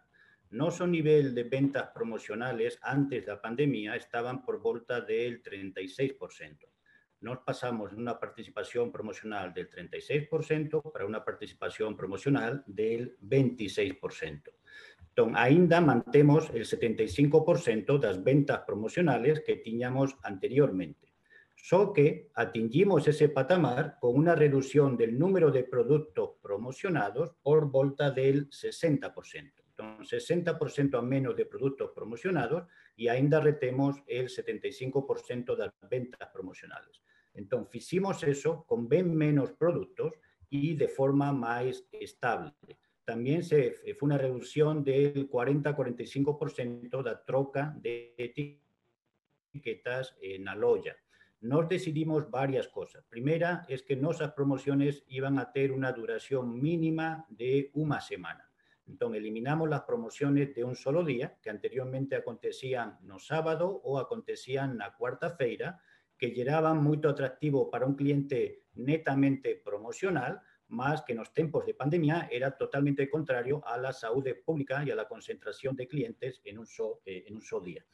Nuestro 0.51 0.87
nivel 0.87 1.35
de 1.35 1.45
ventas 1.45 1.91
promocionales 1.95 2.79
antes 2.83 3.25
de 3.25 3.33
la 3.33 3.41
pandemia 3.41 3.95
estaban 3.95 4.43
por 4.45 4.61
volta 4.61 5.01
del 5.01 5.43
36%. 5.43 6.67
Nos 7.21 7.39
pasamos 7.39 7.93
de 7.93 7.97
una 7.97 8.19
participación 8.19 8.93
promocional 8.93 9.55
del 9.55 9.71
36% 9.71 10.93
para 10.93 11.07
una 11.07 11.25
participación 11.25 11.97
promocional 11.97 12.63
del 12.67 13.17
26%. 13.21 14.43
Entonces, 15.09 15.37
ainda 15.37 15.81
mantemos 15.81 16.51
el 16.51 16.65
75% 16.65 17.99
de 17.99 18.07
las 18.09 18.23
ventas 18.23 18.63
promocionales 18.67 19.41
que 19.41 19.57
teníamos 19.57 20.17
anteriormente. 20.23 21.14
Só 21.67 21.95
que 21.95 22.29
atingimos 22.35 23.09
ese 23.09 23.31
patamar 23.31 23.97
con 23.99 24.17
una 24.17 24.35
reducción 24.35 24.99
del 24.99 25.19
número 25.19 25.51
de 25.51 25.65
productos 25.65 26.33
promocionados 26.43 27.37
por 27.43 27.71
volta 27.71 28.11
del 28.11 28.51
60%. 28.51 29.53
Entonces, 29.71 30.29
60% 30.29 30.99
a 30.99 31.01
menos 31.01 31.35
de 31.35 31.47
productos 31.47 31.93
promocionados 31.95 32.65
y 32.95 33.09
ainda 33.09 33.41
retemos 33.41 33.97
el 34.07 34.29
75% 34.29 35.57
de 35.57 35.65
las 35.65 35.73
ventas 35.89 36.29
promocionales. 36.35 37.01
Entonces, 37.33 37.77
hicimos 37.77 38.23
eso 38.25 38.67
con 38.67 38.87
bien 38.87 39.17
menos 39.17 39.53
productos 39.53 40.13
y 40.51 40.75
de 40.75 40.89
forma 40.89 41.33
más 41.33 41.83
estable. 41.93 42.53
También 43.07 43.43
se, 43.43 43.71
fue 43.99 44.07
una 44.07 44.19
reducción 44.19 44.85
del 44.85 45.31
40-45% 45.31 47.03
de 47.03 47.11
la 47.11 47.25
troca 47.25 47.75
de 47.81 48.15
etiquetas 48.19 50.15
en 50.21 50.45
la 50.45 50.55
loya 50.55 50.95
nos 51.45 51.69
decidimos 51.69 52.31
varias 52.31 52.69
cosas. 52.69 53.05
Primera 53.05 53.67
es 53.69 53.83
que 53.83 53.97
nuestras 53.97 54.33
promociones 54.33 55.05
iban 55.09 55.39
a 55.39 55.53
tener 55.53 55.73
una 55.73 55.93
duración 55.93 56.59
mínima 56.59 57.27
de 57.29 57.71
una 57.75 58.01
semana. 58.01 58.51
Entonces, 58.87 59.19
eliminamos 59.19 59.69
las 59.69 59.83
promociones 59.83 60.55
de 60.55 60.65
un 60.65 60.75
solo 60.75 61.05
día, 61.05 61.37
que 61.43 61.51
anteriormente 61.51 62.17
acontecían 62.17 62.97
no 63.03 63.19
sábado 63.19 63.69
o 63.85 63.99
acontecían 63.99 64.79
la 64.79 64.95
cuarta 64.95 65.37
feira, 65.37 65.83
que 66.17 66.31
llegaban 66.31 66.83
muy 66.83 66.99
atractivo 67.05 67.71
para 67.71 67.85
un 67.85 67.95
cliente 67.95 68.63
netamente 68.77 69.61
promocional, 69.63 70.41
más 70.69 71.03
que 71.03 71.13
en 71.13 71.19
los 71.19 71.35
tiempos 71.35 71.67
de 71.67 71.75
pandemia 71.75 72.27
era 72.33 72.57
totalmente 72.57 73.11
contrario 73.11 73.63
a 73.67 73.77
la 73.77 73.93
salud 73.93 74.27
pública 74.47 74.83
y 74.83 74.91
a 74.91 74.97
la 74.97 75.07
concentración 75.07 75.77
de 75.77 75.89
clientes 75.89 76.41
en 76.43 76.59
un, 76.59 76.67
eh, 77.05 77.25
en 77.27 77.37
un 77.37 77.43
solo 77.43 77.67
día. 77.67 77.85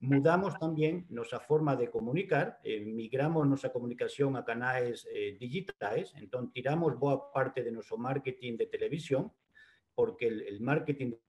Mudamos 0.00 0.58
también 0.58 1.06
nuestra 1.08 1.40
forma 1.40 1.74
de 1.74 1.90
comunicar, 1.90 2.60
eh, 2.62 2.80
migramos 2.80 3.46
nuestra 3.46 3.72
comunicación 3.72 4.36
a 4.36 4.44
canales 4.44 5.08
eh, 5.10 5.38
digitales, 5.40 6.12
entonces 6.16 6.52
tiramos 6.52 6.98
boa 6.98 7.32
parte 7.32 7.64
de 7.64 7.72
nuestro 7.72 7.96
marketing 7.96 8.58
de 8.58 8.66
televisión, 8.66 9.32
porque 9.94 10.26
el, 10.26 10.60
marketing 10.60 11.12
de 11.12 11.20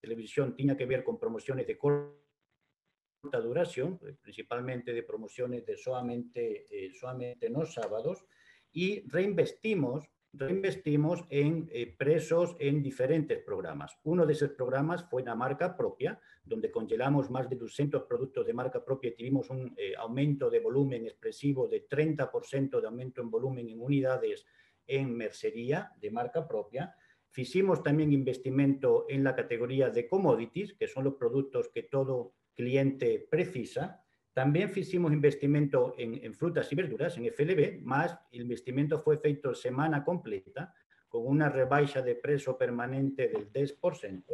televisión 0.00 0.56
tenía 0.56 0.78
que 0.78 0.86
ver 0.86 1.04
con 1.04 1.18
promociones 1.18 1.66
de 1.66 1.76
corta 1.76 2.10
duración, 3.42 4.00
eh, 4.02 4.16
principalmente 4.22 4.94
de 4.94 5.02
promociones 5.02 5.66
de 5.66 5.76
solamente, 5.76 6.64
solamente 6.98 7.50
los 7.50 7.74
sábados, 7.74 8.24
y 8.72 9.06
reinvestimos 9.10 10.08
reinvestimos 10.38 11.24
en 11.30 11.68
eh, 11.72 11.94
presos 11.96 12.56
en 12.58 12.82
diferentes 12.82 13.42
programas. 13.42 13.98
Uno 14.04 14.26
de 14.26 14.32
esos 14.32 14.50
programas 14.50 15.04
fue 15.08 15.22
la 15.22 15.34
marca 15.34 15.76
propia, 15.76 16.20
donde 16.44 16.70
congelamos 16.70 17.30
más 17.30 17.48
de 17.48 17.56
200 17.56 18.02
productos 18.04 18.46
de 18.46 18.52
marca 18.52 18.84
propia 18.84 19.10
y 19.10 19.16
tuvimos 19.16 19.50
un 19.50 19.74
eh, 19.76 19.94
aumento 19.96 20.50
de 20.50 20.60
volumen 20.60 21.04
expresivo 21.06 21.66
de 21.66 21.88
30% 21.88 22.80
de 22.80 22.86
aumento 22.86 23.22
en 23.22 23.30
volumen 23.30 23.68
en 23.68 23.80
unidades 23.80 24.46
en 24.86 25.16
mercería 25.16 25.92
de 26.00 26.10
marca 26.10 26.46
propia. 26.46 26.94
Hicimos 27.36 27.82
también 27.82 28.12
investimento 28.12 29.06
en 29.08 29.24
la 29.24 29.34
categoría 29.34 29.90
de 29.90 30.08
commodities, 30.08 30.74
que 30.74 30.88
son 30.88 31.04
los 31.04 31.14
productos 31.14 31.68
que 31.68 31.82
todo 31.82 32.34
cliente 32.54 33.26
precisa, 33.30 34.05
también 34.36 34.70
hicimos 34.76 35.14
investimento 35.14 35.94
en, 35.96 36.34
frutas 36.34 36.70
y 36.70 36.74
verduras, 36.74 37.16
en 37.16 37.24
FLB, 37.32 37.80
más 37.80 38.18
el 38.30 38.42
investimento 38.42 38.98
fue 38.98 39.16
feito 39.16 39.54
semana 39.54 40.04
completa, 40.04 40.74
con 41.08 41.26
una 41.26 41.48
rebaixa 41.48 42.02
de 42.02 42.16
precio 42.16 42.58
permanente 42.58 43.28
del 43.28 43.50
10%, 43.50 44.24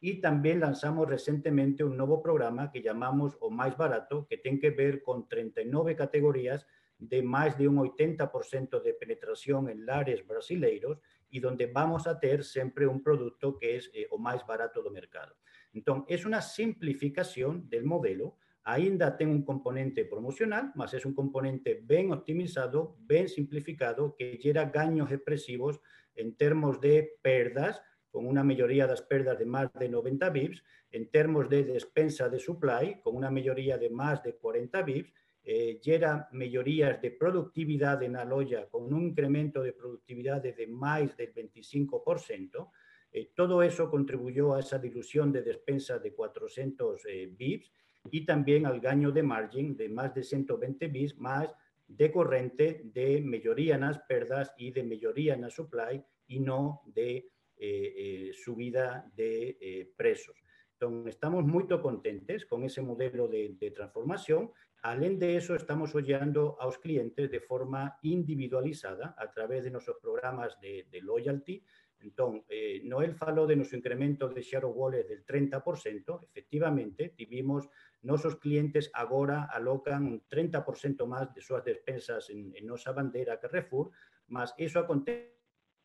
y 0.00 0.20
también 0.20 0.60
lanzamos 0.60 1.08
recientemente 1.08 1.82
un 1.82 1.96
nuevo 1.96 2.22
programa 2.22 2.70
que 2.70 2.80
llamamos 2.80 3.36
O 3.40 3.50
Más 3.50 3.76
Barato, 3.76 4.24
que 4.28 4.36
tiene 4.36 4.60
que 4.60 4.70
ver 4.70 5.02
con 5.02 5.26
39 5.26 5.96
categorías 5.96 6.64
de 6.96 7.20
más 7.20 7.58
de 7.58 7.66
un 7.66 7.78
80% 7.78 8.80
de 8.80 8.94
penetración 8.94 9.68
en 9.68 9.84
lares 9.84 10.24
brasileiros 10.24 11.00
y 11.28 11.40
donde 11.40 11.66
vamos 11.66 12.06
a 12.06 12.20
tener 12.20 12.44
siempre 12.44 12.86
un 12.86 13.02
producto 13.02 13.58
que 13.58 13.78
es 13.78 13.90
eh, 13.94 14.06
o 14.12 14.18
más 14.18 14.46
barato 14.46 14.80
del 14.80 14.92
mercado. 14.92 15.34
Entonces, 15.72 16.20
es 16.20 16.24
una 16.24 16.40
simplificación 16.40 17.68
del 17.68 17.82
modelo 17.82 18.36
ainda 18.64 19.16
ten 19.16 19.28
un 19.30 19.44
componente 19.44 20.04
promocional, 20.04 20.72
mas 20.74 20.92
es 20.94 21.06
un 21.06 21.14
componente 21.14 21.80
ben 21.82 22.12
optimizado, 22.12 22.96
ben 23.00 23.28
simplificado, 23.28 24.14
que 24.16 24.38
gera 24.40 24.66
gaños 24.66 25.10
expresivos 25.10 25.80
en 26.14 26.36
termos 26.36 26.80
de 26.80 27.18
perdas, 27.22 27.82
con 28.10 28.26
una 28.26 28.42
mayoría 28.42 28.86
das 28.86 29.02
perdas 29.02 29.38
de 29.38 29.46
máis 29.46 29.70
de 29.78 29.88
90 29.88 30.28
bips, 30.30 30.60
en 30.90 31.08
termos 31.08 31.48
de 31.48 31.62
despensa 31.62 32.28
de 32.28 32.42
supply, 32.42 33.00
con 33.00 33.14
una 33.14 33.30
mayoría 33.30 33.78
de 33.78 33.88
máis 33.88 34.20
de 34.22 34.34
40 34.34 34.82
bips, 34.82 35.12
eh, 35.42 35.80
gera 35.82 36.28
de 36.30 37.10
productividade 37.18 38.08
na 38.08 38.24
loja 38.24 38.68
con 38.68 38.92
un 38.92 39.08
incremento 39.08 39.62
de 39.62 39.72
productividade 39.72 40.52
de 40.52 40.66
máis 40.66 41.16
del 41.16 41.32
25%, 41.32 42.70
eh, 43.12 43.32
todo 43.34 43.62
eso 43.62 43.90
contribuyó 43.90 44.54
a 44.54 44.60
esa 44.60 44.78
dilución 44.78 45.32
de 45.32 45.42
despensa 45.42 45.98
de 45.98 46.12
400 46.12 47.02
eh, 47.06 47.26
bips 47.32 47.72
y 48.10 48.24
también 48.24 48.66
al 48.66 48.80
gaño 48.80 49.10
de 49.10 49.22
margin 49.22 49.76
de 49.76 49.88
más 49.88 50.14
de 50.14 50.22
120 50.22 50.88
bits 50.88 51.18
más 51.18 51.54
de 51.86 52.10
corriente 52.12 52.82
de 52.84 53.20
mayoría 53.20 53.74
en 53.74 53.82
las 53.82 53.98
perdas 54.00 54.52
y 54.56 54.70
de 54.70 54.84
mayoría 54.84 55.34
en 55.34 55.42
la 55.42 55.50
supply 55.50 56.02
y 56.28 56.40
no 56.40 56.82
de 56.86 57.16
eh, 57.16 57.28
eh, 57.58 58.30
subida 58.32 59.10
de 59.14 59.58
eh, 59.60 59.92
precios. 59.96 60.36
Entonces, 60.72 61.14
estamos 61.14 61.44
muy 61.44 61.66
contentes 61.66 62.46
con 62.46 62.64
ese 62.64 62.80
modelo 62.80 63.28
de, 63.28 63.72
transformación. 63.74 64.50
Além 64.82 65.18
de 65.18 65.36
eso, 65.36 65.54
estamos 65.54 65.94
oyendo 65.94 66.56
a 66.58 66.64
los 66.64 66.78
clientes 66.78 67.30
de 67.30 67.40
forma 67.40 67.98
individualizada 68.00 69.14
a 69.18 69.30
través 69.30 69.64
de 69.64 69.70
nuestros 69.70 69.98
programas 70.00 70.58
de, 70.58 70.86
de 70.90 71.02
loyalty, 71.02 71.62
entonces, 72.02 72.44
eh, 72.48 72.80
Noel 72.84 73.14
faló 73.14 73.46
de 73.46 73.56
nuestro 73.56 73.78
incremento 73.78 74.28
de 74.28 74.42
share 74.42 74.64
of 74.64 74.76
wallet 74.76 75.06
del 75.06 75.24
30%. 75.24 76.24
Efectivamente, 76.24 77.14
tuvimos 77.16 77.68
Nuestros 78.02 78.36
clientes 78.36 78.90
ahora 78.94 79.44
alocan 79.44 80.06
un 80.06 80.22
30% 80.26 81.06
más 81.06 81.34
de 81.34 81.40
sus 81.40 81.62
despensas 81.62 82.30
en, 82.30 82.52
en 82.54 82.94
bandera 82.94 83.38
Carrefour, 83.38 83.90
más 84.28 84.54
eso 84.56 84.78
acontece 84.78 85.40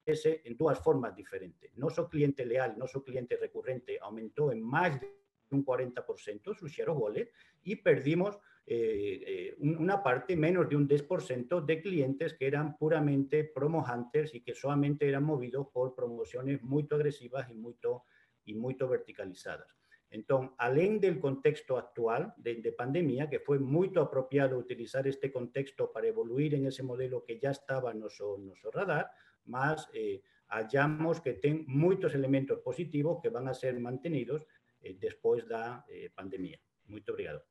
en 0.05 0.55
dos 0.55 0.79
formas 0.79 1.15
diferentes. 1.15 1.75
Nuestro 1.75 2.07
cliente 2.07 2.45
leal, 2.45 2.77
nuestro 2.77 3.03
cliente 3.03 3.37
recurrente 3.37 3.97
aumentó 4.01 4.51
en 4.51 4.61
más 4.61 4.99
de 5.01 5.09
un 5.51 5.65
40% 5.65 6.55
su 6.55 6.67
share 6.67 6.89
of 6.89 6.99
wallet 6.99 7.31
y 7.63 7.75
perdimos 7.75 8.39
eh, 8.67 9.23
eh, 9.27 9.55
una 9.59 10.01
parte, 10.01 10.35
menos 10.35 10.67
de 10.67 10.75
un 10.75 10.87
10% 10.87 11.63
de 11.65 11.81
clientes 11.81 12.33
que 12.33 12.47
eran 12.47 12.77
puramente 12.77 13.43
promo 13.43 13.85
hunters 13.85 14.33
y 14.33 14.41
que 14.41 14.55
solamente 14.55 15.07
eran 15.07 15.23
movidos 15.23 15.67
por 15.67 15.93
promociones 15.93 16.63
muy 16.63 16.87
agresivas 16.89 17.47
y 17.51 18.53
muy 18.55 18.75
verticalizadas. 18.75 19.67
Entonces, 20.11 20.51
além 20.57 20.99
del 20.99 21.19
contexto 21.19 21.77
actual 21.77 22.33
de, 22.37 22.61
de, 22.61 22.71
pandemia, 22.71 23.29
que 23.29 23.39
fue 23.39 23.59
muy 23.59 23.91
apropiado 23.95 24.57
utilizar 24.57 25.07
este 25.07 25.31
contexto 25.31 25.91
para 25.91 26.07
evoluir 26.07 26.53
en 26.53 26.65
ese 26.67 26.83
modelo 26.83 27.23
que 27.23 27.39
ya 27.39 27.51
estaba 27.51 27.91
en 27.91 27.99
nuestro, 27.99 28.37
nuestro 28.37 28.71
radar, 28.71 29.09
más 29.45 29.89
eh, 29.93 30.21
hallamos 30.47 31.21
que 31.21 31.33
tienen 31.33 31.65
muchos 31.67 32.13
elementos 32.13 32.59
positivos 32.59 33.19
que 33.21 33.29
van 33.29 33.47
a 33.47 33.53
ser 33.53 33.79
mantenidos 33.79 34.45
eh, 34.81 34.95
después 34.99 35.43
de 35.47 35.53
la 35.53 35.85
eh, 35.89 36.09
pandemia. 36.13 36.59
Muy 36.87 37.03
obrigado. 37.09 37.43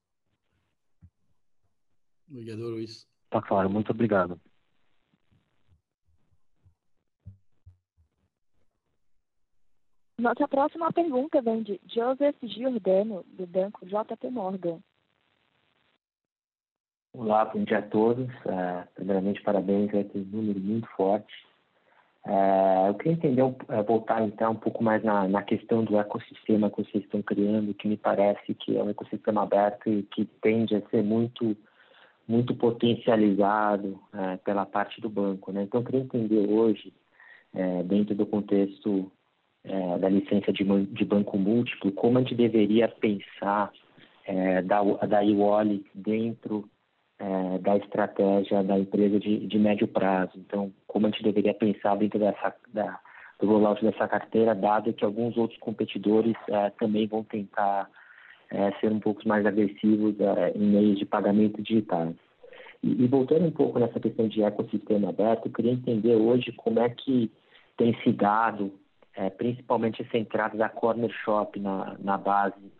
Obrigado, 2.30 2.70
Luis. 2.70 3.08
Tá 3.28 3.42
claro, 3.42 3.68
muito 3.68 3.92
obrigado. 3.92 4.40
Nossa 10.16 10.46
próxima 10.46 10.92
pergunta 10.92 11.42
vem 11.42 11.62
de 11.64 11.80
Joseph 11.88 12.36
Giordano, 12.44 13.24
do 13.36 13.46
banco 13.46 13.84
JP 13.84 14.30
Morgan. 14.30 14.78
Olá, 17.12 17.44
bom 17.46 17.64
dia 17.64 17.78
a 17.78 17.82
todos. 17.82 18.28
Uh, 18.46 18.86
primeiramente, 18.94 19.42
parabéns 19.42 19.92
a 19.92 20.00
esse 20.00 20.16
número 20.18 20.60
muito 20.60 20.88
forte. 20.96 21.34
Uh, 22.24 22.88
eu 22.88 22.94
queria 22.94 23.12
entender, 23.14 23.42
uh, 23.42 23.56
voltar 23.86 24.22
então 24.22 24.52
um 24.52 24.56
pouco 24.56 24.84
mais 24.84 25.02
na, 25.02 25.26
na, 25.26 25.42
questão 25.42 25.82
do 25.82 25.98
ecossistema 25.98 26.70
que 26.70 26.84
vocês 26.84 27.02
estão 27.02 27.20
criando, 27.20 27.74
que 27.74 27.88
me 27.88 27.96
parece 27.96 28.54
que 28.54 28.76
é 28.76 28.82
um 28.82 28.90
ecossistema 28.90 29.42
aberto 29.42 29.90
e 29.90 30.04
que 30.04 30.24
tende 30.40 30.76
a 30.76 30.90
ser 30.90 31.02
muito, 31.02 31.56
muito 32.26 32.54
potencializado 32.54 34.00
pela 34.44 34.64
parte 34.64 35.00
do 35.00 35.10
banco. 35.10 35.50
Né? 35.50 35.64
Então, 35.64 35.80
eu 35.80 35.84
queria 35.84 36.00
entender 36.02 36.48
hoje, 36.48 36.92
dentro 37.84 38.14
do 38.14 38.26
contexto 38.26 39.12
é, 39.64 39.98
da 39.98 40.08
licença 40.08 40.52
de, 40.52 40.64
de, 40.64 41.04
banco 41.04 41.38
múltiplo, 41.38 41.90
como 41.92 42.18
a 42.18 42.20
gente 42.20 42.34
deveria 42.34 42.88
pensar 42.88 43.72
é, 44.26 44.62
da, 44.62 44.82
da 44.82 45.24
e 45.24 45.84
dentro 45.94 46.68
é, 47.18 47.58
da 47.58 47.76
estratégia 47.76 48.62
da 48.62 48.78
empresa 48.78 49.18
de, 49.18 49.46
de, 49.46 49.58
médio 49.58 49.88
prazo. 49.88 50.32
Então, 50.36 50.72
como 50.86 51.06
a 51.06 51.10
gente 51.10 51.22
deveria 51.22 51.54
pensar 51.54 51.96
dentro 51.96 52.18
dessa, 52.18 52.54
da, 52.72 53.00
do 53.40 53.46
rollout 53.46 53.82
dessa 53.82 54.06
carteira, 54.06 54.54
dado 54.54 54.92
que 54.92 55.04
alguns 55.04 55.36
outros 55.36 55.58
competidores 55.60 56.34
é, 56.48 56.70
também 56.70 57.06
vão 57.06 57.22
tentar 57.24 57.88
é, 58.50 58.70
ser 58.80 58.92
um 58.92 59.00
pouco 59.00 59.26
mais 59.26 59.46
agressivos 59.46 60.14
é, 60.20 60.52
em 60.54 60.66
meios 60.66 60.98
de 60.98 61.06
pagamento 61.06 61.62
digitais. 61.62 62.14
E, 62.82 63.04
e 63.04 63.06
voltando 63.06 63.46
um 63.46 63.50
pouco 63.50 63.78
nessa 63.78 63.98
questão 63.98 64.28
de 64.28 64.42
ecossistema 64.42 65.08
aberto, 65.08 65.46
eu 65.46 65.52
queria 65.52 65.72
entender 65.72 66.16
hoje 66.16 66.52
como 66.52 66.80
é 66.80 66.90
que 66.90 67.30
tem 67.76 67.96
se 68.02 68.12
dado 68.12 68.72
é, 69.14 69.30
principalmente 69.30 70.02
essa 70.02 70.18
entrada 70.18 70.56
da 70.56 70.68
corner 70.68 71.10
shop 71.24 71.58
na, 71.60 71.96
na 71.98 72.18
base 72.18 72.72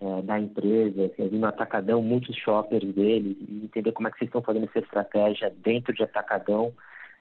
é, 0.00 0.22
da 0.22 0.38
empresa, 0.38 1.06
assim, 1.06 1.28
no 1.36 1.46
atacadão, 1.46 2.02
muitos 2.02 2.36
shoppers 2.36 2.94
deles, 2.94 3.36
e 3.40 3.64
entender 3.64 3.92
como 3.92 4.08
é 4.08 4.10
que 4.10 4.18
vocês 4.18 4.28
estão 4.28 4.42
fazendo 4.42 4.66
essa 4.66 4.78
estratégia 4.78 5.50
dentro 5.50 5.92
de 5.92 6.02
atacadão, 6.02 6.72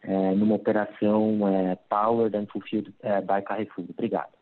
é, 0.04 0.36
numa 0.36 0.56
operação 0.56 1.48
é, 1.48 1.76
Powered 1.90 2.38
and 2.38 2.48
Fulfilled 2.48 2.94
é, 3.02 3.20
by 3.22 3.42
Carrefour. 3.44 3.86
Obrigado. 3.90 4.34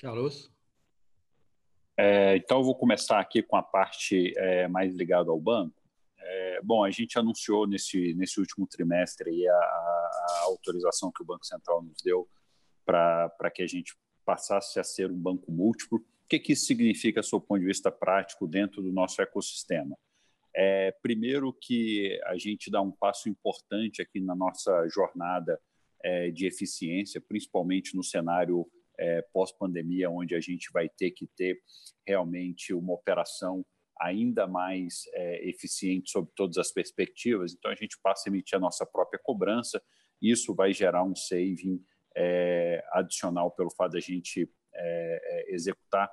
Carlos? 0.00 0.52
É, 1.96 2.36
então, 2.36 2.58
eu 2.58 2.64
vou 2.64 2.74
começar 2.74 3.20
aqui 3.20 3.42
com 3.42 3.56
a 3.56 3.62
parte 3.62 4.32
é, 4.36 4.66
mais 4.68 4.94
ligada 4.94 5.30
ao 5.30 5.40
banco. 5.40 5.74
É, 6.18 6.60
bom, 6.62 6.84
a 6.84 6.90
gente 6.90 7.18
anunciou 7.18 7.66
nesse, 7.66 8.14
nesse 8.14 8.40
último 8.40 8.66
trimestre 8.66 9.46
a, 9.48 9.52
a, 9.52 10.40
autorização 10.44 11.12
que 11.12 11.22
o 11.22 11.26
Banco 11.26 11.44
Central 11.44 11.82
nos 11.82 12.00
deu 12.02 12.28
para 12.84 13.50
que 13.54 13.62
a 13.62 13.66
gente 13.66 13.94
passasse 14.24 14.78
a 14.78 14.84
ser 14.84 15.10
um 15.10 15.18
banco 15.18 15.50
múltiplo. 15.50 15.98
O 15.98 16.28
que, 16.28 16.38
que 16.38 16.52
isso 16.52 16.66
significa, 16.66 17.20
do 17.20 17.40
ponto 17.40 17.60
de 17.60 17.66
vista 17.66 17.90
prático, 17.90 18.46
dentro 18.46 18.82
do 18.82 18.92
nosso 18.92 19.20
ecossistema? 19.20 19.96
É, 20.54 20.92
primeiro, 21.02 21.52
que 21.52 22.20
a 22.24 22.36
gente 22.36 22.70
dá 22.70 22.80
um 22.80 22.90
passo 22.90 23.28
importante 23.28 24.02
aqui 24.02 24.20
na 24.20 24.34
nossa 24.34 24.86
jornada 24.88 25.58
é, 26.02 26.30
de 26.30 26.46
eficiência, 26.46 27.20
principalmente 27.20 27.96
no 27.96 28.02
cenário 28.02 28.66
é, 28.98 29.22
pós-pandemia, 29.32 30.10
onde 30.10 30.34
a 30.34 30.40
gente 30.40 30.70
vai 30.72 30.88
ter 30.88 31.10
que 31.10 31.26
ter 31.36 31.58
realmente 32.06 32.74
uma 32.74 32.92
operação 32.92 33.64
ainda 34.00 34.46
mais 34.46 35.04
é, 35.14 35.48
eficiente 35.48 36.10
sob 36.10 36.30
todas 36.34 36.58
as 36.58 36.72
perspectivas. 36.72 37.54
Então, 37.54 37.70
a 37.70 37.74
gente 37.74 37.98
passa 38.02 38.28
a 38.28 38.30
emitir 38.30 38.56
a 38.56 38.60
nossa 38.60 38.84
própria 38.84 39.20
cobrança, 39.22 39.82
isso 40.20 40.54
vai 40.54 40.72
gerar 40.72 41.04
um 41.04 41.14
saving 41.14 41.82
é, 42.16 42.84
adicional 42.92 43.50
pelo 43.50 43.70
fato 43.70 43.92
da 43.92 44.00
gente 44.00 44.50
é, 44.74 45.20
é, 45.24 45.54
executar 45.54 46.10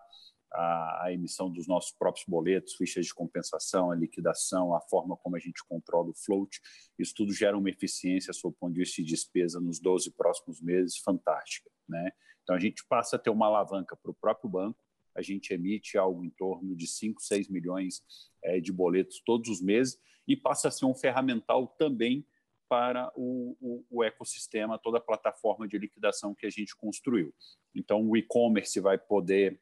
a, 0.52 1.06
a, 1.06 1.14
emissão 1.14 1.50
dos 1.50 1.68
nossos 1.68 1.92
próprios 1.92 2.26
boletos, 2.28 2.76
fichas 2.76 3.06
de 3.06 3.14
compensação, 3.14 3.92
a 3.92 3.96
liquidação, 3.96 4.74
a 4.74 4.82
forma 4.82 5.16
como 5.18 5.36
a 5.36 5.40
gente 5.40 5.64
controla 5.68 6.10
o 6.10 6.16
float. 6.16 6.60
Isso 6.98 7.14
tudo 7.16 7.34
gera 7.34 7.58
uma 7.58 7.70
eficiência, 7.70 8.34
sob 8.34 8.56
o 8.56 8.58
ponto 8.60 8.74
de 8.74 8.80
vista 8.80 9.02
de 9.02 9.08
despesa, 9.08 9.60
nos 9.60 9.80
12 9.80 10.12
próximos 10.12 10.62
meses, 10.62 10.98
fantástica. 10.98 11.70
Né? 11.88 12.12
Então, 12.44 12.56
a 12.56 12.60
gente 12.60 12.86
passa 12.88 13.16
a 13.16 13.20
ter 13.20 13.30
uma 13.30 13.46
alavanca 13.46 13.96
para 13.96 14.12
o 14.12 14.16
próprio 14.16 14.50
banco, 14.50 14.84
a 15.16 15.22
gente 15.22 15.54
emite 15.54 15.98
algo 15.98 16.24
em 16.24 16.30
torno 16.30 16.76
de 16.76 16.88
5, 16.88 17.22
6 17.22 17.50
milhões 17.50 18.02
é, 18.44 18.60
de 18.60 18.72
boletos 18.72 19.22
todos 19.26 19.50
os 19.50 19.62
meses 19.62 20.00
e 20.28 20.36
passa 20.36 20.68
a 20.68 20.72
ser 20.72 20.86
um 20.86 20.96
ferramental 20.96 21.68
também 21.68 22.26
para 22.70 23.12
o, 23.16 23.58
o, 23.60 23.86
o, 23.90 24.04
ecossistema, 24.04 24.78
toda 24.78 25.00
a 25.00 25.02
plataforma 25.02 25.68
de 25.68 25.78
liquidação 25.78 26.36
que 26.36 26.46
a 26.46 26.50
gente 26.50 26.76
construiu. 26.76 27.34
Então, 27.76 28.08
o 28.08 28.16
e-commerce 28.16 28.80
vai 28.80 28.98
poder 28.98 29.60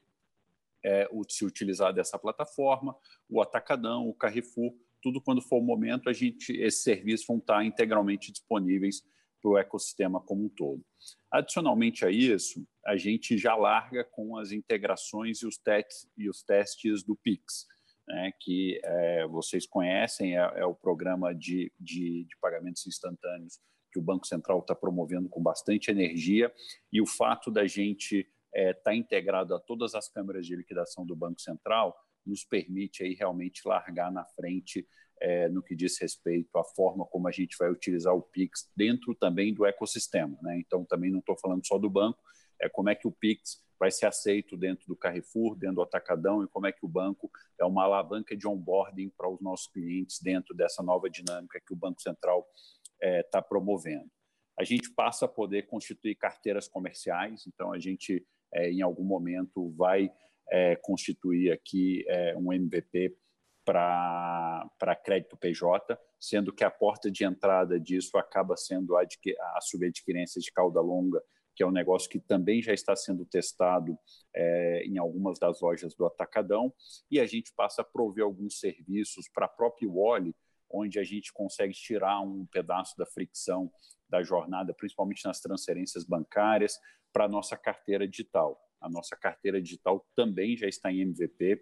é, 0.83 1.09
se 1.29 1.45
utilizar 1.45 1.93
dessa 1.93 2.19
plataforma, 2.19 2.95
o 3.29 3.41
Atacadão, 3.41 4.07
o 4.07 4.13
Carrefour, 4.13 4.75
tudo 5.01 5.21
quando 5.21 5.41
for 5.41 5.59
o 5.59 5.63
momento, 5.63 6.09
a 6.09 6.13
gente, 6.13 6.51
esses 6.51 6.83
serviços 6.83 7.25
vão 7.25 7.37
estar 7.37 7.63
integralmente 7.63 8.31
disponíveis 8.31 9.01
para 9.41 9.51
o 9.51 9.57
ecossistema 9.57 10.19
como 10.19 10.45
um 10.45 10.49
todo. 10.49 10.83
Adicionalmente 11.31 12.05
a 12.05 12.11
isso, 12.11 12.67
a 12.85 12.97
gente 12.97 13.37
já 13.37 13.55
larga 13.55 14.03
com 14.03 14.35
as 14.37 14.51
integrações 14.51 15.41
e 15.41 15.47
os, 15.47 15.59
e 16.17 16.29
os 16.29 16.43
testes 16.43 17.03
do 17.03 17.15
Pix 17.15 17.65
né, 18.07 18.31
que 18.39 18.79
é, 18.83 19.27
vocês 19.27 19.65
conhecem, 19.65 20.37
é, 20.37 20.51
é 20.55 20.65
o 20.65 20.73
programa 20.73 21.35
de, 21.35 21.71
de, 21.79 22.23
de, 22.23 22.37
pagamentos 22.41 22.85
instantâneos 22.87 23.59
que 23.91 23.99
o 23.99 24.01
Banco 24.01 24.25
Central 24.25 24.59
está 24.59 24.73
promovendo 24.73 25.27
com 25.27 25.41
bastante 25.41 25.91
energia, 25.91 26.51
e 26.91 27.01
o 27.01 27.05
fato 27.05 27.51
da 27.51 27.67
gente 27.67 28.19
estar 28.19 28.29
é, 28.53 28.73
tá 28.73 28.95
integrado 28.95 29.53
a 29.53 29.59
todas 29.59 29.93
as 29.93 30.07
câmeras 30.09 30.45
de 30.45 30.55
liquidação 30.55 31.05
do 31.05 31.15
Banco 31.15 31.41
Central 31.41 31.95
nos 32.25 32.43
permite 32.43 33.03
aí 33.03 33.13
realmente 33.13 33.61
largar 33.65 34.11
na 34.11 34.25
frente 34.25 34.87
é, 35.19 35.49
no 35.49 35.63
que 35.63 35.75
diz 35.75 35.99
respeito 35.99 36.57
à 36.57 36.63
forma 36.63 37.05
como 37.05 37.27
a 37.27 37.31
gente 37.31 37.55
vai 37.57 37.71
utilizar 37.71 38.13
o 38.13 38.21
Pix 38.21 38.69
dentro 38.75 39.15
também 39.15 39.53
do 39.53 39.65
ecossistema. 39.65 40.37
Né? 40.41 40.59
Então, 40.59 40.85
também 40.85 41.11
não 41.11 41.19
estou 41.19 41.37
falando 41.37 41.65
só 41.65 41.77
do 41.77 41.89
banco, 41.89 42.19
é 42.61 42.69
como 42.69 42.89
é 42.89 42.95
que 42.95 43.07
o 43.07 43.11
Pix 43.11 43.63
vai 43.79 43.91
ser 43.91 44.05
aceito 44.07 44.57
dentro 44.57 44.87
do 44.87 44.95
Carrefour, 44.95 45.55
dentro 45.55 45.75
do 45.75 45.81
Atacadão 45.81 46.43
e 46.43 46.47
como 46.47 46.67
é 46.67 46.71
que 46.71 46.85
o 46.85 46.87
banco 46.87 47.29
é 47.59 47.65
uma 47.65 47.83
alavanca 47.83 48.35
de 48.35 48.47
onboarding 48.47 49.09
para 49.09 49.29
os 49.29 49.39
nossos 49.41 49.67
clientes 49.67 50.19
dentro 50.21 50.55
dessa 50.55 50.81
nova 50.81 51.09
dinâmica 51.09 51.61
que 51.65 51.73
o 51.73 51.77
Banco 51.77 52.01
Central 52.01 52.47
está 52.55 53.07
é, 53.07 53.23
tá 53.23 53.41
promovendo. 53.41 54.09
A 54.59 54.63
gente 54.63 54.91
passa 54.91 55.25
a 55.25 55.29
poder 55.29 55.67
constituir 55.67 56.15
carteiras 56.15 56.67
comerciais, 56.67 57.45
então 57.45 57.71
a 57.71 57.79
gente, 57.79 58.25
é, 58.51 58.71
em 58.71 58.81
algum 58.81 59.03
momento, 59.03 59.71
vai 59.75 60.11
é, 60.49 60.75
constituir 60.77 61.51
aqui 61.51 62.03
é, 62.07 62.35
um 62.35 62.51
MVP 62.51 63.15
para 63.63 64.95
crédito 65.03 65.37
PJ, 65.37 65.99
sendo 66.19 66.53
que 66.53 66.63
a 66.63 66.71
porta 66.71 67.11
de 67.11 67.23
entrada 67.23 67.79
disso 67.79 68.17
acaba 68.17 68.55
sendo 68.55 68.95
a, 68.97 69.01
a 69.01 69.61
subadquirência 69.61 70.41
de 70.41 70.51
cauda 70.51 70.81
longa 70.81 71.21
que 71.57 71.63
é 71.63 71.65
um 71.65 71.71
negócio 71.71 72.07
que 72.07 72.19
também 72.19 72.61
já 72.61 72.71
está 72.71 72.95
sendo 72.95 73.25
testado 73.25 73.97
é, 74.33 74.83
em 74.85 74.99
algumas 74.99 75.39
das 75.39 75.59
lojas 75.59 75.95
do 75.95 76.05
Atacadão, 76.05 76.71
e 77.09 77.19
a 77.19 77.25
gente 77.25 77.51
passa 77.55 77.81
a 77.81 77.85
prover 77.85 78.23
alguns 78.23 78.59
serviços 78.59 79.27
para 79.27 79.47
a 79.47 79.49
própria 79.49 79.89
Wally, 79.89 80.35
onde 80.69 80.99
a 80.99 81.03
gente 81.03 81.33
consegue 81.33 81.73
tirar 81.73 82.21
um 82.21 82.45
pedaço 82.45 82.95
da 82.95 83.07
fricção 83.07 83.71
da 84.07 84.21
jornada, 84.21 84.71
principalmente 84.71 85.25
nas 85.25 85.41
transferências 85.41 86.05
bancárias, 86.05 86.77
para 87.11 87.25
a 87.25 87.27
nossa 87.27 87.57
carteira 87.57 88.07
digital. 88.07 88.61
A 88.79 88.87
nossa 88.87 89.15
carteira 89.15 89.59
digital 89.59 90.05
também 90.15 90.55
já 90.55 90.67
está 90.67 90.91
em 90.91 91.01
MVP, 91.01 91.59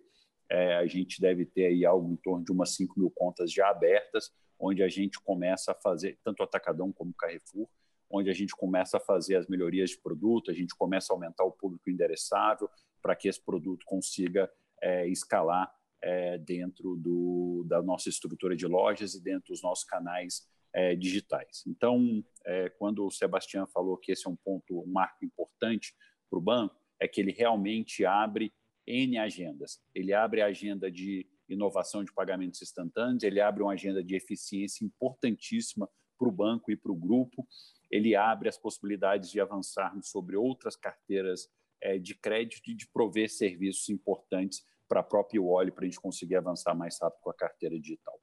é, 0.52 0.76
a 0.76 0.86
gente 0.86 1.22
deve 1.22 1.46
ter 1.46 1.68
aí 1.68 1.86
algo 1.86 2.12
em 2.12 2.18
torno 2.18 2.44
de 2.44 2.52
umas 2.52 2.76
5 2.76 3.00
mil 3.00 3.10
contas 3.10 3.50
já 3.50 3.70
abertas, 3.70 4.30
onde 4.60 4.84
a 4.84 4.90
gente 4.90 5.22
começa 5.22 5.72
a 5.72 5.76
fazer, 5.76 6.20
tanto 6.22 6.44
Atacadão 6.44 6.92
como 6.92 7.14
Carrefour, 7.14 7.70
onde 8.10 8.30
a 8.30 8.34
gente 8.34 8.56
começa 8.56 8.98
a 8.98 9.00
fazer 9.00 9.36
as 9.36 9.48
melhorias 9.48 9.92
de 9.92 10.00
produto, 10.00 10.52
a 10.52 10.54
gente 10.54 10.76
começa 10.76 11.12
a 11.12 11.16
aumentar 11.16 11.44
o 11.44 11.52
público 11.52 11.90
endereçável 11.90 12.70
para 13.02 13.16
que 13.16 13.28
esse 13.28 13.44
produto 13.44 13.86
consiga 13.86 14.50
é, 14.82 15.08
escalar 15.08 15.74
é, 16.02 16.38
dentro 16.38 16.96
do, 16.96 17.66
da 17.68 17.82
nossa 17.82 18.10
estrutura 18.10 18.56
de 18.56 18.68
lojas 18.68 19.16
e 19.16 19.24
dentro 19.24 19.54
dos 19.54 19.62
nossos 19.62 19.84
canais 19.84 20.48
é, 20.74 20.96
digitais. 20.96 21.64
Então, 21.66 22.24
é, 22.46 22.70
quando 22.70 23.06
o 23.06 23.12
Sebastião 23.12 23.66
falou 23.68 23.98
que 23.98 24.12
esse 24.12 24.28
é 24.28 24.30
um 24.30 24.36
ponto, 24.36 24.82
um 24.82 24.92
marco 24.92 25.24
importante 25.24 25.96
para 26.30 26.38
o 26.38 26.42
banco, 26.42 26.76
é 27.00 27.08
que 27.08 27.22
ele 27.22 27.32
realmente 27.32 28.06
abre 28.06 28.54
N 28.86 29.18
agendas. 29.18 29.82
Ele 29.94 30.14
abre 30.14 30.42
a 30.42 30.48
agenda 30.48 30.92
de 30.92 31.26
inovação 31.48 32.04
de 32.04 32.14
pagamentos 32.14 32.62
instantâneos, 32.62 33.24
ele 33.24 33.40
abre 33.40 33.64
uma 33.64 33.74
agenda 33.74 34.04
de 34.04 34.16
eficiência 34.16 34.84
importantíssima 34.84 35.90
para 36.18 36.28
o 36.28 36.32
banco 36.32 36.72
e 36.72 36.76
para 36.76 36.92
o 36.92 36.96
grupo, 36.96 37.48
ele 37.96 38.16
abre 38.16 38.50
as 38.50 38.58
possibilidades 38.58 39.30
de 39.30 39.40
avançarmos 39.40 40.10
sobre 40.10 40.36
outras 40.36 40.76
carteiras 40.76 41.50
é, 41.82 41.98
de 41.98 42.14
crédito 42.16 42.70
e 42.70 42.76
de 42.76 42.88
prover 42.88 43.30
serviços 43.30 43.90
importantes 43.90 44.66
para 44.88 45.00
a 45.00 45.04
própria 45.04 45.42
Wally 45.42 45.72
para 45.72 45.86
a 45.86 45.88
gente 45.88 46.00
conseguir 46.00 46.36
avançar 46.36 46.76
mais 46.76 47.00
rápido 47.02 47.22
com 47.22 47.30
a 47.30 47.34
carteira 47.34 47.80
digital. 47.80 48.20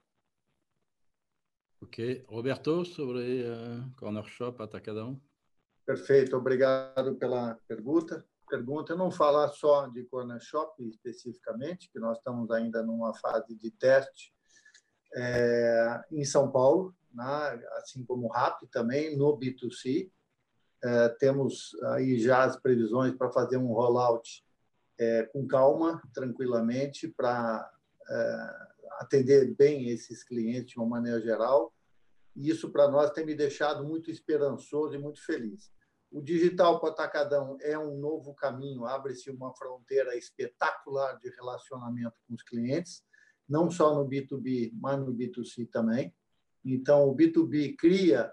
Ok. 1.80 2.24
Roberto, 2.28 2.84
sobre 2.84 3.42
uh, 3.42 3.90
Corner 3.96 4.24
Shop, 4.24 4.62
Atacadão. 4.62 5.20
Perfeito, 5.84 6.36
obrigado 6.36 7.16
pela 7.16 7.58
pergunta. 7.66 8.24
Pergunta, 8.48 8.94
não 8.94 9.10
falar 9.10 9.48
só 9.48 9.88
de 9.88 10.04
Corner 10.04 10.40
Shop 10.40 10.80
especificamente, 10.86 11.90
que 11.90 11.98
nós 11.98 12.18
estamos 12.18 12.50
ainda 12.50 12.82
numa 12.82 13.14
fase 13.14 13.56
de 13.56 13.70
teste 13.70 14.32
é, 15.14 16.00
em 16.12 16.24
São 16.24 16.52
Paulo, 16.52 16.94
né, 17.14 17.64
assim 17.78 18.04
como 18.04 18.26
o 18.26 18.30
RAP 18.30 18.62
também, 18.70 19.16
no 19.16 19.38
B2C. 19.38 20.10
É, 20.84 21.08
temos 21.10 21.70
aí 21.92 22.18
já 22.18 22.44
as 22.44 22.56
previsões 22.56 23.14
para 23.14 23.30
fazer 23.30 23.56
um 23.56 23.72
rollout 23.72 24.44
é, 24.98 25.24
com 25.24 25.46
calma, 25.46 26.02
tranquilamente, 26.12 27.08
para 27.08 27.70
é, 28.08 28.72
atender 29.00 29.54
bem 29.54 29.88
esses 29.88 30.24
clientes 30.24 30.72
de 30.72 30.78
uma 30.78 30.86
maneira 30.86 31.20
geral. 31.20 31.72
E 32.34 32.48
isso, 32.48 32.70
para 32.70 32.88
nós, 32.88 33.10
tem 33.10 33.24
me 33.24 33.34
deixado 33.34 33.84
muito 33.84 34.10
esperançoso 34.10 34.94
e 34.94 34.98
muito 34.98 35.24
feliz. 35.24 35.70
O 36.10 36.20
digital 36.20 36.78
para 36.78 36.90
o 36.90 36.92
atacadão 36.92 37.56
é 37.60 37.78
um 37.78 37.98
novo 37.98 38.34
caminho, 38.34 38.84
abre-se 38.84 39.30
uma 39.30 39.54
fronteira 39.54 40.14
espetacular 40.16 41.18
de 41.18 41.30
relacionamento 41.30 42.14
com 42.26 42.34
os 42.34 42.42
clientes, 42.42 43.02
não 43.48 43.70
só 43.70 43.94
no 43.94 44.08
B2B, 44.08 44.72
mas 44.74 44.98
no 44.98 45.14
B2C 45.14 45.68
também. 45.70 46.14
Então, 46.64 47.08
o 47.08 47.16
B2B 47.16 47.76
cria 47.76 48.32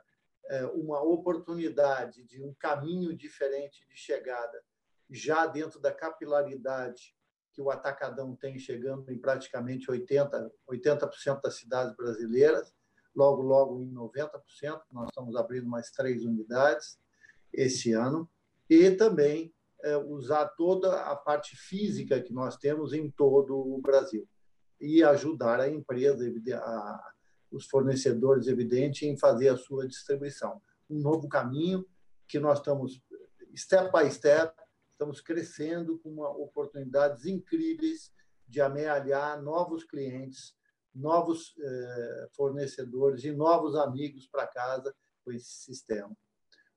é, 0.49 0.65
uma 0.67 1.01
oportunidade 1.01 2.23
de 2.23 2.41
um 2.41 2.53
caminho 2.53 3.15
diferente 3.15 3.85
de 3.87 3.95
chegada 3.95 4.61
já 5.09 5.45
dentro 5.47 5.79
da 5.79 5.91
capilaridade 5.91 7.15
que 7.51 7.61
o 7.61 7.71
atacadão 7.71 8.35
tem, 8.35 8.59
chegando 8.59 9.11
em 9.11 9.17
praticamente 9.17 9.87
80%, 9.87 10.51
80 10.67 11.09
das 11.43 11.55
cidades 11.55 11.95
brasileiras, 11.95 12.73
logo, 13.15 13.41
logo 13.41 13.81
em 13.81 13.91
90%, 13.91 14.81
nós 14.91 15.09
estamos 15.09 15.35
abrindo 15.35 15.67
mais 15.67 15.91
três 15.91 16.23
unidades 16.23 16.99
esse 17.51 17.93
ano, 17.93 18.29
e 18.69 18.91
também 18.91 19.53
é, 19.83 19.97
usar 19.97 20.45
toda 20.49 21.01
a 21.03 21.15
parte 21.15 21.55
física 21.55 22.21
que 22.21 22.31
nós 22.31 22.55
temos 22.57 22.93
em 22.93 23.09
todo 23.09 23.57
o 23.57 23.81
Brasil 23.81 24.27
e 24.79 25.03
ajudar 25.03 25.59
a 25.59 25.69
empresa, 25.69 26.23
a, 26.55 27.13
os 27.51 27.67
fornecedores, 27.67 28.47
evidente, 28.47 29.05
em 29.05 29.17
fazer 29.17 29.49
a 29.49 29.57
sua 29.57 29.87
distribuição. 29.87 30.61
Um 30.89 30.99
novo 30.99 31.27
caminho 31.27 31.85
que 32.27 32.39
nós 32.39 32.59
estamos, 32.59 33.01
step 33.55 33.91
by 33.91 34.09
step, 34.11 34.53
estamos 34.91 35.21
crescendo 35.21 35.97
com 35.99 36.09
uma, 36.09 36.29
oportunidades 36.29 37.25
incríveis 37.25 38.11
de 38.47 38.61
amealhar 38.61 39.41
novos 39.41 39.83
clientes, 39.83 40.53
novos 40.93 41.53
eh, 41.59 42.27
fornecedores 42.35 43.23
e 43.23 43.31
novos 43.31 43.75
amigos 43.75 44.27
para 44.27 44.47
casa 44.47 44.93
com 45.23 45.31
esse 45.31 45.49
sistema. 45.49 46.15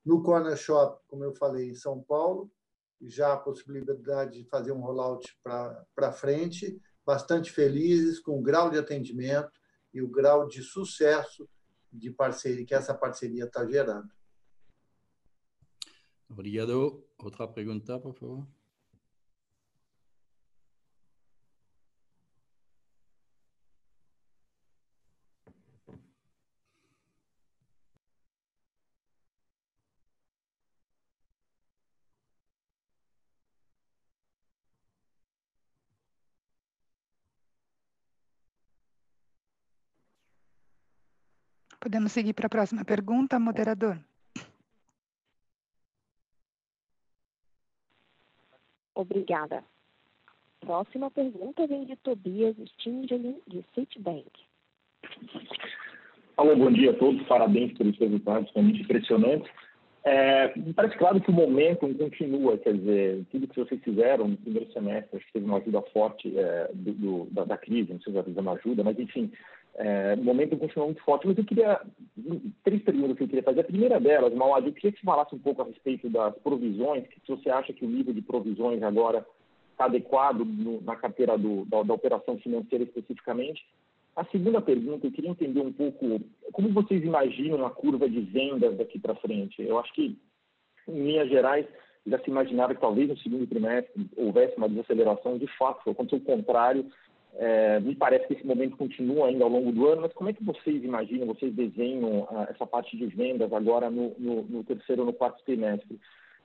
No 0.05 0.23
Corner 0.23 0.57
Shop, 0.57 1.01
como 1.07 1.25
eu 1.25 1.35
falei, 1.35 1.71
em 1.71 1.75
São 1.75 2.03
Paulo, 2.03 2.51
já 3.01 3.33
a 3.33 3.39
possibilidade 3.39 4.43
de 4.43 4.49
fazer 4.49 4.73
um 4.73 4.81
rollout 4.81 5.37
para 5.43 6.13
frente, 6.13 6.81
bastante 7.05 7.51
felizes 7.51 8.21
com 8.21 8.39
o 8.39 8.43
grau 8.43 8.71
de 8.71 8.79
atendimento 8.79 9.51
e 9.93 10.01
o 10.01 10.09
grau 10.09 10.47
de 10.47 10.63
sucesso 10.63 11.49
de 11.93 12.11
parceria 12.11 12.65
que 12.65 12.75
essa 12.75 12.95
parceria 12.95 13.45
está 13.45 13.67
gerando. 13.67 14.11
Obrigado. 16.29 17.05
Outra 17.19 17.47
pergunta, 17.47 17.99
por 17.99 18.15
favor. 18.15 18.47
Podemos 41.83 42.13
seguir 42.13 42.33
para 42.33 42.47
a 42.47 42.49
próxima 42.49 42.85
pergunta, 42.85 43.41
moderador. 43.41 43.99
Obrigada. 48.95 49.65
Próxima 50.61 51.11
pergunta 51.11 51.67
vem 51.67 51.85
de 51.85 51.97
Tobias 51.97 52.55
Stingelin, 52.57 53.41
de 53.49 53.65
Citibank. 53.75 54.31
Alô, 56.37 56.55
bom 56.55 56.71
dia 56.71 56.93
a 56.93 56.95
todos. 56.95 57.21
Parabéns 57.27 57.77
pelos 57.77 57.99
resultados, 57.99 58.53
muito 58.55 58.81
impressionantes. 58.81 59.51
É, 60.05 60.57
me 60.57 60.73
parece 60.73 60.97
claro 60.97 61.21
que 61.21 61.31
o 61.31 61.35
momento 61.35 61.93
continua, 61.95 62.59
quer 62.59 62.75
dizer, 62.75 63.25
tudo 63.33 63.49
que 63.49 63.59
vocês 63.59 63.81
fizeram 63.83 64.29
no 64.29 64.37
primeiro 64.37 64.73
semestre, 64.73 65.17
acho 65.17 65.27
que 65.27 65.33
teve 65.33 65.47
uma 65.47 65.59
ajuda 65.59 65.83
forte 65.93 66.33
é, 66.39 66.71
do, 66.75 66.93
do, 66.93 67.25
da, 67.31 67.45
da, 67.45 67.57
crise, 67.57 67.93
não 67.93 68.01
sei 68.01 68.13
se 68.13 68.21
vai 68.21 68.43
uma 68.43 68.53
ajuda, 68.53 68.83
mas 68.83 68.99
enfim, 68.99 69.33
é, 69.75 70.17
momento 70.17 70.57
continua 70.57 70.87
muito 70.87 71.03
forte. 71.03 71.27
Mas 71.27 71.39
eu 71.39 71.45
queria, 71.45 71.81
três 72.65 72.83
perguntas 72.83 73.17
que 73.17 73.25
eu 73.25 73.29
queria 73.29 73.43
fazer. 73.43 73.61
A 73.61 73.65
primeira 73.65 74.01
delas, 74.01 74.35
Mauad, 74.35 74.67
eu 74.67 74.73
queria 74.73 74.93
que 74.93 74.99
você 74.99 75.05
falasse 75.05 75.35
um 75.35 75.39
pouco 75.39 75.63
a 75.63 75.67
respeito 75.67 76.09
das 76.09 76.35
provisões, 76.39 77.05
se 77.05 77.21
você 77.27 77.51
acha 77.51 77.73
que 77.73 77.85
o 77.85 77.89
nível 77.89 78.13
de 78.13 78.23
provisões 78.23 78.83
agora 78.83 79.27
está 79.73 79.87
adequado 79.87 80.45
no, 80.45 80.81
na 80.83 80.97
carteira 80.97 81.37
do, 81.37 81.65
da, 81.65 81.83
da 81.83 81.95
operação 81.95 82.39
financeira 82.39 82.85
especificamente. 82.85 83.65
A 84.15 84.25
segunda 84.27 84.61
pergunta, 84.61 85.07
eu 85.07 85.13
queria 85.13 85.31
entender 85.31 85.61
um 85.61 85.73
pouco 85.73 86.21
como 86.53 86.69
vocês 86.69 87.03
imaginam 87.03 87.65
a 87.65 87.71
curva 87.71 88.09
de 88.09 88.21
vendas 88.21 88.77
daqui 88.77 88.99
para 88.99 89.15
frente. 89.15 89.63
Eu 89.63 89.79
acho 89.79 89.93
que, 89.95 90.19
em 90.87 91.05
linhas 91.05 91.31
gerais, 91.31 91.67
já 92.07 92.19
se 92.19 92.31
imaginava 92.31 92.75
que 92.75 92.81
talvez 92.81 93.09
no 93.09 93.17
segundo 93.19 93.47
trimestre 93.47 94.07
houvesse 94.17 94.57
uma 94.57 94.69
desaceleração. 94.69 95.39
De 95.39 95.47
fato, 95.57 95.89
aconteceu 95.89 96.19
o 96.19 96.23
contrário. 96.23 96.87
É, 97.35 97.81
me 97.81 97.95
parece 97.95 98.27
que 98.27 98.35
esse 98.35 98.47
momento 98.47 98.77
continua 98.77 99.29
ainda 99.29 99.45
ao 99.45 99.51
longo 99.51 99.73
do 99.73 99.87
ano, 99.89 100.03
mas 100.03 100.13
como 100.13 100.29
é 100.29 100.33
que 100.33 100.45
vocês 100.45 100.85
imaginam, 100.85 101.27
vocês 101.27 101.53
desenham 101.55 102.29
ah, 102.31 102.47
essa 102.51 102.67
parte 102.67 102.97
de 102.97 103.07
vendas 103.07 103.53
agora 103.53 103.91
no, 103.91 104.15
no, 104.19 104.43
no 104.43 104.65
terceiro 104.65 105.03
ou 105.03 105.07
no 105.07 105.15
quarto 105.15 105.43
trimestre? 105.45 105.99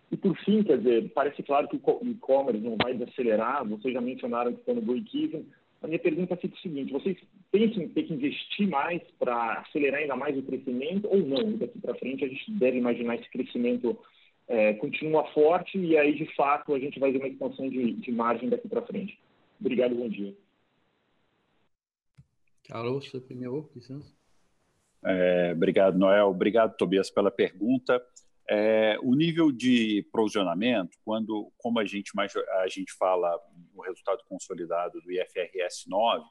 E 0.09 0.15
por 0.15 0.35
fim, 0.37 0.63
quer 0.63 0.77
dizer, 0.77 1.11
parece 1.13 1.43
claro 1.43 1.67
que 1.67 1.75
o 1.75 1.99
e-commerce 2.03 2.61
não 2.61 2.77
vai 2.81 2.93
desacelerar, 2.93 3.67
vocês 3.67 3.93
já 3.93 3.99
mencionaram 3.99 4.53
que 4.53 4.59
estão 4.59 4.75
no 4.75 4.81
break-even, 4.81 5.45
a 5.81 5.87
minha 5.87 5.99
pergunta 5.99 6.33
é 6.33 6.47
o 6.47 6.57
seguinte: 6.57 6.91
vocês 6.91 7.17
pensam 7.51 7.83
em 7.83 7.89
ter 7.89 8.03
que 8.03 8.13
investir 8.13 8.67
mais 8.67 9.01
para 9.19 9.59
acelerar 9.59 10.01
ainda 10.01 10.15
mais 10.15 10.37
o 10.37 10.41
crescimento 10.41 11.07
ou 11.07 11.17
não? 11.17 11.57
Daqui 11.57 11.79
para 11.79 11.95
frente 11.95 12.25
a 12.25 12.27
gente 12.27 12.51
deve 12.51 12.77
imaginar 12.77 13.15
esse 13.15 13.29
crescimento 13.29 13.97
é, 14.47 14.73
continua 14.73 15.27
forte 15.33 15.77
e 15.77 15.97
aí 15.97 16.15
de 16.15 16.25
fato 16.35 16.73
a 16.73 16.79
gente 16.79 16.99
vai 16.99 17.11
ver 17.11 17.19
uma 17.19 17.27
expansão 17.27 17.69
de, 17.69 17.93
de 17.93 18.11
margem 18.11 18.49
daqui 18.49 18.67
para 18.67 18.81
frente. 18.81 19.19
Obrigado, 19.59 19.93
bom 19.93 20.09
dia. 20.09 20.33
Carlos, 22.67 23.09
primeiro, 23.25 23.69
licença. 23.75 24.13
É, 25.05 25.53
obrigado, 25.53 25.97
Noel. 25.97 26.27
Obrigado, 26.27 26.75
Tobias, 26.75 27.09
pela 27.09 27.31
pergunta. 27.31 28.03
É, 28.49 28.97
o 29.01 29.13
nível 29.13 29.51
de 29.51 30.07
provisionamento, 30.11 30.97
quando, 31.03 31.51
como 31.57 31.79
a 31.79 31.85
gente, 31.85 32.15
mais, 32.15 32.33
a 32.35 32.67
gente 32.67 32.93
fala 32.93 33.37
no 33.73 33.81
resultado 33.81 34.23
consolidado 34.27 35.01
do 35.01 35.11
IFRS 35.11 35.87
9, 35.87 36.25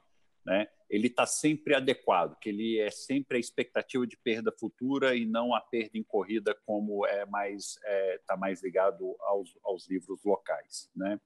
né, 0.44 0.68
ele 0.88 1.08
está 1.08 1.26
sempre 1.26 1.74
adequado, 1.74 2.38
que 2.38 2.48
ele 2.48 2.78
é 2.78 2.90
sempre 2.90 3.36
a 3.36 3.40
expectativa 3.40 4.06
de 4.06 4.16
perda 4.16 4.52
futura 4.52 5.16
e 5.16 5.26
não 5.26 5.54
a 5.54 5.60
perda 5.60 5.98
incorrida, 5.98 6.56
como 6.64 7.04
é 7.04 7.26
mais 7.26 7.76
está 7.76 7.88
é, 7.88 8.20
tá 8.26 8.36
mais 8.36 8.62
ligado 8.62 9.16
aos, 9.22 9.58
aos 9.64 9.88
livros 9.88 10.22
locais. 10.24 10.90
Né? 10.94 11.20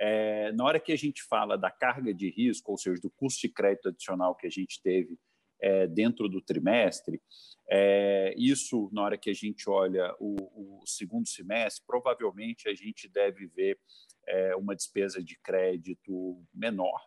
É, 0.00 0.52
na 0.52 0.64
hora 0.64 0.78
que 0.78 0.92
a 0.92 0.96
gente 0.96 1.22
fala 1.24 1.58
da 1.58 1.70
carga 1.70 2.14
de 2.14 2.30
risco, 2.30 2.70
ou 2.70 2.78
seja, 2.78 3.00
do 3.00 3.10
custo 3.10 3.40
de 3.40 3.52
crédito 3.52 3.88
adicional 3.88 4.34
que 4.34 4.46
a 4.46 4.50
gente 4.50 4.80
teve 4.80 5.18
é, 5.60 5.86
dentro 5.86 6.28
do 6.28 6.40
trimestre, 6.40 7.20
é, 7.68 8.32
isso, 8.36 8.88
na 8.92 9.02
hora 9.02 9.18
que 9.18 9.28
a 9.28 9.34
gente 9.34 9.68
olha 9.68 10.14
o, 10.20 10.80
o, 10.80 10.86
segundo 10.86 11.28
semestre, 11.28 11.84
provavelmente 11.86 12.68
a 12.68 12.74
gente 12.74 13.08
deve 13.08 13.46
ver 13.48 13.78
é, 14.26 14.56
uma 14.56 14.74
despesa 14.74 15.22
de 15.22 15.38
crédito 15.40 16.42
menor, 16.54 17.00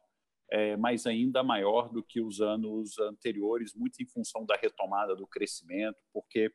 é, 0.51 0.75
mas 0.75 1.07
ainda 1.07 1.41
maior 1.41 1.89
do 1.89 2.03
que 2.03 2.19
os 2.19 2.41
anos 2.41 2.99
anteriores, 2.99 3.73
muito 3.73 4.03
em 4.03 4.05
função 4.05 4.45
da 4.45 4.55
retomada 4.55 5.15
do 5.15 5.25
crescimento, 5.25 5.97
porque 6.11 6.51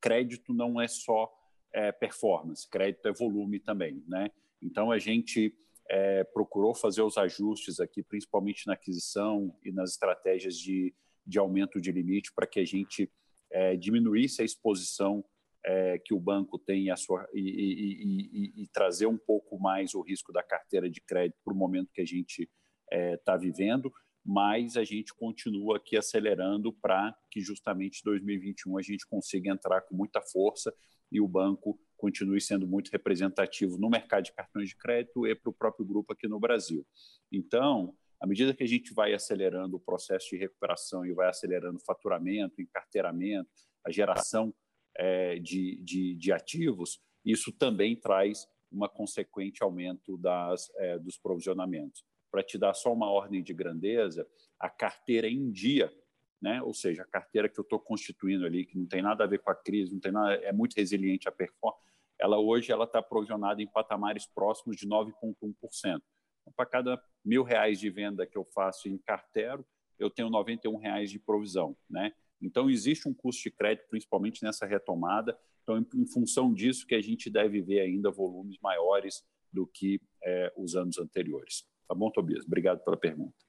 crédito 0.00 0.52
não 0.52 0.80
é 0.80 0.86
só 0.86 1.32
é, 1.72 1.90
performance, 1.90 2.68
crédito 2.68 3.08
é 3.08 3.12
volume 3.12 3.58
também. 3.58 4.04
Né? 4.06 4.30
Então, 4.62 4.92
a 4.92 4.98
gente 4.98 5.54
é, 5.88 6.24
procurou 6.24 6.74
fazer 6.74 7.02
os 7.02 7.16
ajustes 7.16 7.80
aqui, 7.80 8.02
principalmente 8.02 8.66
na 8.66 8.74
aquisição 8.74 9.56
e 9.64 9.72
nas 9.72 9.92
estratégias 9.92 10.56
de, 10.56 10.94
de 11.26 11.38
aumento 11.38 11.80
de 11.80 11.90
limite, 11.90 12.32
para 12.34 12.46
que 12.46 12.60
a 12.60 12.64
gente 12.64 13.10
é, 13.50 13.76
diminuísse 13.76 14.42
a 14.42 14.44
exposição 14.44 15.24
é, 15.64 15.98
que 15.98 16.14
o 16.14 16.20
banco 16.20 16.58
tem 16.58 16.90
a 16.90 16.96
sua, 16.96 17.28
e, 17.32 17.40
e, 17.40 18.62
e, 18.62 18.62
e, 18.62 18.68
trazer 18.68 19.06
um 19.06 19.18
pouco 19.18 19.58
mais 19.58 19.94
o 19.94 20.02
risco 20.02 20.32
da 20.32 20.42
carteira 20.42 20.88
de 20.88 21.00
crédito 21.00 21.38
para 21.44 21.52
o 21.52 21.56
momento 21.56 21.92
que 21.92 22.00
a 22.00 22.06
gente 22.06 22.48
está 22.90 23.34
é, 23.34 23.38
vivendo, 23.38 23.92
mas 24.24 24.76
a 24.76 24.84
gente 24.84 25.12
continua 25.14 25.78
aqui 25.78 25.96
acelerando 25.96 26.72
para 26.72 27.14
que 27.30 27.40
justamente 27.40 28.02
2021 28.04 28.78
a 28.78 28.82
gente 28.82 29.06
consiga 29.06 29.50
entrar 29.50 29.80
com 29.82 29.96
muita 29.96 30.20
força 30.20 30.72
e 31.10 31.20
o 31.20 31.26
banco 31.26 31.78
continue 31.98 32.40
sendo 32.40 32.66
muito 32.66 32.90
representativo 32.90 33.76
no 33.76 33.90
mercado 33.90 34.24
de 34.24 34.32
cartões 34.32 34.70
de 34.70 34.76
crédito 34.76 35.26
e 35.26 35.34
para 35.34 35.50
o 35.50 35.52
próprio 35.52 35.84
grupo 35.84 36.12
aqui 36.12 36.26
no 36.26 36.40
Brasil. 36.40 36.86
Então, 37.30 37.94
à 38.20 38.26
medida 38.26 38.54
que 38.54 38.62
a 38.62 38.68
gente 38.68 38.94
vai 38.94 39.12
acelerando 39.12 39.76
o 39.76 39.80
processo 39.80 40.30
de 40.30 40.36
recuperação 40.36 41.04
e 41.04 41.12
vai 41.12 41.28
acelerando 41.28 41.76
o 41.76 41.84
faturamento, 41.84 42.62
encarteiramento, 42.62 43.50
a 43.84 43.90
geração 43.90 44.54
é, 44.96 45.38
de, 45.38 45.76
de, 45.82 46.14
de, 46.14 46.32
ativos, 46.32 47.00
isso 47.24 47.52
também 47.52 47.94
traz 47.94 48.48
uma 48.70 48.88
consequente 48.88 49.62
aumento 49.62 50.16
das, 50.16 50.70
é, 50.76 50.98
dos 50.98 51.18
provisionamentos. 51.18 52.04
Para 52.30 52.42
te 52.42 52.58
dar 52.58 52.74
só 52.74 52.92
uma 52.92 53.10
ordem 53.10 53.42
de 53.42 53.54
grandeza, 53.54 54.26
a 54.58 54.68
carteira 54.68 55.28
em 55.28 55.50
dia, 55.50 55.92
né? 56.40 56.62
ou 56.62 56.72
seja, 56.72 57.02
a 57.02 57.06
carteira 57.06 57.48
que 57.48 57.58
eu 57.58 57.62
estou 57.62 57.78
constituindo 57.78 58.46
ali, 58.46 58.64
que 58.64 58.78
não 58.78 58.86
tem 58.86 59.02
nada 59.02 59.24
a 59.24 59.26
ver 59.26 59.38
com 59.38 59.50
a 59.50 59.54
crise, 59.54 59.92
não 59.92 60.00
tem 60.00 60.12
nada, 60.12 60.34
é 60.34 60.52
muito 60.52 60.74
resiliente 60.74 61.28
à 61.28 61.32
performance, 61.32 61.82
ela 62.18 62.38
hoje 62.38 62.72
ela 62.72 62.84
está 62.84 63.00
provisionada 63.00 63.62
em 63.62 63.66
patamares 63.66 64.26
próximos 64.26 64.76
de 64.76 64.86
9,1%. 64.86 65.52
Então, 65.84 66.52
para 66.56 66.66
cada 66.66 67.02
mil 67.24 67.42
reais 67.42 67.78
de 67.78 67.90
venda 67.90 68.26
que 68.26 68.36
eu 68.36 68.44
faço 68.44 68.88
em 68.88 68.98
carteiro, 68.98 69.64
eu 69.98 70.10
tenho 70.10 70.30
91 70.30 70.76
reais 70.76 71.10
de 71.10 71.18
provisão. 71.18 71.76
Né? 71.88 72.12
Então, 72.40 72.70
existe 72.70 73.08
um 73.08 73.14
custo 73.14 73.42
de 73.42 73.50
crédito, 73.50 73.88
principalmente 73.88 74.42
nessa 74.42 74.66
retomada. 74.66 75.38
Então, 75.62 75.78
em, 75.94 76.06
função 76.06 76.52
disso, 76.52 76.86
que 76.86 76.94
a 76.94 77.00
gente 77.00 77.28
deve 77.28 77.60
ver 77.60 77.80
ainda 77.80 78.10
volumes 78.10 78.58
maiores 78.60 79.24
do 79.52 79.66
que 79.66 80.00
é, 80.24 80.52
os 80.56 80.74
anos 80.74 80.98
anteriores. 80.98 81.64
Tá 81.86 81.94
bom, 81.94 82.10
Tobias? 82.10 82.44
Obrigado 82.44 82.82
pela 82.84 82.96
pergunta. 82.96 83.47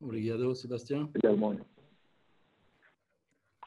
Obrigado, 0.00 0.54
Sebastião. 0.54 1.04
Obrigado, 1.04 1.36
Mônica. 1.36 1.74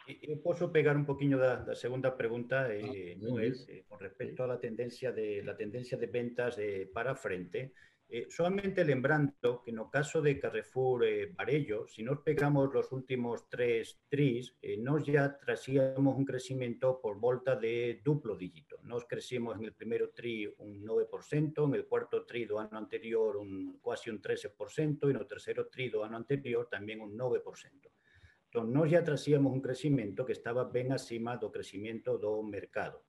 Eu 0.07 0.37
posso 0.37 0.71
pegar 0.71 0.95
un 0.95 1.03
poquinho 1.03 1.37
da, 1.37 1.55
da 1.57 1.75
segunda 1.75 2.15
pregunta, 2.15 2.73
eh, 2.73 3.17
ah, 3.17 3.19
Noel, 3.19 3.53
eh, 3.67 3.83
con 3.89 3.99
respecto 3.99 4.43
a 4.43 4.47
la 4.47 4.57
tendencia 4.57 5.11
de, 5.11 5.43
la 5.43 5.57
tendencia 5.57 5.97
de 5.97 6.07
ventas 6.07 6.57
eh, 6.59 6.89
para 6.93 7.13
frente. 7.13 7.73
Eh, 8.09 8.27
solamente 8.29 8.85
lembrando 8.85 9.61
que 9.61 9.73
no 9.73 9.89
caso 9.89 10.21
de 10.21 10.39
Carrefour 10.39 11.03
eh, 11.03 11.33
Varello, 11.35 11.85
si 11.87 12.03
nos 12.03 12.19
pegamos 12.19 12.73
los 12.73 12.89
últimos 12.93 13.49
tres 13.49 13.99
tris, 14.07 14.55
eh, 14.61 14.77
nos 14.77 15.05
ya 15.05 15.37
traíamos 15.37 16.15
un 16.15 16.23
crecimiento 16.23 17.01
por 17.01 17.19
volta 17.19 17.57
de 17.57 17.99
duplo 18.01 18.37
dígito. 18.37 18.79
Nos 18.83 19.03
crecimos 19.05 19.57
en 19.57 19.65
el 19.65 19.73
primer 19.73 20.07
tri 20.15 20.47
un 20.59 20.85
9%, 20.85 21.67
en 21.67 21.75
el 21.75 21.85
cuarto 21.85 22.25
tri 22.25 22.45
do 22.45 22.59
ano 22.59 22.77
anterior 22.77 23.35
un, 23.35 23.81
casi 23.83 24.09
un 24.09 24.21
13% 24.21 25.07
y 25.07 25.09
en 25.11 25.17
el 25.17 25.27
tercer 25.27 25.67
tri 25.69 25.89
do 25.89 26.05
ano 26.05 26.15
anterior 26.15 26.69
también 26.69 27.01
un 27.01 27.17
9%. 27.17 27.43
Entonces, 28.45 28.73
nos 28.73 28.89
ya 28.89 29.03
traíamos 29.03 29.51
un 29.51 29.61
crecimiento 29.61 30.25
que 30.25 30.31
estaba 30.31 30.63
bien 30.63 30.93
acima 30.93 31.35
del 31.35 31.51
crecimiento 31.51 32.17
del 32.17 32.49
mercado. 32.49 33.06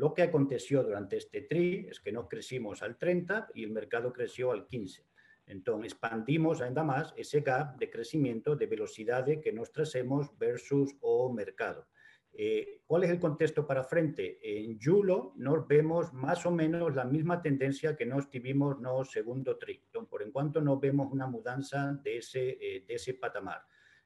Lo 0.00 0.14
que 0.14 0.22
aconteció 0.22 0.82
durante 0.82 1.18
este 1.18 1.42
TRI 1.42 1.88
es 1.90 2.00
que 2.00 2.10
nos 2.10 2.26
crecimos 2.26 2.82
al 2.82 2.96
30 2.96 3.48
y 3.54 3.64
el 3.64 3.70
mercado 3.70 4.14
creció 4.14 4.50
al 4.50 4.66
15. 4.66 5.04
Entonces, 5.44 5.92
expandimos 5.92 6.62
ainda 6.62 6.82
más 6.82 7.12
ese 7.18 7.42
gap 7.42 7.76
de 7.76 7.90
crecimiento 7.90 8.56
de 8.56 8.64
velocidad 8.64 9.26
que 9.42 9.52
nos 9.52 9.70
tracemos 9.72 10.30
versus 10.38 10.96
o 11.02 11.30
mercado. 11.30 11.86
Eh, 12.32 12.80
¿Cuál 12.86 13.04
es 13.04 13.10
el 13.10 13.20
contexto 13.20 13.66
para 13.66 13.84
frente? 13.84 14.38
En 14.42 14.80
Julo 14.80 15.34
nos 15.36 15.68
vemos 15.68 16.14
más 16.14 16.46
o 16.46 16.50
menos 16.50 16.96
la 16.96 17.04
misma 17.04 17.42
tendencia 17.42 17.94
que 17.94 18.06
nos 18.06 18.30
tuvimos 18.30 18.80
no 18.80 19.04
segundo 19.04 19.58
tri. 19.58 19.82
Entonces, 19.84 20.08
por 20.08 20.22
en 20.22 20.32
cuanto 20.32 20.62
no 20.62 20.80
vemos 20.80 21.12
una 21.12 21.26
mudanza 21.26 21.92
de 22.02 22.16
ese, 22.16 22.56
eh, 22.58 22.84
de 22.88 22.94
ese 22.94 23.12
patamar. 23.12 23.60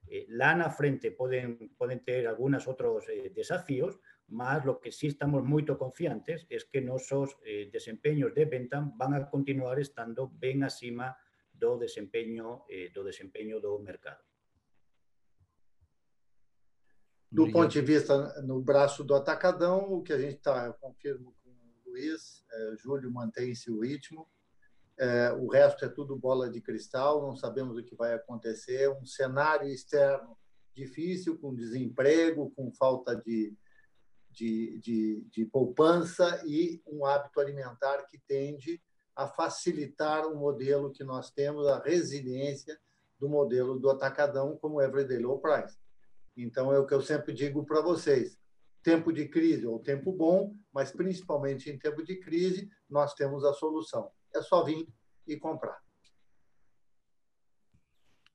Eh, 0.07 0.27
lana 0.29 0.71
frente 0.71 1.13
pueden, 1.13 1.71
pueden 1.77 2.05
tener 2.05 2.27
algunos 2.27 2.69
otros 2.69 3.09
eh, 3.09 3.33
desafíos, 3.35 3.99
más 4.35 4.65
lo 4.65 4.81
que 4.81 4.91
sí 4.91 5.07
estamos 5.07 5.45
muy 5.45 5.65
confiantes 5.65 6.47
es 6.51 6.65
que 6.65 6.81
nuestros 6.81 7.39
eh, 7.45 7.71
desempeños 7.73 8.35
de 8.35 8.45
venta 8.45 8.85
van 8.97 9.15
a 9.15 9.31
continuar 9.31 9.79
estando 9.79 10.29
bien 10.29 10.65
acima 10.65 11.17
do 11.53 11.79
desempeño, 11.79 12.65
eh, 12.69 12.91
do 12.93 13.05
desempeño 13.05 13.61
do 13.61 13.79
mercado. 13.79 14.23
Do 17.31 17.51
ponto 17.51 17.73
de 17.73 17.81
vista 17.81 18.43
no 18.43 18.61
braço 18.61 19.03
do 19.03 19.15
atacadão, 19.15 19.93
o 19.93 20.03
que 20.03 20.13
a 20.13 20.19
gente 20.19 20.37
está, 20.37 20.67
eu 20.67 20.75
confirmo 20.75 21.35
com 21.43 21.51
o 21.51 21.91
Luiz, 21.91 22.45
é, 22.53 22.77
Júlio 22.77 23.11
mantém-se 23.11 23.73
o 23.73 23.81
ritmo, 23.81 24.29
é, 24.97 25.33
o 25.33 25.49
resto 25.49 25.85
é 25.85 25.89
tudo 25.89 26.17
bola 26.17 26.49
de 26.49 26.61
cristal, 26.61 27.21
não 27.23 27.35
sabemos 27.35 27.77
o 27.77 27.83
que 27.83 27.97
vai 27.97 28.15
acontecer. 28.15 28.89
Um 28.89 29.05
cenário 29.05 29.69
externo 29.69 30.39
difícil, 30.73 31.37
com 31.39 31.53
desemprego, 31.53 32.53
com 32.53 32.71
falta 32.73 33.17
de, 33.17 33.53
de, 34.35 34.79
de, 34.79 35.27
de 35.31 35.47
poupança 35.47 36.43
e 36.47 36.83
um 36.87 37.07
hábito 37.07 37.41
alimentar 37.41 38.05
que 38.07 38.19
tende 38.19 38.83
a 39.15 39.29
facilitar 39.29 40.27
o 40.27 40.37
modelo 40.37 40.91
que 40.91 41.05
nós 41.05 41.31
temos, 41.31 41.67
a 41.69 41.79
resiliência 41.79 42.79
do 43.19 43.29
modelo 43.29 43.79
do 43.79 43.89
atacadão 43.89 44.57
como 44.57 44.83
Everyday 44.83 45.19
Low 45.19 45.41
Price. 45.41 45.79
Então, 46.37 46.73
é 46.73 46.79
o 46.79 46.87
que 46.87 46.95
eu 46.95 47.01
sempre 47.01 47.33
digo 47.33 47.65
para 47.65 47.81
vocês. 47.81 48.37
Tempo 48.83 49.13
de 49.13 49.29
crise 49.29 49.67
ou 49.67 49.79
tempo 49.79 50.13
bom, 50.13 50.55
mas 50.73 50.91
principalmente 50.91 51.71
em 51.71 51.79
tempo 51.79 52.03
de 52.03 52.17
crise, 52.17 52.69
nós 52.91 53.15
temos 53.15 53.45
a 53.45 53.53
solução 53.53 54.11
é 54.35 54.43
só 54.43 54.65
vir 54.65 54.87
e 55.27 55.37
comprar. 55.37 55.84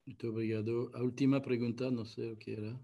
Muito 0.09 0.27
obrigado. 0.27 0.89
A 0.95 1.03
última 1.03 1.39
pergunta, 1.39 1.91
não 1.91 2.03
sei 2.03 2.31
o 2.31 2.35
que 2.35 2.53
era. 2.53 2.75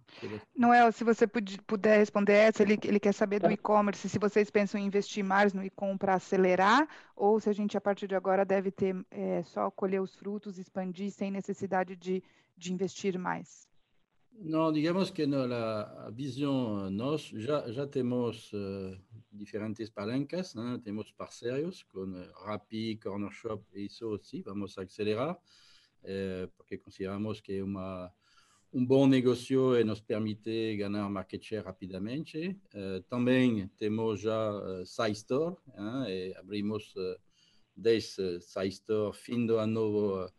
Noel, 0.56 0.92
se 0.92 1.04
você 1.04 1.26
puder 1.26 1.98
responder 1.98 2.34
essa, 2.34 2.62
ele, 2.62 2.78
ele 2.84 3.00
quer 3.00 3.14
saber 3.14 3.40
do 3.40 3.50
e-commerce, 3.50 4.08
se 4.08 4.20
vocês 4.20 4.52
pensam 4.52 4.80
em 4.80 4.86
investir 4.86 5.24
mais 5.24 5.52
no 5.52 5.64
e-com 5.64 5.98
para 5.98 6.14
acelerar, 6.14 6.88
ou 7.16 7.40
se 7.40 7.50
a 7.50 7.54
gente, 7.54 7.76
a 7.76 7.82
partir 7.82 8.08
de 8.08 8.14
agora, 8.14 8.46
deve 8.46 8.70
ter 8.70 8.96
é, 9.10 9.42
só 9.42 9.72
colher 9.72 10.00
os 10.04 10.14
frutos, 10.14 10.60
expandir, 10.60 11.10
sem 11.10 11.32
necessidade 11.32 11.96
de, 11.96 12.24
de 12.56 12.72
investir 12.72 13.18
mais. 13.18 13.68
Não, 14.32 14.72
digamos 14.72 15.10
que 15.10 15.26
no, 15.26 15.52
a, 15.52 16.12
visão, 16.12 16.92
nós 16.92 17.24
já, 17.34 17.72
já 17.72 17.88
temos 17.88 18.54
uh, 18.54 18.96
diferentes 19.32 19.90
palancas, 19.90 20.54
né? 20.54 20.80
temos 20.84 21.12
parceiros 21.12 21.82
com 21.82 22.06
Rappi, 22.46 23.00
Corner 23.02 23.32
Shop 23.32 23.66
e 23.74 23.88
isso 23.88 24.16
sim, 24.22 24.44
vamos 24.44 24.78
acelerar, 24.78 25.40
eh, 26.06 26.48
porque 26.56 26.78
consideramos 26.78 27.42
que 27.42 27.58
é 27.58 27.64
uma, 27.64 28.12
um 28.72 28.86
bom 28.86 29.08
negócio 29.08 29.80
e 29.80 29.84
nos 29.84 30.02
permite 30.02 30.78
ganhar 30.78 31.10
market 31.10 31.44
share 31.44 31.64
rapidamente. 31.64 32.60
Uh, 32.74 33.02
também 33.10 33.68
temos 33.78 34.22
já 34.22 34.52
uh, 34.52 34.86
SciStore, 34.86 35.56
hein? 35.78 36.06
e 36.08 36.36
abrimos 36.36 36.94
uh, 36.96 37.18
10 37.76 38.18
uh, 38.18 38.42
SciStore 38.42 39.16
fim 39.18 39.46
do 39.46 39.58
ano 39.58 40.30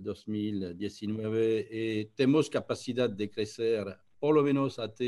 2019 0.00 1.68
y 1.70 2.04
tenemos 2.14 2.50
capacidad 2.50 3.08
de 3.08 3.30
crecer 3.30 3.96
por 4.18 4.34
lo 4.34 4.42
menos 4.42 4.78
hasta 4.78 5.04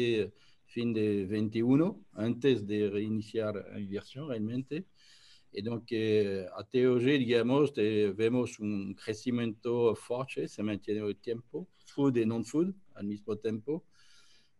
fin 0.66 0.92
de 0.92 1.26
21, 1.26 2.04
antes 2.12 2.66
de 2.66 2.90
reiniciar 2.90 3.54
la 3.72 3.78
inversión 3.78 4.28
realmente. 4.28 4.86
Y 5.58 5.62
donc, 5.62 5.90
eh, 5.90 6.46
hasta 6.54 6.78
hoy, 6.78 7.16
digamos, 7.16 7.72
vemos 7.72 8.60
un 8.60 8.92
crecimiento 8.92 9.94
fuerte, 9.94 10.48
se 10.48 10.62
mantiene 10.62 11.00
el 11.00 11.16
tiempo, 11.16 11.66
food 11.86 12.18
y 12.18 12.26
non-food 12.26 12.74
al 12.94 13.06
mismo 13.06 13.38
tiempo. 13.38 13.86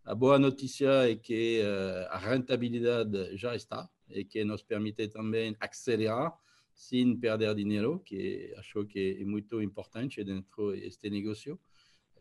La 0.05 0.15
buena 0.15 0.49
noticia 0.49 1.07
es 1.07 1.21
que 1.21 1.61
uh, 1.61 2.09
la 2.15 2.19
rentabilidad 2.19 3.07
ya 3.35 3.55
está 3.55 3.93
y 4.09 4.25
que 4.25 4.43
nos 4.47 4.65
permite 4.65 5.09
también 5.09 5.55
acelerar 5.61 6.33
sin 6.73 7.21
perder 7.21 7.55
dinero, 7.55 8.03
que 8.03 8.55
acho 8.57 8.87
que 8.89 9.19
é 9.21 9.25
muito 9.27 9.61
importante 9.61 10.25
dentro 10.25 10.71
deste 10.71 11.11
negócio. 11.11 11.61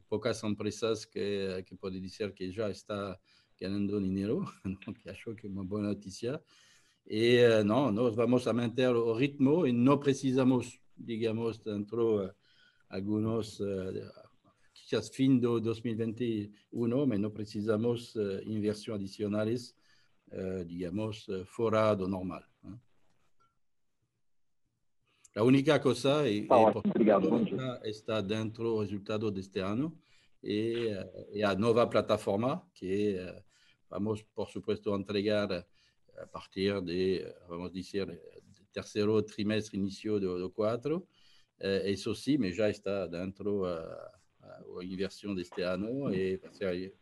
Poucas 0.10 0.44
empresas 0.44 1.06
que, 1.06 1.64
que 1.66 1.76
podem 1.78 2.02
dizer 2.02 2.34
que 2.34 2.52
já 2.52 2.70
está 2.70 3.18
ganhando 3.58 4.02
dinheiro, 4.02 4.44
que 5.02 5.10
acho 5.10 5.34
que 5.34 5.48
é 5.48 5.50
uma 5.50 5.64
boa 5.64 5.82
notícia. 5.82 6.44
E 7.08 7.64
não, 7.64 7.91
nós 7.91 8.16
vamos 8.16 8.47
a 8.47 8.53
manter 8.53 8.89
o 8.89 9.14
ritmo 9.14 9.68
e 9.68 9.72
não 9.72 9.97
precisamos, 9.97 10.80
digamos, 10.97 11.60
dentro 11.60 12.32
alguns, 12.89 13.60
quizás 14.74 15.10
fim 15.10 15.38
de 15.38 15.60
2021, 15.62 17.06
mas 17.06 17.20
não 17.20 17.30
precisamos 17.30 18.16
inversões 18.45 18.99
adicionais, 18.99 19.76
digamos, 20.66 21.28
fora 21.45 21.93
do 21.93 22.08
normal. 22.08 22.43
A 25.36 25.43
única 25.43 25.78
cosa 25.80 26.28
é, 26.28 26.45
tá 26.45 26.58
ótimo, 26.58 26.84
obrigado, 26.88 27.28
está 27.84 28.22
dentro 28.22 28.64
do 28.64 28.80
resultado 28.80 29.30
deste 29.30 29.60
ano 29.60 29.93
e, 30.41 30.88
e 31.34 31.43
a 31.43 31.53
nova 31.53 31.86
plataforma 31.86 32.66
que 32.74 33.18
vamos, 33.89 34.24
por 34.34 34.49
supuesto, 34.49 34.95
entregar 34.95 35.68
a 36.18 36.28
partir 36.28 36.82
de, 36.82 37.26
vamos 37.47 37.72
dizer, 37.72 38.07
terceiro 38.72 39.22
trimestre, 39.24 39.78
início 39.78 40.20
do, 40.20 40.39
do 40.39 40.49
quatro. 40.51 41.07
Isso 41.86 42.13
sim, 42.13 42.38
mas 42.38 42.55
já 42.55 42.70
está 42.70 43.07
dentro 43.07 43.66
a, 43.66 44.20
a, 44.41 44.84
inversão 44.84 45.34
deste 45.34 45.61
ano 45.61 46.13
e 46.13 46.39
ser 46.51 46.93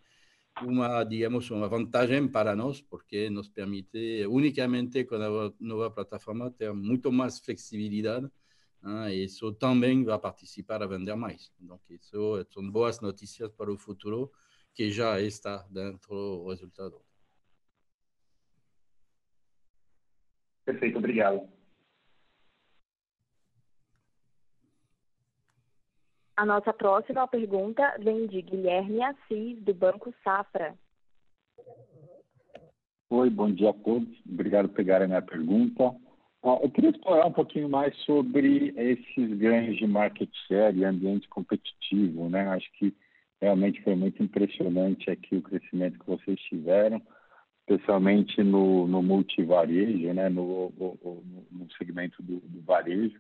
uma, 0.62 1.04
digamos, 1.04 1.50
uma 1.50 1.68
vantagem 1.68 2.28
para 2.28 2.56
nós, 2.56 2.80
porque 2.82 3.30
nos 3.30 3.50
permite, 3.50 4.26
unicamente 4.28 5.04
com 5.06 5.16
a 5.16 5.52
nova 5.60 5.90
plataforma, 5.90 6.52
ter 6.52 6.72
muito 6.74 7.12
mais 7.12 7.40
flexibilidade 7.40 8.30
né? 8.84 9.16
e 9.16 9.24
isso 9.24 9.54
também 9.54 10.04
vai 10.04 10.20
participar 10.20 10.84
a 10.84 10.88
vender 10.88 11.16
mais. 11.16 11.52
Então, 11.60 11.80
isso 11.90 12.46
são 12.52 12.70
boas 12.70 13.00
notícias 13.00 13.52
para 13.54 13.72
o 13.72 13.78
futuro, 13.78 14.32
que 14.74 14.92
já 14.92 15.22
está 15.22 15.66
dentro 15.70 16.14
do 16.14 16.50
resultado. 16.50 17.02
Perfeito, 20.66 20.98
obrigado. 20.98 21.48
A 26.36 26.46
nossa 26.46 26.74
próxima 26.74 27.28
pergunta 27.28 27.96
vem 28.00 28.26
de 28.26 28.42
Guilherme 28.42 29.04
Assis, 29.04 29.62
do 29.62 29.74
Banco 29.74 30.14
Safra. 30.24 30.76
Oi, 33.10 33.30
bom 33.30 33.52
dia 33.52 33.70
a 33.70 33.74
todos. 33.74 34.10
Obrigado 34.28 34.68
por 34.70 34.76
pegar 34.76 35.04
a 35.04 35.08
minha 35.08 35.22
pergunta. 35.22 35.96
Eu 36.44 36.70
queria 36.72 36.90
explorar 36.90 37.28
um 37.28 37.32
pouquinho 37.32 37.70
mais 37.70 37.96
sobre 38.00 38.74
esses 38.76 39.38
ganhos 39.38 39.78
de 39.78 39.86
market 39.86 40.30
share 40.48 40.76
e 40.76 40.84
ambiente 40.84 41.28
competitivo. 41.30 42.28
Né? 42.28 42.48
Acho 42.50 42.70
que 42.74 42.94
realmente 43.40 43.84
foi 43.84 43.96
muito 43.96 44.24
impressionante 44.24 45.12
aqui 45.12 45.36
o 45.36 45.42
crescimento 45.44 46.00
que 46.00 46.08
vocês 46.08 46.40
tiveram, 46.42 47.00
especialmente 47.68 48.44
no, 48.44 48.88
no 48.88 49.02
multivarejo, 49.02 50.14
né? 50.14 50.30
no, 50.30 50.72
no, 50.78 51.24
no 51.52 51.72
segmento 51.78 52.22
do, 52.22 52.40
do 52.42 52.62
varejo. 52.62 53.20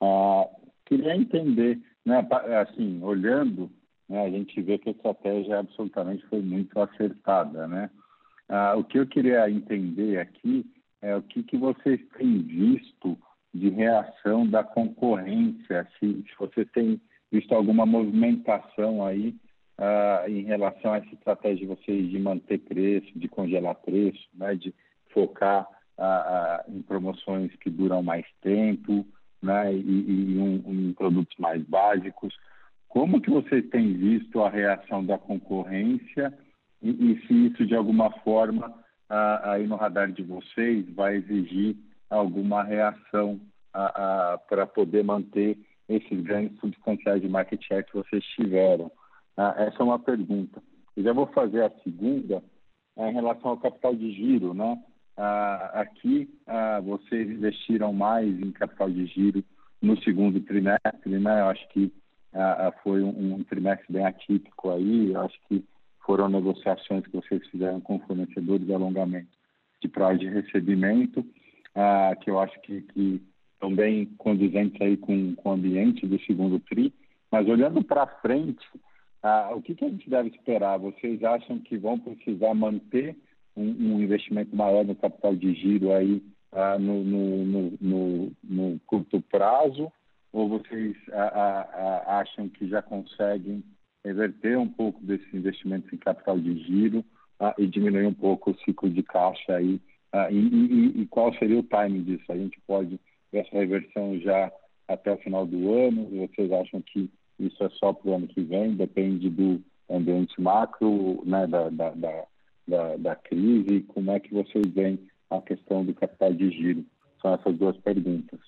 Ah, 0.00 0.48
queria 0.84 1.16
entender 1.16 1.80
né, 2.04 2.26
assim, 2.60 3.02
olhando, 3.02 3.70
né, 4.08 4.24
a 4.24 4.30
gente 4.30 4.60
vê 4.62 4.78
que 4.78 4.88
a 4.88 4.92
estratégia 4.92 5.58
absolutamente 5.58 6.24
foi 6.26 6.40
muito 6.40 6.80
acertada, 6.80 7.68
né? 7.68 7.90
Ah, 8.48 8.74
o 8.76 8.84
que 8.84 8.98
eu 8.98 9.06
queria 9.06 9.48
entender 9.50 10.18
aqui 10.18 10.64
é 11.02 11.14
o 11.14 11.22
que, 11.22 11.42
que 11.42 11.56
vocês 11.56 12.00
têm 12.16 12.42
visto 12.42 13.16
de 13.52 13.68
reação 13.68 14.46
da 14.46 14.64
concorrência, 14.64 15.86
se, 15.98 16.22
se 16.22 16.38
você 16.38 16.64
tem 16.64 17.00
visto 17.30 17.54
alguma 17.54 17.84
movimentação 17.84 19.04
aí 19.04 19.36
ah, 19.78 20.24
em 20.26 20.42
relação 20.42 20.92
a 20.92 20.98
essa 20.98 21.14
estratégia 21.14 21.58
de 21.58 21.66
vocês 21.66 22.10
de 22.10 22.18
manter 22.18 22.58
preço, 22.58 23.06
de 23.16 23.28
congelar 23.28 23.76
preço, 23.76 24.28
né, 24.34 24.56
de 24.56 24.74
focar 25.10 25.68
ah, 25.96 26.04
ah 26.04 26.64
em 26.68 26.82
promoções 26.82 27.54
que 27.56 27.70
duram 27.70 28.02
mais 28.02 28.26
tempo, 28.42 29.06
né, 29.40 29.72
e, 29.72 30.34
e 30.34 30.38
um, 30.38 30.62
um, 30.66 30.92
produtos 30.94 31.36
mais 31.38 31.62
básicos. 31.62 32.34
Como 32.88 33.20
que 33.20 33.30
vocês 33.30 33.68
têm 33.70 33.94
visto 33.94 34.42
a 34.42 34.50
reação 34.50 35.04
da 35.04 35.16
concorrência 35.16 36.36
e, 36.82 36.90
e 36.90 37.26
se 37.26 37.46
isso 37.46 37.64
de 37.64 37.76
alguma 37.76 38.10
forma 38.20 38.74
aí 39.08 39.66
no 39.66 39.76
radar 39.76 40.12
de 40.12 40.22
vocês 40.22 40.84
vai 40.94 41.16
exigir 41.16 41.76
alguma 42.10 42.62
reação 42.62 43.40
para 44.48 44.66
poder 44.66 45.02
manter 45.02 45.56
esses 45.88 46.20
ganhos 46.20 46.58
substanciais 46.58 47.22
de 47.22 47.28
market 47.28 47.62
share 47.64 47.84
que 47.84 47.94
vocês 47.94 48.22
tiveram? 48.36 48.90
Essa 49.58 49.76
é 49.80 49.82
uma 49.82 49.98
pergunta. 49.98 50.62
Eu 50.96 51.04
já 51.04 51.12
vou 51.12 51.26
fazer 51.28 51.62
a 51.64 51.70
segunda 51.84 52.42
em 52.96 53.12
relação 53.12 53.52
ao 53.52 53.58
capital 53.58 53.94
de 53.94 54.10
giro, 54.12 54.52
né? 54.52 54.76
Ah, 55.16 55.80
aqui 55.80 56.28
ah, 56.46 56.80
vocês 56.80 57.30
investiram 57.30 57.92
mais 57.92 58.28
em 58.40 58.50
capital 58.52 58.90
de 58.90 59.06
giro 59.06 59.44
no 59.80 60.00
segundo 60.02 60.40
trimestre, 60.40 61.18
né? 61.18 61.40
Eu 61.40 61.46
acho 61.46 61.68
que 61.68 61.92
ah, 62.34 62.72
foi 62.82 63.02
um, 63.02 63.42
trimestre 63.44 63.92
bem 63.92 64.04
atípico 64.04 64.70
aí. 64.70 65.12
Eu 65.12 65.20
acho 65.20 65.38
que 65.48 65.64
foram 66.04 66.28
negociações 66.28 67.04
que 67.06 67.16
vocês 67.16 67.46
fizeram 67.48 67.80
com 67.80 68.00
fornecedores 68.00 68.66
de 68.66 68.74
alongamento 68.74 69.28
de 69.80 69.88
prazo 69.88 70.18
de 70.18 70.28
recebimento, 70.28 71.24
que 72.22 72.30
eu 72.30 72.40
acho 72.40 72.60
que, 72.62 72.80
que 72.80 73.22
estão 73.52 73.72
bem 73.72 74.06
condizentes 74.18 74.80
aí 74.80 74.96
com, 74.96 75.36
com 75.36 75.50
o 75.50 75.52
ambiente 75.52 76.04
do 76.04 76.18
segundo 76.22 76.58
tri. 76.58 76.92
Mas 77.30 77.46
olhando 77.46 77.84
para 77.84 78.06
frente, 78.06 78.66
o 79.54 79.62
que, 79.62 79.74
que 79.74 79.84
a 79.84 79.88
gente 79.88 80.08
deve 80.08 80.28
esperar? 80.30 80.78
Vocês 80.78 81.22
acham 81.24 81.58
que 81.58 81.76
vão 81.76 81.98
precisar 81.98 82.54
manter 82.54 83.16
um, 83.56 83.94
um 83.94 84.02
investimento 84.02 84.54
maior 84.54 84.84
no 84.84 84.94
capital 84.94 85.34
de 85.34 85.52
giro 85.54 85.92
aí 85.92 86.22
ah, 86.52 86.78
no, 86.78 87.02
no, 87.04 87.70
no, 87.80 88.32
no, 88.42 88.80
curto 88.86 89.20
prazo? 89.22 89.92
Ou 90.32 90.48
vocês 90.48 90.94
acham 92.06 92.48
que 92.48 92.68
já 92.68 92.82
conseguem 92.82 93.64
reverter 94.04 94.58
um 94.58 94.68
pouco 94.68 95.02
desses 95.04 95.32
investimentos 95.34 95.92
em 95.92 95.96
capital 95.96 96.38
de 96.38 96.58
giro 96.64 97.04
ah, 97.40 97.54
e 97.58 97.66
diminuir 97.66 98.06
um 98.06 98.14
pouco 98.14 98.50
o 98.50 98.58
ciclo 98.60 98.88
de 98.88 99.02
caixa 99.02 99.56
aí? 99.56 99.80
Ah, 100.12 100.30
e, 100.30 100.36
e, 100.36 101.02
e, 101.02 101.06
qual 101.06 101.34
seria 101.34 101.58
o 101.58 101.62
timing 101.62 102.02
disso? 102.02 102.30
A 102.30 102.36
gente 102.36 102.60
pode 102.66 103.00
ver 103.32 103.40
essa 103.40 103.56
reversão 103.56 104.18
já 104.20 104.52
até 104.86 105.12
o 105.12 105.18
final 105.18 105.46
do 105.46 105.72
ano? 105.74 106.28
Vocês 106.28 106.50
acham 106.52 106.80
que 106.80 107.10
isso 107.38 107.62
é 107.62 107.70
só 107.70 107.92
para 107.92 108.10
o 108.10 108.14
ano 108.14 108.28
que 108.28 108.42
vem? 108.42 108.74
Depende 108.74 109.30
do 109.30 109.62
ambiente 109.90 110.40
macro, 110.40 111.22
né, 111.24 111.46
da, 111.46 111.70
da, 111.70 111.90
da 111.90 112.26
da, 112.68 112.96
da 112.96 113.16
crise 113.16 113.76
e 113.76 113.82
como 113.82 114.10
é 114.10 114.20
que 114.20 114.32
vocês 114.32 114.66
veem 114.74 115.08
a 115.30 115.40
questão 115.40 115.84
do 115.84 115.94
capital 115.94 116.32
de 116.34 116.50
giro? 116.50 116.84
São 117.20 117.34
essas 117.34 117.56
duas 117.56 117.76
perguntas. 117.78 118.40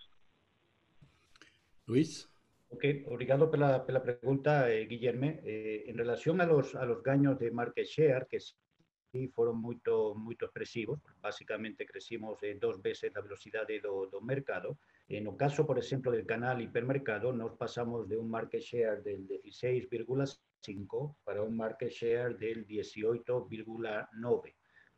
Luis. 1.89 2.29
Ok, 2.73 3.05
obrigado 3.09 3.51
pela, 3.51 3.81
pela 3.81 3.99
pergunta, 3.99 4.71
eh, 4.71 4.85
Guilherme. 4.85 5.41
Eh, 5.43 5.91
em 5.91 5.93
relação 5.93 6.41
a 6.41 6.45
los, 6.45 6.77
a 6.77 6.85
los 6.85 7.03
ganhos 7.03 7.37
de 7.37 7.51
market 7.51 7.85
share, 7.85 8.27
que 8.31 8.39
sí 8.39 9.27
fueron 9.35 9.61
muito, 9.61 10.15
muito 10.15 10.45
expresivos, 10.45 11.01
básicamente 11.21 11.85
crecimos 11.85 12.41
eh, 12.43 12.55
dos 12.55 12.81
veces 12.81 13.13
la 13.13 13.23
velocidad 13.23 13.67
do, 13.83 14.07
do 14.07 14.21
mercado. 14.21 14.79
En 15.11 15.27
el 15.27 15.37
caso, 15.37 15.67
por 15.67 15.77
ejemplo, 15.77 16.13
del 16.13 16.25
canal 16.25 16.63
hipermercado, 16.63 17.33
nos 17.33 17.57
pasamos 17.57 18.09
de 18.09 18.17
un 18.17 18.31
market 18.31 18.61
share 18.61 19.03
del 19.03 19.27
16,5 19.27 21.17
para 21.25 21.43
un 21.43 21.57
market 21.57 21.91
share 21.91 22.39
del 22.39 22.65
18,9. 22.65 24.55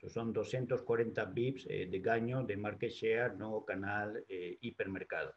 Son 0.08 0.30
240 0.30 1.24
bips 1.24 1.66
eh, 1.70 1.86
de 1.90 2.00
gaño 2.00 2.42
de 2.42 2.58
market 2.58 2.90
share 2.90 3.34
no 3.38 3.64
canal 3.64 4.22
eh, 4.28 4.58
hipermercado. 4.60 5.32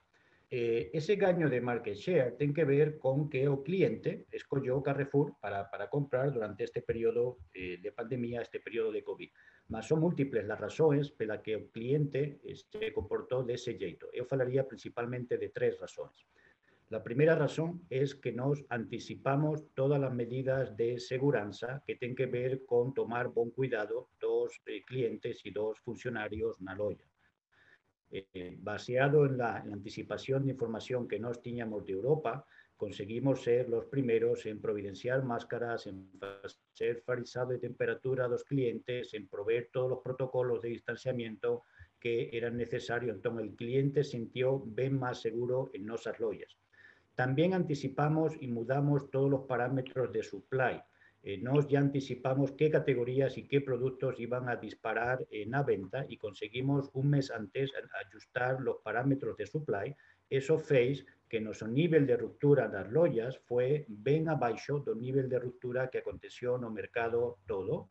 Eh, 0.50 0.90
ese 0.92 1.16
gaño 1.16 1.50
de 1.50 1.62
market 1.62 1.96
share 1.96 2.36
tiene 2.38 2.54
que 2.54 2.66
ver 2.66 2.98
con 3.00 3.30
que 3.30 3.44
el 3.44 3.64
cliente 3.64 4.26
escogió 4.30 4.84
Carrefour 4.84 5.38
para, 5.40 5.72
para 5.72 5.90
comprar 5.90 6.34
durante 6.34 6.66
este 6.66 6.82
periodo 6.82 7.38
de 7.54 7.94
pandemia, 7.96 8.42
este 8.42 8.60
periodo 8.60 8.92
de 8.92 9.06
COVID. 9.06 9.30
Mas 9.68 9.88
son 9.88 10.00
múltiples 10.00 10.46
las 10.46 10.60
razones 10.60 11.12
por 11.12 11.28
las 11.28 11.42
que 11.42 11.54
el 11.54 11.70
cliente 11.70 12.40
se 12.72 12.94
comportó 12.94 13.44
de 13.44 13.56
ese 13.56 13.78
jeito. 13.78 14.08
Yo 14.14 14.28
hablaría 14.30 14.68
principalmente 14.68 15.38
de 15.38 15.50
tres 15.50 15.80
razones. 15.80 16.26
La 16.90 17.02
primera 17.02 17.36
razón 17.36 17.82
es 17.90 18.14
que 18.14 18.32
nos 18.32 18.64
anticipamos 18.70 19.64
todas 19.74 20.00
las 20.00 20.14
medidas 20.14 20.78
de 20.78 21.00
seguridad 21.00 21.84
que 21.84 21.96
tienen 21.96 22.16
que 22.16 22.28
ver 22.28 22.64
con 22.64 22.94
tomar 22.94 23.30
buen 23.30 23.50
cuidado 23.50 24.10
dos 24.20 24.62
eh, 24.68 24.86
clientes 24.86 25.42
y 25.46 25.50
dos 25.50 25.80
funcionarios 25.80 26.62
na 26.62 26.76
loya. 26.76 27.06
Eh, 28.12 28.56
baseado 28.60 29.26
en 29.26 29.38
la, 29.40 29.58
anticipación 29.58 30.46
de 30.46 30.52
información 30.52 31.08
que 31.08 31.20
nos 31.20 31.42
teníamos 31.42 31.84
de 31.86 31.94
Europa, 31.94 32.46
conseguimos 32.78 33.44
ser 33.44 33.70
los 33.70 33.86
primeros 33.86 34.46
en 34.46 34.62
providenciar 34.62 35.24
máscaras, 35.24 35.88
en 35.88 36.10
hacer 36.44 37.02
farisado 37.02 37.52
de 37.52 37.60
temperatura 37.60 38.26
a 38.26 38.28
los 38.28 38.44
clientes, 38.44 39.14
en 39.14 39.28
proveer 39.28 39.70
todos 39.72 39.90
los 39.90 40.00
protocolos 40.00 40.62
de 40.62 40.70
distanciamiento 40.70 41.64
que 42.00 42.30
era 42.34 42.50
necesario. 42.50 43.14
Entonces, 43.14 43.48
el 43.48 43.56
cliente 43.56 44.04
sintió 44.04 44.60
bien 44.60 45.00
más 45.00 45.22
seguro 45.22 45.70
en 45.74 45.86
nuestras 45.86 46.20
loyas. 46.20 46.58
También 47.16 47.54
anticipamos 47.54 48.34
y 48.42 48.48
mudamos 48.48 49.10
todos 49.10 49.30
los 49.30 49.46
parámetros 49.46 50.12
de 50.12 50.22
supply. 50.22 50.82
Eh, 51.24 51.40
nos 51.40 51.68
ya 51.68 51.80
anticipamos 51.80 52.52
qué 52.52 52.70
categorías 52.70 53.38
y 53.38 53.48
qué 53.48 53.62
productos 53.62 54.20
iban 54.20 54.48
a 54.50 54.58
disparar 54.58 55.26
en 55.32 55.52
la 55.52 55.64
venta 55.64 56.06
y 56.08 56.18
conseguimos 56.18 56.92
un 56.94 57.10
mes 57.10 57.32
antes 57.32 57.72
ajustar 58.06 58.62
los 58.62 58.78
parámetros 58.84 59.36
de 59.38 59.48
supply. 59.48 59.96
Eso 60.30 60.60
fez 60.60 61.06
que 61.28 61.42
nuestro 61.42 61.68
nivel 61.68 62.06
de 62.06 62.18
ruptura 62.18 62.68
las 62.68 62.90
loyas 62.92 63.38
fue 63.40 63.86
bien 63.88 64.30
abajo 64.30 64.80
del 64.80 65.00
nivel 65.00 65.28
de 65.28 65.40
ruptura 65.40 65.90
que 65.90 66.00
aconteció 66.00 66.56
en 66.56 66.64
el 66.64 66.72
mercado 66.72 67.40
todo. 67.48 67.90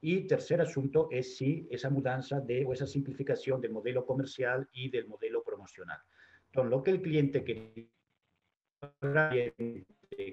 Y 0.00 0.28
tercer 0.28 0.60
asunto 0.60 1.08
es 1.10 1.36
si 1.36 1.66
esa 1.70 1.90
mudanza 1.90 2.40
de, 2.40 2.64
o 2.64 2.72
esa 2.72 2.86
simplificación 2.86 3.60
del 3.60 3.72
modelo 3.72 4.06
comercial 4.06 4.68
y 4.72 4.90
del 4.90 5.08
modelo 5.08 5.42
promocional. 5.42 5.98
Entonces, 6.46 6.70
lo 6.70 6.82
que 6.84 6.92
el 6.92 7.02
cliente 7.02 7.42
quería 7.42 7.88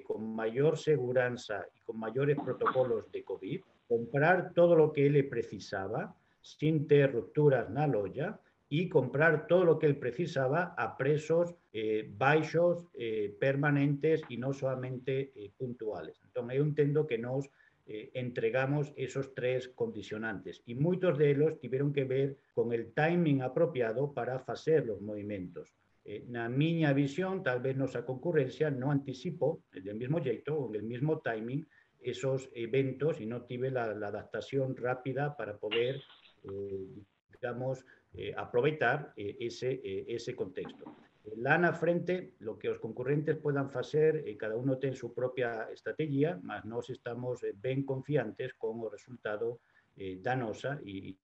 con 0.04 0.34
mayor 0.34 0.78
seguridad 0.78 1.34
y 1.74 1.80
con 1.80 1.98
mayores 1.98 2.36
protocolos 2.42 3.10
de 3.12 3.24
COVID, 3.24 3.60
comprar 3.88 4.52
todo 4.52 4.74
lo 4.74 4.92
que 4.92 5.06
él 5.06 5.28
precisaba 5.28 6.16
sin 6.40 6.86
tener 6.86 7.12
rupturas 7.12 7.68
en 7.68 7.74
la 7.74 7.86
loya 7.86 8.40
y 8.68 8.88
comprar 8.88 9.46
todo 9.46 9.64
lo 9.64 9.78
que 9.78 9.86
él 9.86 9.96
precisaba 9.96 10.74
a 10.76 10.96
precios 10.96 11.54
eh, 11.72 12.10
bajos, 12.16 12.86
eh, 12.94 13.36
permanentes 13.38 14.22
y 14.28 14.36
no 14.38 14.52
solamente 14.52 15.32
eh, 15.34 15.50
puntuales. 15.56 16.20
Entonces, 16.24 16.58
yo 16.58 16.64
entiendo 16.64 17.06
que 17.06 17.18
nos 17.18 17.50
eh, 17.88 18.10
entregamos 18.14 18.92
esos 18.96 19.32
tres 19.32 19.68
condicionantes 19.68 20.60
y 20.66 20.74
muchos 20.74 21.16
de 21.16 21.30
ellos 21.30 21.60
tuvieron 21.60 21.92
que 21.92 22.02
ver 22.02 22.36
con 22.52 22.72
el 22.72 22.92
timing 22.92 23.42
apropiado 23.42 24.12
para 24.12 24.42
hacer 24.48 24.84
los 24.86 25.00
movimientos. 25.00 25.72
Eh, 26.04 26.24
na 26.26 26.48
miña 26.48 26.92
visión, 26.92 27.44
tal 27.44 27.60
vez 27.60 27.76
nuestra 27.76 28.04
concurrencia 28.04 28.72
no 28.72 28.90
anticipó 28.90 29.62
del 29.70 29.94
mismo 29.94 30.20
jeito 30.20 30.58
o 30.58 30.74
el 30.74 30.82
mismo 30.82 31.20
timing 31.20 31.64
esos 32.00 32.50
eventos 32.54 33.20
y 33.20 33.26
no 33.26 33.42
tuve 33.42 33.70
la, 33.70 33.84
adaptación 33.84 34.74
rápida 34.74 35.36
para 35.36 35.56
poder, 35.56 36.02
eh, 36.42 36.88
digamos, 37.34 37.86
eh, 38.16 38.34
aprovechar 38.36 39.12
eh, 39.16 39.36
ese, 39.40 39.80
ese 40.08 40.34
contexto. 40.34 40.96
Lana 41.34 41.72
frente, 41.72 42.34
lo 42.38 42.56
que 42.58 42.68
los 42.68 42.78
concurrentes 42.78 43.36
puedan 43.36 43.68
hacer, 43.74 44.22
eh, 44.26 44.36
cada 44.36 44.56
uno 44.56 44.78
tiene 44.78 44.94
su 44.94 45.12
propia 45.12 45.68
estrategia, 45.72 46.38
mas 46.42 46.64
nos 46.64 46.88
estamos 46.88 47.42
eh, 47.42 47.52
bien 47.54 47.84
confiantes 47.84 48.54
con 48.54 48.80
el 48.80 48.90
resultado 48.90 49.60
eh, 49.96 50.18
danosa 50.22 50.80
y 50.84 51.16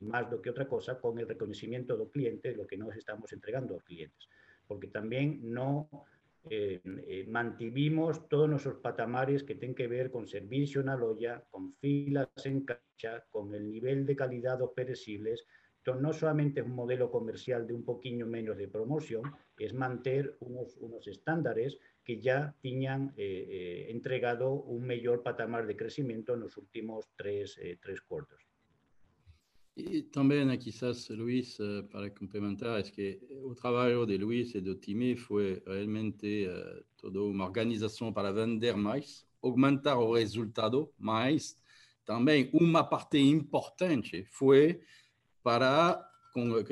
más 0.00 0.30
do 0.30 0.40
que 0.40 0.50
otra 0.50 0.66
cosa 0.66 0.98
con 0.98 1.18
el 1.18 1.28
reconocimiento 1.28 1.96
del 1.96 2.08
cliente, 2.08 2.54
lo 2.54 2.66
que 2.66 2.78
nos 2.78 2.96
estamos 2.96 3.32
entregando 3.32 3.74
a 3.74 3.76
los 3.76 3.84
clientes. 3.84 4.28
Porque 4.66 4.88
también 4.88 5.40
no 5.42 5.88
eh, 6.48 6.80
eh, 6.84 7.26
mantivimos 7.28 8.28
todos 8.28 8.48
nuestros 8.48 8.76
patamares 8.76 9.42
que 9.42 9.56
tienen 9.56 9.74
que 9.74 9.88
ver 9.88 10.10
con 10.10 10.26
servicio 10.26 10.80
en 10.80 10.86
la 10.86 10.96
loya, 10.96 11.44
con 11.50 11.74
filas 11.74 12.28
en 12.44 12.64
cancha, 12.64 13.26
con 13.28 13.54
el 13.54 13.68
nivel 13.68 14.06
de 14.06 14.16
calidad 14.16 14.54
de 14.54 14.60
los 14.60 14.72
perecibles, 15.92 16.02
no 16.02 16.12
solamente 16.12 16.60
es 16.60 16.66
un 16.66 16.74
modelo 16.74 17.10
comercial 17.10 17.66
de 17.66 17.74
un 17.74 17.84
poquito 17.84 18.26
menos 18.26 18.56
de 18.56 18.68
promoción, 18.68 19.22
es 19.58 19.74
mantener 19.74 20.36
unos, 20.40 20.76
unos 20.78 21.06
estándares 21.06 21.78
que 22.04 22.20
ya 22.20 22.54
tenían 22.62 23.12
eh, 23.16 23.46
eh, 23.50 23.90
entregado 23.90 24.52
un 24.52 24.86
mayor 24.86 25.22
patamar 25.22 25.66
de 25.66 25.76
crecimiento 25.76 26.34
en 26.34 26.40
los 26.40 26.56
últimos 26.56 27.06
tres, 27.16 27.58
eh, 27.58 27.78
tres 27.80 28.00
cuartos. 28.00 28.48
Y 29.80 30.02
también 30.10 30.58
quizás, 30.58 31.08
Luis, 31.10 31.56
eh, 31.60 31.84
para 31.88 32.12
complementar, 32.12 32.80
es 32.80 32.90
que 32.90 33.20
el 33.30 33.54
trabajo 33.54 34.04
de 34.06 34.18
Luis 34.18 34.52
y 34.56 34.60
de 34.60 34.74
Timé 34.74 35.14
fue 35.14 35.62
realmente 35.64 36.46
eh, 36.46 36.84
toda 36.96 37.22
una 37.22 37.44
organización 37.44 38.12
para 38.12 38.32
vender 38.32 38.76
más, 38.76 39.24
aumentar 39.40 39.96
el 39.96 40.14
resultado 40.14 40.92
más. 40.98 41.56
También 42.02 42.50
una 42.54 42.88
parte 42.88 43.18
importante 43.20 44.24
fue 44.24 44.80
para, 45.48 46.06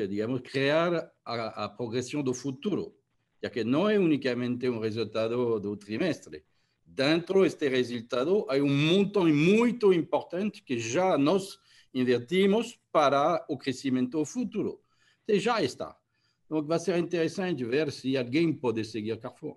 digamos, 0.07 0.43
crear 0.43 1.11
a, 1.25 1.65
a 1.65 1.75
progresión 1.75 2.23
do 2.23 2.35
futuro, 2.35 2.95
ya 3.41 3.51
que 3.51 3.65
no 3.65 3.89
es 3.89 3.99
únicamente 3.99 4.69
un 4.69 4.83
resultado 4.83 5.59
do 5.59 5.79
trimestre. 5.79 6.45
Dentro 6.85 7.41
de 7.41 7.49
este 7.49 7.71
resultado 7.71 8.45
hay 8.51 8.61
un 8.61 8.77
montón 8.87 9.35
muy 9.35 9.79
importante 9.95 10.61
que 10.63 10.79
ya 10.79 11.17
nos 11.17 11.59
invertimos 11.95 12.79
para 12.91 13.47
o 13.49 13.57
crescimento 13.57 14.23
futuro. 14.27 14.83
Entonces 15.21 15.45
ya 15.45 15.59
está. 15.63 15.99
Entonces 16.43 16.71
va 16.71 16.77
a 16.77 16.79
ser 16.79 16.99
interesante 16.99 17.65
ver 17.65 17.91
si 17.91 18.15
alguien 18.15 18.61
puede 18.61 18.85
seguir 18.85 19.19
Carrefour. 19.19 19.57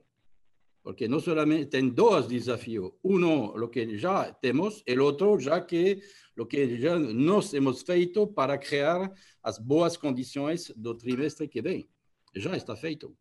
Porque 0.90 1.08
no 1.08 1.20
solamente 1.20 1.68
tem 1.68 1.88
dos 1.88 2.28
desafíos. 2.28 2.94
Uno, 3.04 3.56
lo 3.56 3.70
que 3.70 3.96
ya 3.96 4.34
tenemos, 4.42 4.82
el 4.88 5.02
otro, 5.02 5.38
ya 5.38 5.64
que 5.64 6.02
lo 6.34 6.48
que 6.48 6.80
ya 6.80 6.98
nos 6.98 7.54
hemos 7.54 7.84
feito 7.84 8.26
para 8.26 8.58
crear 8.58 9.14
as 9.44 9.60
boas 9.60 9.96
condições 9.96 10.74
do 10.76 10.98
trimestre 10.98 11.48
que 11.48 11.62
vem. 11.62 11.88
Já 12.34 12.58
está 12.58 12.76
feito. 12.76 13.16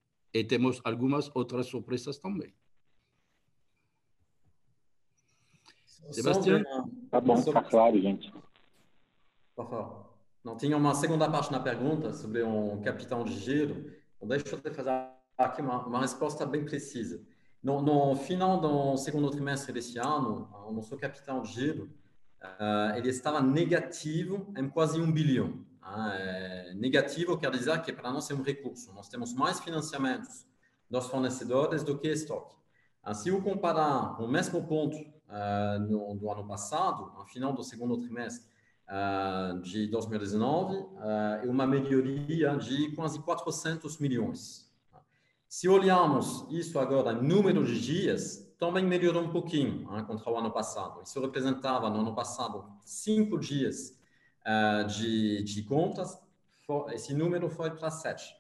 Também. 2.23 2.55
Sebastião? 6.11 6.65
Tá 7.11 7.21
bom, 7.21 7.43
tá 7.43 7.63
claro, 7.65 8.01
gente. 8.01 8.33
Por 9.55 9.69
favor. 9.69 10.15
Não 10.43 10.57
tinha 10.57 10.75
uma 10.75 10.95
segunda 10.95 11.31
parte 11.31 11.53
na 11.53 11.61
pergunta 11.61 12.15
sobre 12.15 12.43
um 12.43 12.81
capitão 12.81 13.25
de 13.25 13.39
giro. 13.39 13.93
Então, 14.17 14.27
deixa 14.27 14.57
eu 14.57 14.59
te 14.59 14.71
fazer 14.71 14.91
aqui 15.37 15.61
uma, 15.61 15.87
uma 15.87 16.01
resposta 16.01 16.47
bem 16.47 16.65
precisa. 16.65 17.23
No, 17.63 17.83
no, 17.83 18.15
final 18.15 18.61
do 18.61 18.97
segundo 18.97 19.31
trimestre 19.31 19.73
deste 19.73 19.99
ano, 19.99 20.49
o 20.69 20.73
nosso 20.73 20.97
capitão 20.97 21.43
de 21.43 21.53
giro 21.53 21.91
uh, 22.43 22.97
ele 22.97 23.09
estava 23.09 23.43
negativo 23.43 24.53
em 24.57 24.69
quase 24.69 25.01
um 25.01 25.11
bilhão. 25.11 25.67
Uh, 25.83 26.75
negativo 26.77 27.37
quer 27.37 27.51
dizer 27.51 27.81
que 27.83 27.93
para 27.93 28.13
nós 28.13 28.31
é 28.31 28.35
um 28.35 28.43
recurso. 28.43 28.93
Nós 28.93 29.09
temos 29.09 29.35
mais 29.35 29.59
financiamentos 29.59 30.47
dos 30.89 31.07
fornecedores 31.07 31.83
do 31.83 31.99
que 31.99 32.09
estoque. 32.09 32.55
Uh, 33.05 33.15
se 33.15 33.29
eu 33.29 33.43
comparar 33.43 34.17
com 34.17 34.25
o 34.25 34.29
mesmo 34.29 34.65
ponto 34.67 34.97
no, 35.81 36.15
do 36.15 36.31
ano 36.31 36.47
passado, 36.47 37.13
no 37.19 37.27
final 37.27 37.53
do 37.53 37.63
segundo 37.63 37.99
trimestre 37.99 38.49
de 39.63 39.87
2019, 39.89 40.75
é 41.43 41.47
uma 41.47 41.67
melhoria 41.67 42.57
de 42.57 42.91
quase 42.93 43.21
400 43.21 43.99
milhões. 43.99 44.68
Se 45.49 45.67
olharmos 45.69 46.47
isso 46.51 46.79
agora 46.79 47.13
em 47.13 47.23
número 47.23 47.65
de 47.65 47.81
dias, 47.81 48.47
também 48.59 48.85
melhorou 48.85 49.23
um 49.23 49.31
pouquinho 49.31 49.89
hein, 49.97 50.05
contra 50.05 50.31
o 50.31 50.37
ano 50.37 50.51
passado. 50.51 51.01
Isso 51.03 51.19
representava 51.21 51.89
no 51.89 52.01
ano 52.01 52.15
passado 52.15 52.65
cinco 52.85 53.39
dias 53.39 53.99
uh, 54.45 54.87
de, 54.87 55.43
de 55.45 55.63
contas, 55.63 56.19
esse 56.93 57.15
número 57.15 57.49
foi 57.49 57.71
para 57.71 57.91
sete. 57.91 58.37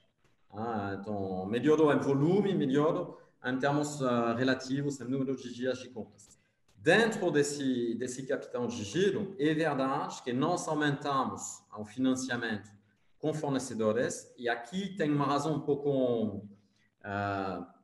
Ah, 0.52 0.98
então, 1.00 1.46
melhorou 1.46 1.90
em 1.92 1.98
volume, 1.98 2.54
melhorou 2.54 3.18
em 3.42 3.58
termos 3.58 4.02
uh, 4.02 4.34
relativos 4.36 5.00
em 5.00 5.04
número 5.04 5.34
de 5.34 5.52
dias 5.52 5.78
de 5.78 5.88
contas. 5.88 6.38
Dentro 6.76 7.30
desse, 7.30 7.94
desse 7.94 8.26
capitão 8.26 8.66
de 8.66 8.84
giro, 8.84 9.34
é 9.38 9.54
verdade 9.54 10.22
que 10.22 10.32
nós 10.32 10.68
aumentamos 10.68 11.62
o 11.76 11.84
financiamento 11.86 12.70
com 13.18 13.32
fornecedores, 13.32 14.32
e 14.36 14.48
aqui 14.48 14.94
tem 14.94 15.10
uma 15.10 15.26
razão 15.26 15.54
um 15.54 15.60
pouco 15.60 16.46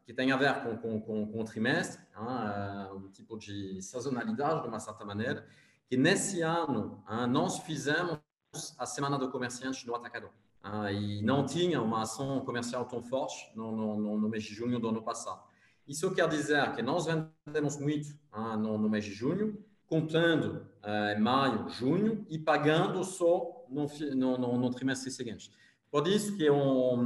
que 0.04 0.12
tem 0.12 0.32
a 0.32 0.36
ver 0.36 0.62
com, 0.62 0.76
com, 0.76 1.00
com, 1.00 1.26
com 1.26 1.40
o 1.40 1.44
trimestre, 1.44 2.02
hein, 2.16 2.92
um 2.94 3.08
tipo 3.10 3.38
de 3.38 3.80
sazonalidade, 3.82 4.62
de 4.62 4.68
uma 4.68 4.78
certa 4.78 5.04
maneira, 5.04 5.46
que 5.88 5.96
nesse 5.96 6.42
ano 6.42 7.02
hein, 7.08 7.26
nós 7.26 7.58
fizemos 7.60 8.18
a 8.78 8.86
Semana 8.86 9.18
do 9.18 9.30
Comerciante 9.30 9.86
no 9.86 9.94
Atacadão. 9.94 10.30
E 10.92 11.20
não 11.22 11.44
tinha 11.44 11.80
uma 11.82 12.02
ação 12.02 12.40
comercial 12.40 12.86
tão 12.86 13.02
forte 13.02 13.52
no, 13.54 13.70
no, 13.70 14.18
no, 14.18 14.28
mês 14.28 14.44
de 14.44 14.54
junho 14.54 14.78
do 14.78 14.88
ano 14.88 15.02
passado. 15.02 15.42
Isso 15.86 16.10
quer 16.14 16.26
dizer 16.26 16.74
que 16.74 16.80
nós 16.80 17.04
vendemos 17.06 17.78
muito 17.78 18.18
no, 18.58 18.78
no, 18.78 18.88
mês 18.88 19.04
de 19.04 19.12
junho, 19.12 19.62
comprando 19.86 20.66
em 21.14 21.20
maio, 21.20 21.68
junho 21.68 22.26
e 22.30 22.38
pagando 22.38 23.04
só 23.04 23.66
no, 23.68 23.86
no, 24.14 24.56
no 24.56 24.70
trimestre 24.70 25.10
seguinte. 25.10 25.52
Por 25.94 26.08
isso 26.08 26.36
que 26.36 26.50
o, 26.50 26.96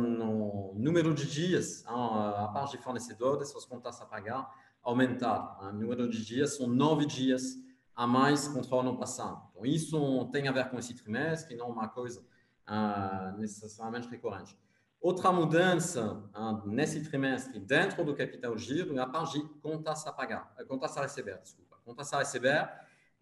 número 0.74 1.12
de 1.12 1.26
dias, 1.26 1.84
a, 1.86 2.48
parte 2.54 2.78
de 2.78 2.82
fornecedores, 2.82 3.54
as 3.54 3.66
contas 3.66 4.00
a 4.00 4.06
pagar, 4.06 4.50
aumentaram. 4.82 5.58
O 5.60 5.72
número 5.74 6.08
de 6.08 6.24
dias 6.24 6.56
são 6.56 6.66
nove 6.66 7.04
dias 7.04 7.58
a 7.94 8.06
mais 8.06 8.48
contra 8.48 8.74
o 8.74 8.80
ano 8.80 8.96
passado. 8.96 9.46
Então, 9.50 9.66
isso 9.66 10.30
tem 10.32 10.48
a 10.48 10.52
ver 10.52 10.70
com 10.70 10.78
esse 10.78 10.94
trimestre, 10.94 11.54
não 11.54 11.68
uma 11.68 11.86
coisa 11.86 12.24
uh, 12.66 13.38
necessariamente 13.38 14.08
recorrente. 14.08 14.56
Outra 15.02 15.30
mudança 15.32 16.24
uh, 16.34 16.66
nesse 16.66 17.04
trimestre, 17.04 17.60
dentro 17.60 18.02
do 18.02 18.16
capital 18.16 18.56
giro, 18.56 18.96
é 18.96 19.02
a 19.02 19.06
parte 19.06 19.38
de 19.38 19.46
contas 19.60 20.06
a 20.06 20.12
pagar, 20.12 20.56
contas 20.66 20.96
a 20.96 21.02
receber, 21.02 21.38
desculpa. 21.42 21.76
Contas 21.84 22.10
a 22.14 22.20
receber, 22.20 22.66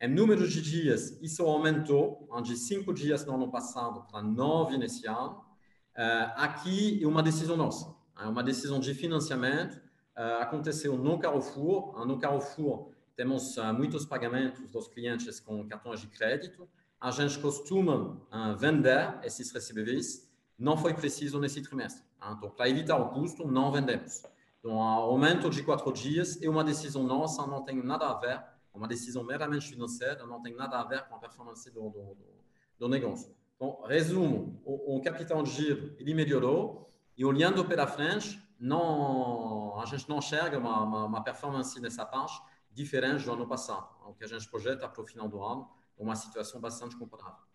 Em 0.01 0.07
número 0.07 0.47
de 0.47 0.63
dias, 0.63 1.21
isso 1.21 1.43
aumentou 1.43 2.29
de 2.45 2.57
cinco 2.57 2.95
dias 2.95 3.27
no 3.27 3.35
ano 3.35 3.51
passado 3.51 4.07
para 4.09 4.23
nove 4.23 4.79
nesse 4.79 5.09
ano. 5.09 5.45
Uh, 5.97 6.33
aqui 6.37 7.03
é 7.03 7.07
uma 7.07 7.23
decisão 7.23 7.57
nossa, 7.57 7.95
é 8.19 8.27
uma 8.27 8.43
decisão 8.43 8.79
de 8.79 8.93
financiamento. 8.95 9.77
Uh, 10.17 10.43
aconteceu 10.43 10.97
no 10.97 11.19
Carrefour. 11.19 12.05
No 12.07 12.19
Carrefour 12.19 12.91
temos 13.17 13.57
muitos 13.75 14.05
pagamentos 14.05 14.71
dos 14.71 14.89
clientes 14.89 15.41
com 15.41 15.67
cartões 15.67 16.01
de 16.01 16.07
crédito. 16.09 16.69
A 17.01 17.11
gente 17.11 17.39
costuma 17.39 18.21
vender 18.59 19.19
esses 19.23 19.51
recebíveis. 19.51 20.31
Não 20.59 20.77
foi 20.77 20.93
preciso 20.93 21.39
nesse 21.39 21.63
trimestre. 21.63 22.05
Então, 22.31 22.51
para 22.51 22.69
evitar 22.69 22.97
o 22.97 23.11
custo, 23.11 23.47
não 23.47 23.73
vendemos. 23.73 24.23
Então, 24.59 24.81
aumento 24.83 25.49
de 25.49 25.63
quatro 25.63 25.91
dias 25.93 26.41
é 26.43 26.49
uma 26.49 26.65
decisão 26.65 27.05
nossa, 27.05 27.47
não 27.47 27.63
tem 27.63 27.83
nada 27.83 28.09
a 28.09 28.15
ver 28.15 28.43
uma 28.77 28.87
decisão 28.87 29.25
meramente 29.25 29.69
financeira, 29.69 30.27
não 30.27 30.43
tem 30.43 30.55
nada 30.55 30.79
a 30.79 30.85
ver 30.85 31.05
com 31.09 31.17
a 31.17 31.19
performance 31.19 31.71
do, 31.71 31.89
do, 31.89 32.17
do 32.79 32.89
negócio. 32.89 33.35
Então, 33.57 33.83
resumo, 33.85 34.61
o, 34.65 34.97
o, 34.97 35.03
capital 35.03 35.43
de 35.43 35.51
giro 35.51 35.97
ele 35.99 36.15
melhorou 36.15 36.93
e 37.17 37.25
olhando 37.25 37.65
para 37.65 37.87
frente, 37.87 38.41
não, 38.61 39.81
a 39.81 39.87
gente 39.87 40.09
não 40.09 40.19
enxerga 40.19 40.59
uma, 40.59 40.83
uma, 40.83 41.05
uma 41.07 41.25
performance 41.25 41.81
nessa 41.81 42.05
parte 42.05 42.39
diferente 42.71 43.25
do 43.25 43.33
ano 43.33 43.49
passado. 43.49 43.89
O 44.07 44.15
que 44.15 44.25
a 44.25 44.29
gente 44.29 44.49
projeta 44.49 44.87
para 44.89 45.03
o 45.03 45.07
final 45.07 45.29
do 45.29 45.43
ano 45.43 45.69
uma 45.99 46.15
situação 46.15 46.61
bastante 46.61 46.95
comparável. 46.97 47.47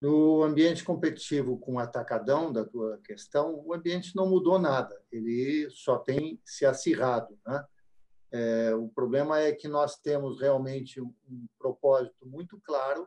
No 0.00 0.42
ambiente 0.42 0.82
competitivo 0.82 1.56
com 1.58 1.74
o 1.74 1.78
atacadão 1.78 2.52
da 2.52 2.64
tua 2.64 2.98
questão, 3.04 3.62
o 3.64 3.72
ambiente 3.72 4.16
não 4.16 4.28
mudou 4.28 4.58
nada, 4.58 5.00
ele 5.12 5.70
só 5.70 5.96
tem 5.96 6.40
se 6.44 6.66
acirrado. 6.66 7.38
Né? 7.46 7.64
É, 8.32 8.74
o 8.74 8.88
problema 8.88 9.38
é 9.38 9.52
que 9.52 9.68
nós 9.68 9.96
temos 9.96 10.40
realmente 10.40 11.00
um 11.00 11.46
propósito 11.56 12.26
muito 12.26 12.60
claro 12.64 13.06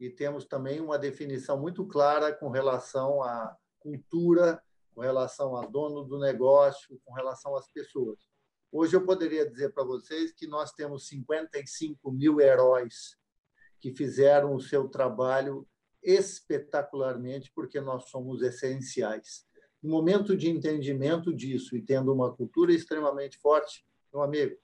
e 0.00 0.08
temos 0.08 0.46
também 0.46 0.80
uma 0.80 0.98
definição 0.98 1.60
muito 1.60 1.86
clara 1.86 2.32
com 2.32 2.48
relação 2.48 3.22
à 3.22 3.54
cultura, 3.78 4.60
com 4.94 5.02
relação 5.02 5.54
a 5.56 5.66
dono 5.66 6.02
do 6.04 6.18
negócio, 6.18 6.98
com 7.04 7.12
relação 7.12 7.54
às 7.54 7.70
pessoas. 7.70 8.18
Hoje 8.72 8.96
eu 8.96 9.04
poderia 9.04 9.48
dizer 9.48 9.74
para 9.74 9.84
vocês 9.84 10.32
que 10.32 10.46
nós 10.46 10.72
temos 10.72 11.06
55 11.06 12.10
mil 12.10 12.40
heróis 12.40 13.18
que 13.78 13.94
fizeram 13.94 14.54
o 14.54 14.60
seu 14.60 14.88
trabalho 14.88 15.68
espetacularmente, 16.02 17.52
porque 17.54 17.78
nós 17.80 18.08
somos 18.08 18.40
essenciais. 18.40 19.46
No 19.82 19.90
momento 19.90 20.34
de 20.34 20.48
entendimento 20.48 21.34
disso 21.34 21.76
e 21.76 21.82
tendo 21.82 22.12
uma 22.12 22.34
cultura 22.34 22.72
extremamente 22.72 23.38
forte, 23.38 23.84
meu 24.12 24.22
amigo, 24.22 24.56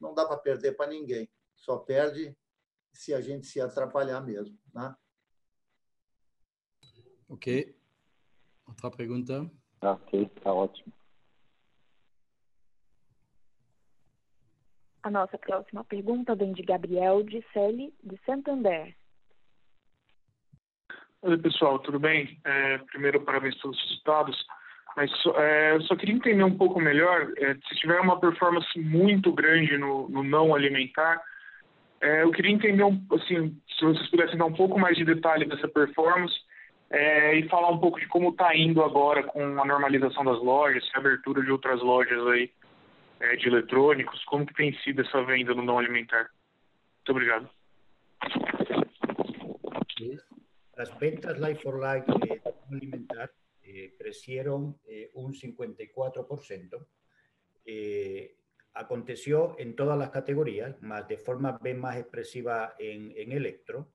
não 0.00 0.14
dá 0.14 0.26
para 0.26 0.38
perder 0.38 0.72
para 0.72 0.90
ninguém. 0.90 1.28
Só 1.54 1.76
perde 1.76 2.36
se 2.94 3.12
a 3.12 3.20
gente 3.20 3.46
se 3.46 3.60
atrapalhar 3.60 4.20
mesmo. 4.20 4.56
Né? 4.72 4.94
Ok. 7.28 7.76
Outra 8.66 8.90
pergunta? 8.90 9.50
Ok, 9.82 10.22
está 10.22 10.52
ótimo. 10.52 10.92
A 15.02 15.10
nossa 15.10 15.36
próxima 15.36 15.84
pergunta 15.84 16.34
vem 16.34 16.52
de 16.52 16.62
Gabriel 16.62 17.22
de 17.22 17.44
Selle, 17.52 17.92
de 18.02 18.18
Santander. 18.24 18.96
Oi, 21.20 21.36
pessoal, 21.38 21.78
tudo 21.78 21.98
bem? 21.98 22.40
É, 22.44 22.78
primeiro, 22.78 23.22
parabéns 23.22 23.54
pelos 23.60 23.78
resultados. 23.82 24.36
Mas 24.96 25.10
é, 25.36 25.72
eu 25.72 25.82
só 25.82 25.96
queria 25.96 26.14
entender 26.14 26.44
um 26.44 26.56
pouco 26.56 26.80
melhor, 26.80 27.32
é, 27.36 27.54
se 27.54 27.74
tiver 27.76 28.00
uma 28.00 28.20
performance 28.20 28.78
muito 28.78 29.32
grande 29.32 29.76
no, 29.76 30.08
no 30.08 30.22
não 30.22 30.54
alimentar, 30.54 31.20
é, 32.04 32.22
eu 32.22 32.30
queria 32.30 32.52
entender, 32.52 32.84
assim, 33.12 33.58
se 33.66 33.82
vocês 33.82 34.10
pudessem 34.10 34.36
dar 34.36 34.44
um 34.44 34.52
pouco 34.52 34.78
mais 34.78 34.94
de 34.94 35.06
detalhe 35.06 35.46
dessa 35.46 35.66
performance 35.66 36.34
é, 36.90 37.34
e 37.36 37.48
falar 37.48 37.70
um 37.70 37.78
pouco 37.78 37.98
de 37.98 38.06
como 38.08 38.28
está 38.28 38.54
indo 38.54 38.82
agora 38.82 39.22
com 39.22 39.42
a 39.42 39.64
normalização 39.64 40.22
das 40.22 40.38
lojas, 40.38 40.86
a 40.94 40.98
abertura 40.98 41.42
de 41.42 41.50
outras 41.50 41.80
lojas 41.80 42.26
aí 42.26 42.50
é, 43.20 43.36
de 43.36 43.48
eletrônicos, 43.48 44.22
como 44.26 44.44
que 44.44 44.52
tem 44.52 44.76
sido 44.80 45.00
essa 45.00 45.24
venda 45.24 45.54
no 45.54 45.62
não 45.62 45.78
alimentar. 45.78 46.28
Muito 46.98 47.10
obrigado. 47.10 47.48
As 50.76 50.90
ventas 50.98 51.40
like 51.40 51.62
for 51.62 51.78
like 51.78 52.06
de 52.06 52.40
não 52.44 52.76
alimentar 52.76 53.30
eh, 53.62 53.94
crecieron 53.96 54.76
eh, 54.86 55.10
un 55.14 55.32
54%. 55.32 56.86
Eh, 57.64 58.36
aconteció 58.74 59.56
en 59.58 59.76
todas 59.76 59.96
las 59.98 60.10
categorías, 60.10 60.80
más 60.82 61.06
de 61.08 61.16
forma 61.16 61.58
más 61.76 61.96
expresiva 61.96 62.74
en, 62.78 63.12
en 63.16 63.32
electro. 63.32 63.88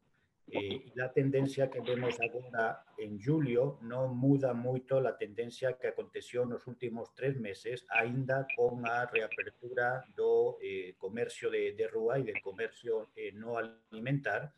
y 0.47 0.91
la 0.95 1.11
tendencia 1.13 1.69
que 1.69 1.79
vemos 1.79 2.17
ahora 2.19 2.83
en 2.97 3.21
julio 3.21 3.77
no 3.81 4.07
muda 4.07 4.53
mucho 4.53 4.99
la 4.99 5.15
tendencia 5.15 5.77
que 5.77 5.89
aconteció 5.89 6.41
en 6.43 6.49
los 6.49 6.65
últimos 6.65 7.13
tres 7.13 7.37
meses, 7.39 7.85
ainda 7.89 8.47
con 8.55 8.81
la 8.81 9.05
reapertura 9.05 10.03
del 10.15 10.95
comercio 10.97 11.51
de, 11.51 11.73
de 11.73 11.87
rúa 11.87 12.17
y 12.17 12.23
del 12.23 12.41
comercio 12.41 13.11
no 13.33 13.57
alimentar, 13.57 14.53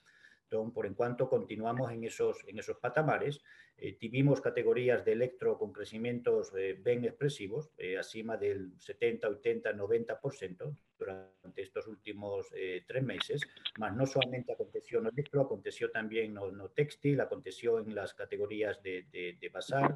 por 0.73 0.85
en 0.85 0.93
cuanto 0.93 1.29
continuamos 1.29 1.91
en 1.91 2.03
esos, 2.03 2.37
en 2.47 2.59
esos 2.59 2.77
patamares, 2.77 3.41
eh, 3.83 3.97
tuvimos 3.99 4.39
categorías 4.41 5.03
de 5.03 5.13
electro 5.13 5.57
con 5.57 5.73
crecimientos 5.73 6.53
eh, 6.55 6.79
bien 6.85 7.03
expresivos, 7.03 7.71
eh, 7.79 7.97
acima 7.97 8.37
del 8.37 8.73
70, 8.77 9.27
80, 9.27 9.73
90% 9.73 10.77
durante 10.99 11.61
estos 11.63 11.87
últimos 11.87 12.49
tres 12.85 13.03
meses, 13.03 13.41
más 13.79 13.95
no 13.95 14.05
solamente 14.05 14.53
aconteció 14.53 14.99
en 14.99 15.07
electro, 15.07 15.41
aconteció 15.41 15.89
también 15.89 16.35
no, 16.35 16.51
no 16.51 16.69
textil, 16.69 17.19
aconteció 17.19 17.79
en 17.79 17.95
las 17.95 18.13
categorías 18.13 18.83
de, 18.83 19.07
de, 19.11 19.35
de 19.41 19.49
bazar, 19.49 19.95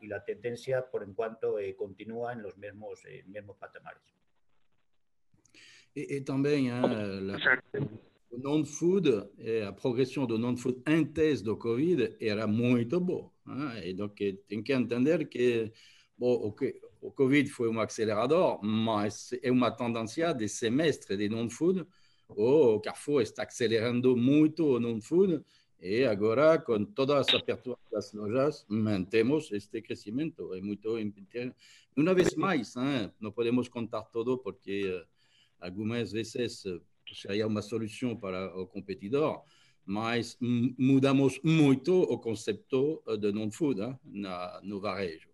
y 0.00 0.06
la 0.06 0.24
tendencia 0.24 0.88
por 0.88 1.02
en 1.02 1.14
cuanto 1.14 1.56
continúa 1.76 2.32
en 2.32 2.42
los 2.42 2.56
mismos, 2.56 3.02
mismos 3.26 3.56
patamares. 3.56 4.04
E, 5.96 6.16
e 6.16 6.20
também 6.20 6.70
a, 6.70 6.78
o 8.30 8.38
non-food, 8.38 9.08
a 9.66 9.72
progressão 9.72 10.26
do 10.26 10.38
non-food 10.38 10.82
antes 10.86 11.42
do 11.42 11.56
Covid 11.56 12.16
era 12.20 12.46
muito 12.46 13.00
boa. 13.00 13.30
E 13.82 13.90
então 13.90 14.08
tem 14.08 14.62
que 14.62 14.72
entender 14.72 15.28
que 15.28 15.72
bom, 16.18 16.54
o, 17.00 17.10
Covid 17.12 17.48
foi 17.50 17.68
um 17.68 17.80
acelerador, 17.80 18.58
mas 18.62 19.30
é 19.42 19.50
uma 19.50 19.70
tendência 19.70 20.32
de 20.32 20.48
semestre 20.48 21.16
de 21.16 21.28
non-food. 21.28 21.86
O 22.28 22.80
Carrefour 22.80 23.22
está 23.22 23.44
acelerando 23.44 24.16
muito 24.16 24.64
o 24.66 24.80
non-food 24.80 25.44
e 25.80 26.04
agora, 26.04 26.58
com 26.58 26.84
todas 26.84 27.28
as 27.28 27.34
aberturas 27.34 27.78
das 27.92 28.12
lojas, 28.12 28.66
mantemos 28.68 29.52
este 29.52 29.82
crescimento. 29.82 30.54
É 30.54 30.60
muito 30.60 30.96
Uma 31.96 32.14
vez 32.14 32.34
mais, 32.34 32.74
não 33.20 33.30
podemos 33.30 33.68
contar 33.68 34.02
tudo 34.04 34.38
porque 34.38 35.04
algumas 35.60 36.12
vezes 36.12 36.64
seria 37.14 37.46
uma 37.46 37.62
solução 37.62 38.16
para 38.16 38.54
o 38.56 38.66
competidor, 38.66 39.42
mas 39.84 40.36
mudamos 40.40 41.40
muito 41.42 42.02
o 42.02 42.18
conceito 42.18 43.02
de 43.20 43.32
non-food 43.32 43.96
na, 44.04 44.60
no 44.62 44.80
varejo. 44.80 45.28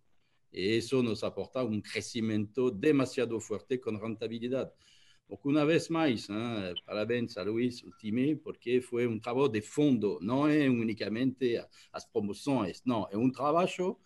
E 0.53 0.77
isso 0.77 1.03
nos 1.03 1.25
aporta 1.25 1.65
um 1.65 1.81
crescimento 1.81 2.71
demasiado 2.71 3.41
forte 3.41 3.79
com 3.79 3.97
rentabilidade. 3.97 4.71
Porque, 5.27 5.49
uma 5.49 5.65
vez 5.65 5.89
mais, 5.89 6.29
hein, 6.29 6.75
parabéns 6.85 7.39
a 7.39 7.43
Luís, 7.43 7.83
o 7.83 7.91
time, 7.93 8.37
porque 8.37 8.83
foi 8.83 9.07
um 9.07 9.19
trabalho 9.19 9.49
de 9.49 9.63
fundo, 9.63 10.19
não 10.21 10.47
é 10.47 10.69
unicamente 10.69 11.59
as 11.91 12.05
promoções, 12.05 12.83
não, 12.85 13.09
é 13.11 13.17
um 13.17 13.31
trabalho 13.31 13.97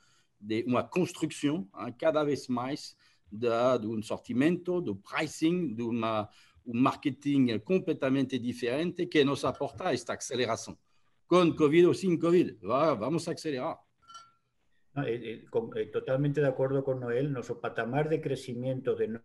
de 0.41 0.63
uma 0.63 0.85
construção 0.85 1.69
hein, 1.77 1.93
cada 1.99 2.23
vez 2.23 2.47
mais 2.47 2.97
de 3.33 3.87
um 3.89 4.01
sortimento, 4.03 4.81
do 4.81 4.95
pricing, 4.95 5.75
de 5.75 5.83
uma, 5.83 6.29
um 6.67 6.81
marketing 6.81 7.61
completamente 7.61 8.39
diferente 8.39 9.07
que 9.07 9.25
nos 9.25 9.45
aporta 9.45 9.93
esta 9.93 10.15
aceleração. 10.15 10.77
Com 11.27 11.55
Covid 11.55 11.87
ou 11.87 11.95
sem 11.95 12.19
Covid, 12.19 12.59
vamos 12.63 13.29
acelerar. 13.29 13.79
Eh, 15.05 15.45
eh, 15.77 15.87
totalmente 15.93 16.41
de 16.41 16.47
acuerdo 16.47 16.83
con 16.83 17.01
Noel, 17.01 17.33
nuestro 17.33 17.61
patamar 17.61 18.09
de 18.09 18.21
crecimiento 18.21 18.95
de 18.95 19.09
no 19.09 19.21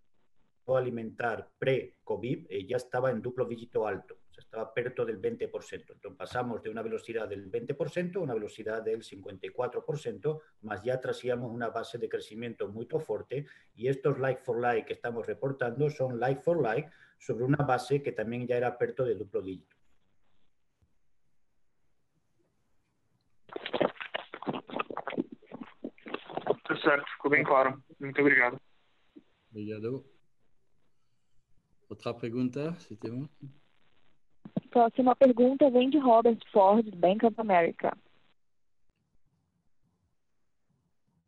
alimentar 0.76 1.50
pre-COVID 1.58 2.48
eh, 2.50 2.66
ya 2.66 2.78
estaba 2.78 3.12
en 3.12 3.22
duplo 3.22 3.46
dígito 3.46 3.88
alto 3.88 4.22
estaba 4.42 4.74
perto 4.74 5.06
del 5.06 5.22
20%. 5.22 5.50
Entonces 5.72 6.18
pasamos 6.18 6.62
de 6.62 6.70
una 6.70 6.82
velocidad 6.82 7.28
del 7.28 7.50
20% 7.50 8.18
a 8.18 8.20
una 8.20 8.34
velocidad 8.34 8.82
del 8.82 9.02
54%, 9.02 10.42
más 10.62 10.84
ya 10.84 11.00
traíamos 11.00 11.52
una 11.52 11.70
base 11.70 11.98
de 11.98 12.10
crecimiento 12.10 12.68
muy 12.68 12.86
fuerte 12.86 13.46
y 13.76 13.88
estos 13.88 14.20
like 14.20 14.42
for 14.42 14.60
like 14.60 14.86
que 14.86 14.94
estamos 14.94 15.26
reportando 15.26 15.90
son 15.90 16.20
like 16.20 16.42
for 16.42 16.62
like 16.62 16.90
sobre 17.22 17.44
una 17.44 17.64
base 17.64 18.02
que 18.02 18.12
también 18.12 18.48
ya 18.48 18.58
era 18.58 18.78
perto 18.78 19.06
de 19.06 19.16
duplo 19.16 19.42
dígito. 19.42 19.76
Certo, 26.84 27.06
ficou 27.16 27.30
bem 27.30 27.44
claro. 27.44 27.84
Muito 28.00 28.20
obrigado. 28.22 28.60
Obrigado. 29.52 30.04
Outra 31.88 32.14
pergunta, 32.14 32.74
se 32.80 32.96
temos? 32.96 33.30
Próxima 34.72 35.16
pergunta 35.16 35.70
vem 35.70 35.92
de 35.92 36.00
Robert 36.00 36.40
Ford, 36.52 36.88
Bank 36.96 37.24
of 37.24 37.40
America. 37.40 37.96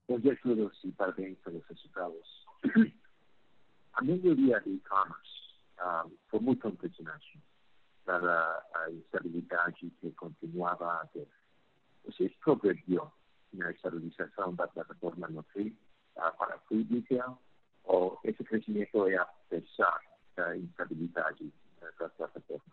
Bom 0.08 0.20
dia 0.20 0.34
a 0.34 0.38
todos 0.38 0.84
e 0.84 0.92
parabéns 0.94 1.38
pelos 1.42 1.64
resultados. 1.68 2.46
A 3.94 4.04
melhoria 4.04 4.60
de 4.62 4.72
e-commerce 4.72 5.43
um, 5.84 6.18
foi 6.30 6.40
muito 6.40 6.68
impressionante, 6.68 7.40
dada 8.06 8.66
a 8.74 8.92
instabilidade 8.92 9.90
que 10.00 10.12
continuava 10.12 11.02
a 11.02 11.08
ter. 11.08 11.28
Vocês 12.06 12.34
progrediram 12.38 13.12
na 13.54 13.72
estabilização 13.72 14.56
da 14.56 14.68
plataforma 14.68 15.28
no 15.28 15.44
free 15.44 15.78
uh, 16.16 16.38
para 16.38 16.58
free 16.68 16.84
retail 16.84 17.38
ou 17.84 18.20
esse 18.24 18.44
crescimento 18.44 19.08
é 19.08 19.18
apesar 19.18 20.02
da 20.36 20.58
instabilidade 20.58 21.54
da 22.00 22.10
plataforma? 22.10 22.64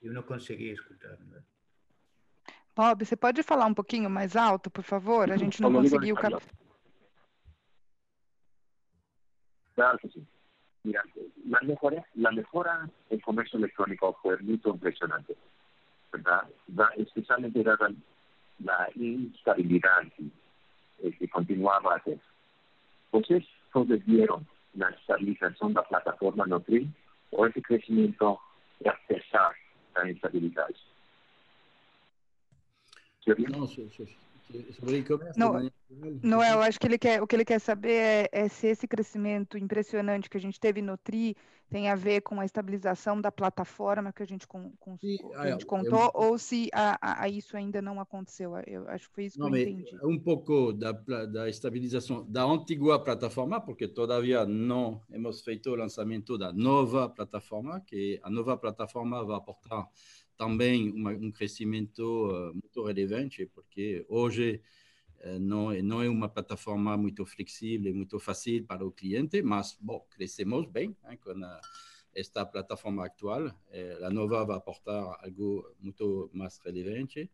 Eu 0.00 0.12
não 0.12 0.22
consegui 0.22 0.70
escutar. 0.70 1.18
Né? 1.18 1.42
Bob, 2.74 3.04
você 3.04 3.16
pode 3.16 3.42
falar 3.42 3.66
um 3.66 3.74
pouquinho 3.74 4.08
mais 4.08 4.36
alto, 4.36 4.70
por 4.70 4.82
favor? 4.82 5.30
A 5.30 5.36
gente 5.36 5.60
não 5.60 5.72
conseguiu... 5.72 6.16
Claro 9.82 9.98
que 9.98 10.08
sí. 10.10 10.24
Mira, 10.84 11.02
la 11.48 11.60
mejora, 11.62 12.06
la 12.14 12.30
mejora 12.30 12.88
del 13.10 13.20
comercio 13.20 13.58
electrónico 13.58 14.16
fue 14.22 14.38
muy 14.38 14.60
impresionante, 14.64 15.36
¿verdad? 16.12 16.48
Especialmente 16.96 17.64
dada 17.64 17.90
la 18.60 18.88
instabilidad 18.94 20.04
que, 20.16 21.10
que 21.18 21.28
continuaba 21.28 21.96
a 21.96 21.98
ter. 21.98 22.20
Vocês 23.10 23.44
progredieron 23.72 24.46
na 24.72 24.88
estabilização 24.90 25.72
da 25.72 25.82
plataforma 25.82 26.46
Nutri 26.46 26.88
ou 27.32 27.44
esse 27.48 27.60
crescimento 27.60 28.38
é 28.84 28.88
apesar 28.88 29.56
da 29.94 30.08
instabilidade? 30.08 30.80
Não, 33.26 33.66
não, 35.36 35.70
não, 36.22 36.42
eu 36.42 36.60
acho 36.60 36.78
que 36.78 36.86
ele 36.86 36.98
quer, 36.98 37.22
o 37.22 37.26
que 37.26 37.36
ele 37.36 37.44
quer 37.44 37.60
saber 37.60 37.92
é, 37.92 38.28
é, 38.32 38.48
se 38.48 38.66
esse 38.66 38.86
crescimento 38.86 39.58
impressionante 39.58 40.28
que 40.28 40.36
a 40.36 40.40
gente 40.40 40.58
teve 40.58 40.82
no 40.82 40.96
TRI 40.96 41.36
tem 41.72 41.88
a 41.88 41.94
ver 41.94 42.20
com 42.20 42.38
a 42.38 42.44
estabilização 42.44 43.18
da 43.18 43.32
plataforma 43.32 44.12
que 44.12 44.22
a 44.22 44.26
gente, 44.26 44.46
com, 44.46 44.70
com, 44.78 44.98
que 44.98 45.18
a 45.34 45.52
gente 45.52 45.64
contou, 45.64 46.02
eu, 46.02 46.10
ou 46.14 46.38
se 46.38 46.68
a, 46.72 47.22
a, 47.22 47.28
isso 47.30 47.56
ainda 47.56 47.80
não 47.80 47.98
aconteceu. 47.98 48.52
Eu 48.66 48.86
acho 48.88 49.08
que 49.08 49.14
foi 49.14 49.24
isso 49.24 49.36
que 49.36 49.40
não, 49.40 49.56
eu 49.56 49.62
entendi. 49.62 49.96
Um 50.04 50.18
pouco 50.18 50.74
da, 50.74 50.92
da 50.92 51.48
estabilização 51.48 52.26
da 52.28 52.44
antiga 52.44 52.98
plataforma, 52.98 53.58
porque 53.58 53.88
todavia 53.88 54.44
não 54.44 55.00
hemos 55.10 55.40
feito 55.40 55.70
o 55.70 55.74
lançamento 55.74 56.36
da 56.36 56.52
nova 56.52 57.08
plataforma, 57.08 57.80
que 57.80 58.20
a 58.22 58.28
nova 58.28 58.54
plataforma 58.56 59.24
vai 59.24 59.36
aportar 59.36 59.88
também 60.36 60.90
uma, 60.90 61.12
um 61.12 61.30
crescimento 61.30 62.02
uh, 62.02 62.52
muito 62.52 62.84
relevante, 62.84 63.46
porque 63.46 64.04
hoje 64.08 64.60
uh, 65.24 65.38
não, 65.38 65.72
não 65.82 66.02
é 66.02 66.08
uma 66.08 66.28
plataforma 66.28 66.96
muito 66.96 67.24
flexível, 67.24 67.94
muito 67.94 68.18
fácil 68.18 68.64
para 68.64 68.84
o 68.84 68.92
cliente, 68.92 69.42
mas, 69.42 69.76
bom, 69.80 70.06
crescemos 70.10 70.66
bem 70.66 70.96
hein, 71.08 71.18
com 71.22 71.30
a, 71.44 71.60
esta 72.14 72.44
plataforma 72.44 73.06
atual. 73.06 73.50
Eh, 73.70 73.98
a 74.02 74.10
nova 74.10 74.44
vai 74.44 74.56
aportar 74.56 75.18
algo 75.24 75.74
muito 75.80 76.30
mais 76.32 76.58
relevante. 76.58 77.30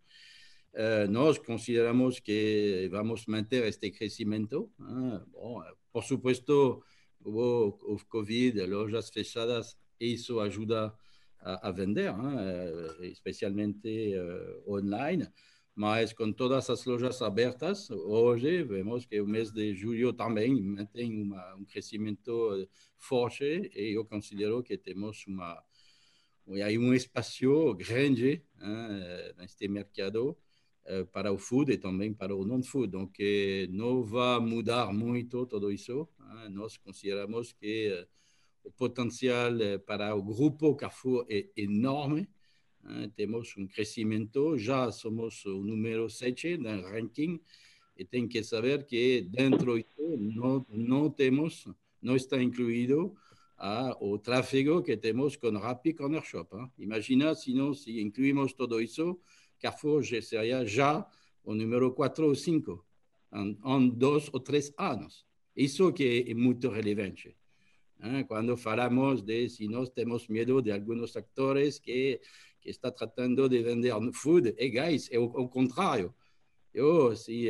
Uh, 0.74 1.10
nós 1.10 1.38
consideramos 1.38 2.20
que 2.20 2.88
vamos 2.90 3.26
manter 3.26 3.64
este 3.64 3.90
crescimento. 3.90 4.70
Hein? 4.78 5.20
Bom, 5.32 5.62
por 5.90 6.04
supuesto, 6.04 6.84
houve 7.24 7.78
o 7.84 7.98
Covid, 8.08 8.66
lojas 8.66 9.08
fechadas, 9.10 9.76
isso 9.98 10.38
ajuda 10.40 10.86
a, 10.86 10.94
a 11.40 11.70
vender, 11.70 12.10
¿eh? 12.10 13.08
especialmente 13.08 14.18
uh, 14.18 14.72
online. 14.72 15.28
Mas 15.74 16.12
com 16.12 16.32
todas 16.32 16.68
as 16.70 16.84
lojas 16.84 17.22
abertas, 17.22 17.88
hoje 17.90 18.64
vemos 18.64 19.06
que 19.06 19.20
o 19.20 19.26
mês 19.26 19.52
de 19.52 19.74
julho 19.76 20.12
também 20.12 20.60
mantém 20.60 21.22
uma, 21.22 21.54
um 21.54 21.64
crescimento 21.64 22.68
forte 22.96 23.70
e 23.72 23.96
eu 23.96 24.04
considero 24.04 24.60
que 24.60 24.76
temos 24.76 25.24
uma 25.28 25.62
um 26.48 26.94
espaço 26.94 27.74
grande 27.74 28.42
hein, 28.60 29.34
neste 29.36 29.68
mercado 29.68 30.36
para 31.12 31.30
o 31.30 31.38
food 31.38 31.72
e 31.72 31.78
também 31.78 32.12
para 32.14 32.34
o 32.34 32.44
non-food. 32.44 32.90
Donc, 32.90 33.68
não 33.70 34.02
vai 34.02 34.40
mudar 34.40 34.92
muito 34.92 35.46
tudo 35.46 35.70
isso. 35.70 36.08
Hein. 36.18 36.50
Nós 36.50 36.76
consideramos 36.78 37.52
que 37.52 38.08
uh, 38.68 38.72
o 38.72 38.72
potencial 38.72 39.60
eh, 39.60 39.78
para 39.78 40.14
o 40.14 40.22
grupo 40.22 40.76
Carrefour 40.76 41.26
é 41.28 41.46
enorme. 41.56 42.28
Eh, 42.84 43.10
temos 43.16 43.56
um 43.56 43.66
crescimento, 43.66 44.58
já 44.58 44.90
somos 44.92 45.44
o 45.44 45.62
número 45.62 46.08
7 46.08 46.58
no 46.58 46.82
ranking 46.82 47.40
e 47.96 48.04
tem 48.04 48.28
que 48.28 48.42
saber 48.44 48.84
que 48.84 49.22
dentro 49.22 49.76
disso 49.76 50.16
não, 50.18 50.66
não 50.68 51.10
temos, 51.10 51.66
não 52.00 52.14
está 52.14 52.40
incluído 52.42 53.14
ah, 53.56 53.96
o 54.00 54.18
tráfego 54.18 54.82
que 54.82 54.96
temos 54.96 55.36
com 55.36 55.50
Rappi 55.58 55.94
Corner 55.94 56.22
Shop. 56.22 56.56
Hein? 56.56 56.70
Imagina 56.78 57.34
se 57.34 57.52
não 57.54 57.74
se 57.74 58.00
incluímos 58.00 58.52
tudo 58.52 58.80
isso, 58.80 59.18
Carrefour 59.60 60.04
seria 60.04 60.64
já 60.64 61.06
o 61.42 61.54
número 61.54 61.92
4 61.92 62.26
ou 62.26 62.34
5 62.34 62.84
em, 63.32 63.58
em 63.64 63.88
dois 63.88 64.28
ou 64.32 64.40
três 64.40 64.72
anos. 64.78 65.26
Isso 65.56 65.92
que 65.92 66.24
é 66.28 66.34
muito 66.34 66.68
relevante. 66.68 67.36
¿Eh? 68.02 68.24
Cuando 68.26 68.56
falamos 68.56 69.24
de 69.24 69.48
si 69.48 69.68
nos 69.68 69.92
tenemos 69.92 70.28
miedo 70.28 70.60
de 70.62 70.72
algunos 70.72 71.16
actores 71.16 71.80
que, 71.80 72.20
que 72.60 72.70
está 72.70 72.90
tratando 72.90 73.48
de 73.48 73.62
vender 73.62 73.92
food, 74.12 74.54
e 74.58 74.68
guys, 74.70 75.08
é 75.10 75.18
o, 75.18 75.48
contrário. 75.48 76.14
Eu, 76.72 77.16
se, 77.16 77.48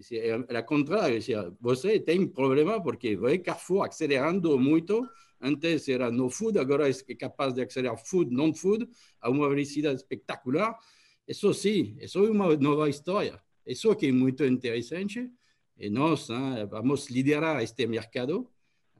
se 0.00 0.18
é 0.18 0.36
o 0.36 0.64
contrário, 0.64 1.20
se 1.22 1.32
você 1.60 2.00
tem 2.00 2.26
problema 2.26 2.82
porque 2.82 3.16
vai 3.16 3.38
Carrefour 3.38 3.86
acelerando 3.86 4.58
muito, 4.58 5.06
antes 5.40 5.88
era 5.88 6.10
no 6.10 6.30
food, 6.30 6.58
agora 6.58 6.88
é 6.88 7.14
capaz 7.14 7.54
de 7.54 7.62
acelerar 7.62 7.96
food, 7.98 8.34
non 8.34 8.54
food, 8.54 8.88
a 9.20 9.30
uma 9.30 9.48
velocidade 9.48 9.96
espetacular. 9.96 10.76
Isso 11.26 11.52
sim, 11.54 11.96
isso 12.00 12.24
é 12.24 12.30
uma 12.30 12.56
nova 12.56 12.88
história. 12.88 13.40
Isso 13.66 13.94
que 13.94 14.06
é 14.06 14.12
muito 14.12 14.44
interessante. 14.44 15.30
E 15.76 15.90
nós 15.90 16.28
hein, 16.30 16.66
vamos 16.68 17.08
liderar 17.10 17.62
este 17.62 17.86
mercado 17.86 18.50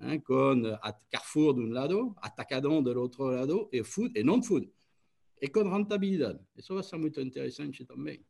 hein, 0.00 0.20
con 0.20 0.62
Carrefour 1.10 1.54
de 1.54 1.60
un 1.62 1.74
lado, 1.74 2.14
Atacadão 2.22 2.82
del 2.82 2.98
otro 2.98 3.30
lado, 3.30 3.68
e 3.72 3.82
food 3.82 4.16
e 4.16 4.22
non 4.22 4.42
food, 4.42 4.68
e 5.40 5.48
con 5.50 5.70
rentabilidade. 5.70 6.40
Isso 6.56 6.74
vai 6.74 6.82
ser 6.82 6.98
muito 6.98 7.20
interessante 7.20 7.84
também. 7.84 8.24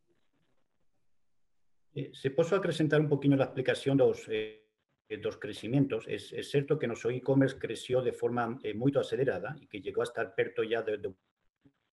Eh, 1.94 2.10
se 2.12 2.30
posso 2.30 2.54
acrescentar 2.54 3.00
un 3.00 3.08
poquinho 3.08 3.40
a 3.40 3.44
explicación 3.44 3.96
dos, 3.96 4.28
eh, 4.28 4.62
dos 5.22 5.36
crecimientos, 5.38 6.04
es, 6.06 6.32
es 6.32 6.50
cierto 6.50 6.78
que 6.78 6.86
nuestro 6.86 7.10
e-commerce 7.10 7.58
creció 7.58 8.02
de 8.02 8.12
forma 8.12 8.58
eh, 8.62 8.74
muy 8.74 8.92
acelerada 8.94 9.56
y 9.60 9.66
que 9.66 9.80
llegó 9.80 10.02
a 10.02 10.04
estar 10.04 10.34
perto 10.34 10.62
ya 10.62 10.82
de, 10.82 10.98
de 10.98 11.14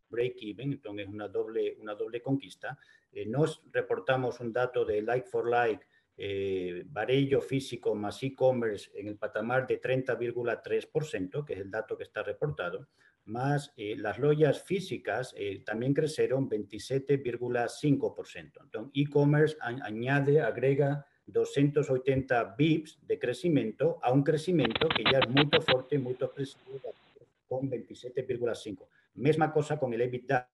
break-even, 0.09 0.72
entonces 0.72 1.09
una 1.09 1.29
doble, 1.29 1.77
una 1.81 1.95
doble 1.95 2.20
conquista. 2.20 2.79
Eh, 3.12 3.27
nos 3.27 3.62
reportamos 3.72 4.41
un 4.41 4.53
dato 4.53 4.85
de 4.85 5.03
like 5.03 5.27
for 5.29 5.49
like 5.49 5.87
eh, 6.17 6.85
varello 6.87 7.41
físico 7.41 7.95
más 7.95 8.23
e-commerce 8.23 8.91
en 8.95 9.09
el 9.09 9.17
patamar 9.17 9.67
de 9.67 9.81
30,3%, 9.81 11.45
que 11.45 11.55
es 11.55 11.61
el 11.61 11.71
dato 11.71 11.97
que 11.97 12.05
está 12.05 12.23
reportado, 12.23 12.89
más 13.25 13.73
eh, 13.77 13.97
las 13.97 14.19
loyas 14.19 14.62
físicas 14.62 15.35
eh, 15.37 15.62
también 15.65 15.95
crecieron 15.95 16.49
27,5%. 16.49 18.53
Entonces, 18.62 18.93
e-commerce 18.95 19.57
añade, 19.61 20.41
agrega 20.41 21.07
280 21.27 22.55
bips 22.57 22.99
de 23.07 23.19
crecimiento 23.19 23.99
a 24.03 24.12
un 24.12 24.23
crecimiento 24.23 24.89
que 24.89 25.05
ya 25.11 25.21
es 25.21 25.29
muy 25.29 25.49
fuerte, 25.62 25.99
muy 25.99 26.12
expresivo, 26.12 26.81
con 27.49 27.71
27,5. 27.71 28.87
Misma 29.15 29.53
cosa 29.53 29.79
con 29.79 29.95
el 29.95 30.03
EBITDA, 30.03 30.51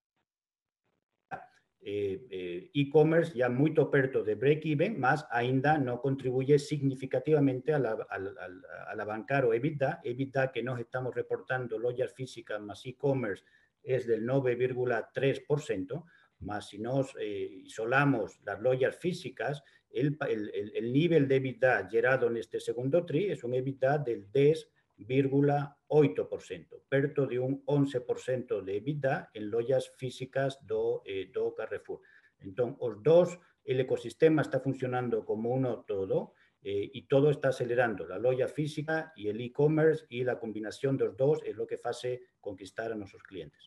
e-commerce 1.82 3.32
ya 3.34 3.48
muy 3.48 3.72
perto 3.72 4.22
de 4.22 4.34
break-even, 4.34 5.00
más 5.00 5.26
ainda 5.30 5.78
no 5.78 6.00
contribuye 6.00 6.58
significativamente 6.58 7.72
a 7.72 7.78
la, 7.78 8.06
a, 8.10 8.94
la, 8.94 9.04
bancar 9.04 9.46
o 9.46 9.54
EBITDA. 9.54 10.00
EBITDA 10.04 10.52
que 10.52 10.62
nos 10.62 10.78
estamos 10.78 11.14
reportando, 11.14 11.78
loyas 11.78 12.12
físicas 12.12 12.60
más 12.60 12.84
e-commerce, 12.84 13.44
es 13.82 14.06
del 14.06 14.26
9,3%, 14.26 16.04
más 16.40 16.68
si 16.68 16.78
nos 16.78 17.14
eh, 17.18 17.62
isolamos 17.64 18.40
las 18.44 18.60
loyas 18.60 18.96
físicas, 18.96 19.62
el, 19.90 20.16
el, 20.28 20.72
el, 20.74 20.92
nivel 20.92 21.26
de 21.26 21.36
EBITDA 21.36 21.88
generado 21.88 22.28
en 22.28 22.36
este 22.36 22.60
segundo 22.60 23.04
tri 23.04 23.30
es 23.30 23.42
un 23.42 23.54
EBITDA 23.54 23.98
del 23.98 24.30
10 24.30 24.68
0,8%, 25.06 26.82
perto 26.88 27.26
de 27.26 27.38
un 27.38 27.64
11% 27.66 28.62
de 28.62 28.76
EBITDA 28.76 29.30
en 29.34 29.50
loyas 29.50 29.92
físicas 29.96 30.64
do, 30.66 31.02
eh, 31.04 31.30
do 31.32 31.54
Carrefour. 31.54 32.00
Entonces, 32.38 32.76
os 32.80 33.02
dos, 33.02 33.38
el 33.64 33.80
ecosistema 33.80 34.42
está 34.42 34.60
funcionando 34.60 35.24
como 35.24 35.50
uno 35.50 35.84
todo 35.86 36.34
Eh, 36.62 36.90
y 36.92 37.02
todo 37.06 37.30
está 37.30 37.48
acelerando, 37.48 38.06
la 38.06 38.18
loya 38.18 38.46
física 38.46 39.14
y 39.16 39.28
el 39.28 39.40
e-commerce 39.40 40.04
y 40.10 40.24
la 40.24 40.38
combinación 40.38 40.98
de 40.98 41.06
los 41.06 41.16
dos 41.16 41.42
es 41.42 41.56
lo 41.56 41.66
que 41.66 41.80
hace 41.82 42.20
conquistar 42.38 42.92
a 42.92 42.94
nuestros 42.94 43.22
clientes. 43.22 43.66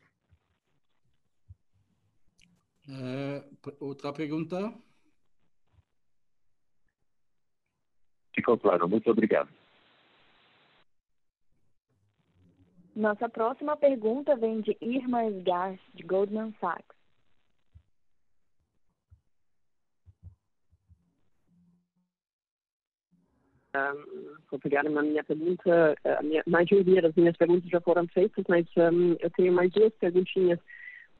otra 3.80 4.14
pregunta? 4.14 4.78
Ficou 8.36 8.58
claro, 8.58 8.88
muito 8.88 9.10
obrigado. 9.10 9.50
Nossa 12.96 13.28
próxima 13.28 13.76
pergunta 13.76 14.36
vem 14.36 14.62
de 14.62 14.78
Irma 14.80 15.24
Sgar, 15.24 15.80
de 15.96 16.04
Goldman 16.04 16.54
Sachs. 16.60 16.96
Um, 23.76 24.36
obrigada, 24.52 24.88
a 24.88 25.02
minha 25.02 25.24
pergunta, 25.24 25.96
a 26.06 26.22
minha, 26.22 26.44
maioria 26.46 27.02
das 27.02 27.16
minhas 27.16 27.36
perguntas 27.36 27.68
já 27.68 27.82
foram 27.82 28.08
feitas, 28.10 28.46
mas 28.48 28.68
um, 28.78 29.16
eu 29.20 29.32
tenho 29.32 29.52
mais 29.52 29.72
duas 29.72 29.92
perguntinhas. 29.96 30.60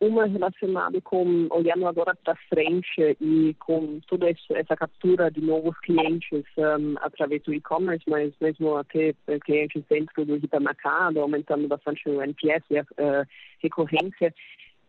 Uma 0.04 0.26
relacionada 0.26 1.00
com, 1.00 1.48
olhando 1.50 1.88
agora 1.88 2.14
para 2.14 2.36
frente 2.50 3.16
e 3.22 3.56
com 3.58 4.02
toda 4.02 4.30
essa 4.30 4.76
captura 4.76 5.32
de 5.32 5.40
novos 5.40 5.80
clientes 5.80 6.44
um, 6.58 6.96
através 7.00 7.42
do 7.44 7.54
e-commerce, 7.54 8.04
mas 8.10 8.34
mesmo 8.42 8.76
até 8.76 9.16
clientes 9.46 9.82
dentro 9.90 10.26
do 10.26 10.36
hipermercado, 10.36 11.22
aumentando 11.22 11.70
bastante 11.70 12.10
o 12.10 12.22
NPS 12.22 12.64
e 12.70 12.80
a 12.80 12.82
uh, 12.82 13.26
recorrência. 13.60 14.34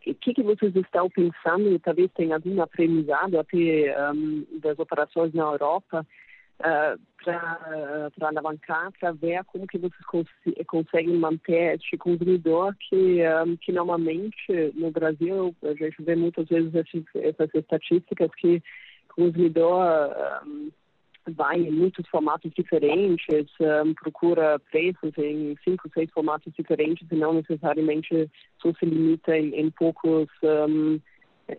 O 0.05 0.13
que, 0.15 0.33
que 0.33 0.43
vocês 0.43 0.75
estão 0.75 1.09
pensando? 1.09 1.79
Talvez 1.79 2.11
tenha 2.11 2.35
algum 2.35 2.61
aprendizado 2.61 3.39
até 3.39 3.95
um, 4.11 4.45
das 4.59 4.77
operações 4.79 5.33
na 5.33 5.43
Europa 5.43 6.05
uh, 6.59 6.99
para 7.23 8.27
alavancar, 8.27 8.91
para 8.99 9.11
ver 9.11 9.43
como 9.45 9.67
que 9.67 9.77
vocês 9.77 10.05
cons 10.05 10.27
manter 11.19 11.75
este 11.75 11.97
consumidor 11.97 12.75
que, 12.79 13.21
um, 13.45 13.57
que 13.57 13.71
normalmente 13.71 14.71
no 14.75 14.91
Brasil 14.91 15.55
a 15.63 15.73
gente 15.73 16.01
vê 16.01 16.15
muitas 16.15 16.47
vezes 16.47 16.73
esses, 16.73 17.03
essas 17.15 17.49
estatísticas 17.53 18.29
que 18.35 18.61
o 19.09 19.15
consumidor 19.15 20.11
um, 20.45 20.71
vai 21.27 21.59
em 21.59 21.71
muitos 21.71 22.07
formatos 22.09 22.51
diferentes, 22.53 23.47
um, 23.59 23.93
procura 23.95 24.59
preços 24.71 25.11
em 25.17 25.57
cinco, 25.63 25.89
seis 25.93 26.09
formatos 26.11 26.53
diferentes 26.53 27.07
e 27.11 27.15
não 27.15 27.33
necessariamente 27.33 28.29
só 28.61 28.71
se 28.73 28.85
limita 28.85 29.35
em, 29.35 29.55
em 29.55 29.71
poucos 29.71 30.29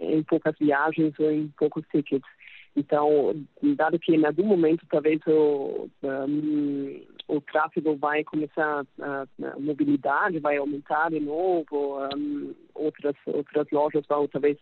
em 0.01 0.21
poucas 0.25 0.55
viagens 0.59 1.15
ou 1.19 1.31
em 1.31 1.49
poucos 1.57 1.85
tickets. 1.93 2.29
Então, 2.77 3.35
dado 3.75 3.99
que 3.99 4.15
em 4.15 4.25
algum 4.27 4.45
momento 4.45 4.85
talvez 4.91 5.19
o, 5.27 5.89
um, 6.03 7.03
o 7.27 7.41
tráfego 7.41 7.97
vai 7.97 8.23
começar, 8.23 8.85
a, 9.01 9.23
a, 9.23 9.59
mobilidade 9.59 10.39
vai 10.41 10.59
aumentar 10.59 11.11
de 11.11 11.19
novo, 11.19 11.99
um, 12.15 12.55
outras, 12.75 13.17
outras 13.27 13.67
lojas 13.73 14.05
vão 14.07 14.29
talvez 14.29 14.59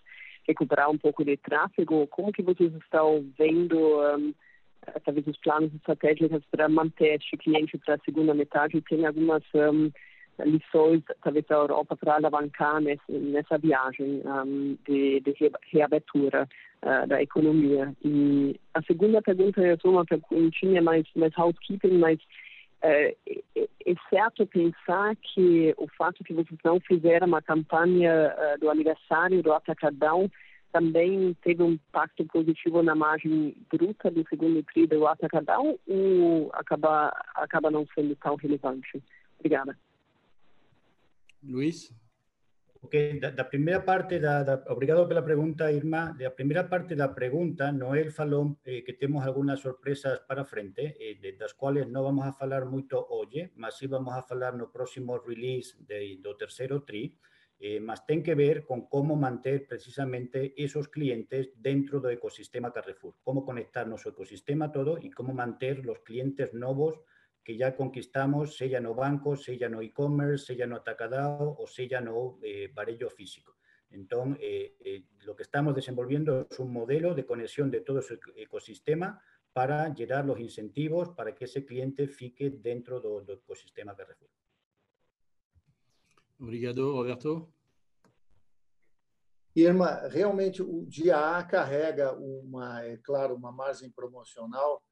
recuperar 0.47 0.91
um 0.91 0.99
pouco 0.99 1.25
de 1.25 1.37
tráfego, 1.39 2.07
como 2.07 2.33
que 2.33 2.43
vocês 2.43 2.73
estão 2.75 3.25
vendo 3.37 3.77
um, 3.77 4.33
talvez 5.05 5.27
os 5.27 5.37
planos 5.39 5.75
estratégicos 5.75 6.45
para 6.53 6.69
manter 6.69 7.17
este 7.17 7.37
cliente 7.37 7.77
para 7.79 7.97
a 7.97 8.05
segunda 8.05 8.33
metade? 8.33 8.81
Tem 8.83 9.05
algumas 9.05 9.43
um, 9.55 9.91
lições, 10.45 11.03
talvez 11.23 11.45
da 11.47 11.57
Europa, 11.57 11.97
para 11.97 12.17
alavancar 12.17 12.81
nessa, 12.81 13.03
nessa 13.09 13.59
viagem 13.59 14.23
de, 14.87 15.21
de, 15.21 15.35
reabertura 15.73 16.49
uh, 16.85 17.07
da 17.07 17.22
economia. 17.22 17.93
E 18.05 18.61
a 18.74 18.82
segunda 18.82 19.20
pergunta 19.22 19.61
é 19.61 19.76
uma 19.85 20.05
perguntinha 20.05 20.80
mais, 20.82 21.07
mais 21.16 21.37
housekeeping, 21.37 21.99
mas 21.99 22.18
uh, 22.18 23.16
é 23.57 23.95
certo 24.11 24.47
pensar 24.47 25.16
que 25.16 25.74
o 25.76 25.89
fato 25.97 26.22
que 26.22 26.35
vocês 26.35 26.59
não 26.64 26.78
fizeram 26.80 27.26
uma 27.26 27.43
campanha 27.43 28.35
uh, 28.37 28.61
do 28.61 28.70
aniversário 28.70 29.43
do 29.43 29.53
Atacadão 29.53 30.30
também 30.72 31.35
teve 31.41 31.62
um 31.62 31.72
impacto 31.72 32.24
positivo 32.26 32.82
na 32.82 32.97
margem 32.97 33.57
bruta 33.70 34.11
do 34.11 34.26
segundo 34.28 34.61
TRI 34.64 34.89
do 34.89 35.07
Atacadão 35.07 35.78
ou 35.87 36.51
acaba, 36.53 37.12
acaba 37.37 37.70
não 37.70 37.87
sendo 37.95 38.16
tão 38.16 38.35
relevante? 38.35 39.01
Obrigada. 39.39 39.78
Luis. 41.45 41.95
Ok, 42.85 43.18
da, 43.18 43.30
da 43.30 43.45
primeira 43.49 43.80
parte, 43.80 44.20
da, 44.20 44.43
da, 44.43 44.62
obrigado 44.68 45.09
pela 45.09 45.22
pergunta, 45.22 45.72
Irma. 45.72 46.12
Da 46.12 46.30
primeira 46.30 46.64
parte 46.68 46.95
da 46.95 47.09
pergunta, 47.09 47.72
Noel 47.72 48.11
falou 48.12 48.61
eh, 48.62 48.82
que 48.85 48.93
temos 48.93 49.24
algumas 49.24 49.61
surpresas 49.61 50.20
para 50.28 50.45
frente, 50.45 50.95
eh, 51.01 51.32
das 51.39 51.55
quais 51.55 51.89
não 51.89 52.03
vamos 52.03 52.26
a 52.26 52.32
falar 52.35 52.66
muito 52.66 52.99
hoje, 53.09 53.53
mas 53.57 53.78
sim 53.78 53.89
vamos 53.89 54.12
a 54.12 54.20
falar 54.20 54.53
no 54.53 54.68
próximo 54.68 55.16
release 55.16 55.82
de, 55.82 56.20
do 56.20 56.37
terceiro 56.37 56.80
TRI, 56.80 57.16
eh, 57.59 57.80
mas 57.80 58.05
tem 58.05 58.22
que 58.22 58.35
ver 58.35 58.66
com 58.66 58.87
como 58.87 59.16
manter 59.16 59.66
precisamente 59.66 60.53
esos 60.55 60.89
clientes 60.89 61.53
dentro 61.57 62.01
do 62.01 62.11
ecosistema 62.11 62.70
Carrefour, 62.70 63.14
como 63.24 63.47
conectar 63.47 63.87
nosso 63.87 64.11
ecosistema 64.11 64.68
todo 64.68 64.99
e 64.99 65.11
como 65.11 65.32
manter 65.32 65.80
os 65.89 66.01
clientes 66.01 66.53
novos 66.53 67.01
que 67.45 67.57
ya 67.57 67.76
conquistamos, 67.76 68.57
sea 68.57 68.80
no 68.80 68.95
banco, 68.95 69.36
sea 69.36 69.68
no 69.68 69.82
e-commerce, 69.82 70.47
sea 70.47 70.66
no 70.66 70.76
atacadao 70.76 71.57
o 71.59 71.66
sea 71.66 72.01
no 72.01 72.38
eh, 72.42 72.70
varello 72.72 73.11
físico. 73.11 73.57
Entonces, 73.90 74.38
eh, 74.42 74.76
eh, 74.80 75.05
lo 75.24 75.36
que 75.36 75.45
estamos 75.45 75.74
desenvolviendo 75.74 76.49
es 76.51 76.59
un 76.59 76.72
modelo 76.72 77.14
de 77.14 77.26
conexión 77.26 77.70
de 77.70 77.82
todo 77.82 78.01
ese 78.01 78.18
ecosistema 78.36 79.22
para 79.53 79.92
llegar 79.95 80.24
los 80.24 80.40
incentivos 80.40 81.11
para 81.11 81.34
que 81.34 81.45
ese 81.45 81.64
cliente 81.64 82.09
fique 82.09 82.51
dentro 82.51 82.99
del 82.99 83.24
do 83.24 83.34
ecosistema 83.34 83.95
Carrefour. 83.95 84.28
Obrigado, 86.40 86.92
Roberto. 86.92 87.49
Irma, 89.55 90.09
realmente 90.09 90.61
o 90.62 90.84
dia 90.84 91.38
A 91.38 91.45
carrega 91.45 92.12
uma, 92.12 92.82
é 92.84 92.97
claro, 92.97 93.36
uma 93.36 93.53
margem 93.53 93.88
promocional 93.88 94.82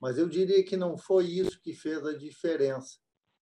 mas 0.00 0.16
eu 0.16 0.28
diria 0.28 0.64
que 0.64 0.76
não 0.76 0.96
foi 0.96 1.26
isso 1.26 1.60
que 1.60 1.74
fez 1.74 2.04
a 2.06 2.16
diferença. 2.16 2.98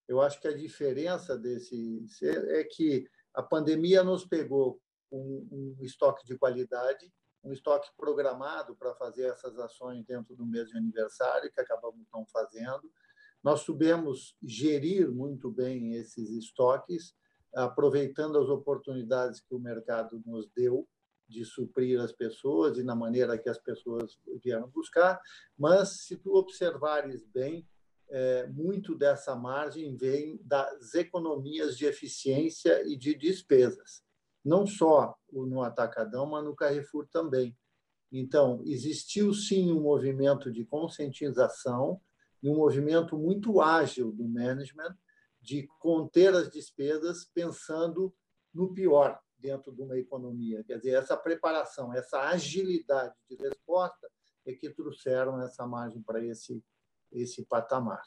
Eu 0.08 0.20
acho 0.20 0.40
que 0.40 0.48
a 0.48 0.56
diferença 0.56 1.36
desse 1.38 2.04
é 2.22 2.64
que 2.64 3.06
a 3.34 3.42
pandemia 3.42 4.02
nos 4.02 4.26
pegou 4.26 4.80
com 5.08 5.46
um 5.50 5.76
estoque 5.80 6.26
de 6.26 6.36
qualidade, 6.36 7.12
um 7.44 7.52
estoque 7.52 7.88
programado 7.96 8.74
para 8.74 8.94
fazer 8.94 9.26
essas 9.26 9.58
ações 9.58 10.04
dentro 10.04 10.34
do 10.34 10.44
mês 10.44 10.68
de 10.68 10.76
aniversário, 10.76 11.50
que 11.52 11.60
acabamos 11.60 12.06
não 12.12 12.26
fazendo. 12.26 12.90
Nós 13.42 13.60
soubemos 13.60 14.36
gerir 14.42 15.08
muito 15.10 15.50
bem 15.50 15.94
esses 15.94 16.30
estoques, 16.30 17.14
aproveitando 17.54 18.38
as 18.38 18.48
oportunidades 18.48 19.40
que 19.40 19.54
o 19.54 19.60
mercado 19.60 20.20
nos 20.26 20.50
deu 20.50 20.88
de 21.28 21.44
suprir 21.44 22.00
as 22.00 22.12
pessoas 22.12 22.78
e 22.78 22.82
na 22.82 22.94
maneira 22.94 23.38
que 23.38 23.48
as 23.48 23.58
pessoas 23.58 24.18
vieram 24.42 24.68
buscar, 24.68 25.20
mas 25.56 26.04
se 26.06 26.16
tu 26.16 26.34
observares 26.34 27.24
bem, 27.26 27.68
é, 28.10 28.46
muito 28.46 28.94
dessa 28.94 29.36
margem 29.36 29.94
vem 29.94 30.40
das 30.42 30.94
economias 30.94 31.76
de 31.76 31.84
eficiência 31.84 32.82
e 32.86 32.96
de 32.96 33.14
despesas, 33.14 34.02
não 34.42 34.66
só 34.66 35.14
no 35.30 35.62
Atacadão, 35.62 36.26
mas 36.26 36.42
no 36.42 36.56
Carrefour 36.56 37.06
também. 37.08 37.56
Então, 38.10 38.62
existiu 38.64 39.34
sim 39.34 39.70
um 39.70 39.82
movimento 39.82 40.50
de 40.50 40.64
conscientização 40.64 42.00
e 42.42 42.48
um 42.48 42.56
movimento 42.56 43.18
muito 43.18 43.60
ágil 43.60 44.10
do 44.10 44.26
management 44.26 44.96
de 45.40 45.68
conter 45.78 46.34
as 46.34 46.50
despesas 46.50 47.26
pensando 47.34 48.14
no 48.54 48.72
pior, 48.72 49.20
dentro 49.38 49.72
de 49.72 49.82
uma 49.82 49.96
economia. 49.98 50.64
Quer 50.64 50.78
dizer, 50.78 50.94
essa 50.94 51.16
preparação, 51.16 51.92
essa 51.94 52.20
agilidade 52.28 53.14
de 53.28 53.36
resposta 53.36 54.10
é 54.44 54.52
que 54.52 54.70
trouxeram 54.70 55.40
essa 55.40 55.66
margem 55.66 56.02
para 56.02 56.24
esse, 56.24 56.62
esse 57.12 57.44
patamar. 57.44 58.02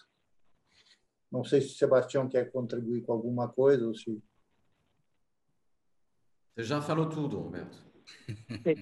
Não 1.31 1.43
sei 1.43 1.61
se 1.61 1.67
o 1.67 1.77
Sebastião 1.77 2.27
quer 2.27 2.51
contribuir 2.51 3.03
com 3.03 3.13
alguma 3.13 3.47
coisa 3.47 3.87
ou 3.87 3.95
se. 3.95 4.21
Você 6.53 6.63
já 6.63 6.81
falou 6.81 7.07
tudo, 7.07 7.39
Roberto. 7.39 7.77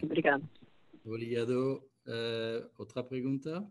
Obrigado. 0.02 0.50
Obrigado. 1.06 1.84
Uh, 2.08 2.68
outra 2.78 3.04
pergunta? 3.04 3.70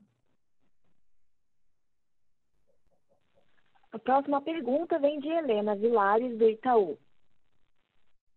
A 3.90 3.98
próxima 3.98 4.40
pergunta 4.40 4.98
vem 4.98 5.18
de 5.18 5.28
Helena 5.28 5.74
Vilares, 5.74 6.38
do 6.38 6.48
Itaú. 6.48 6.98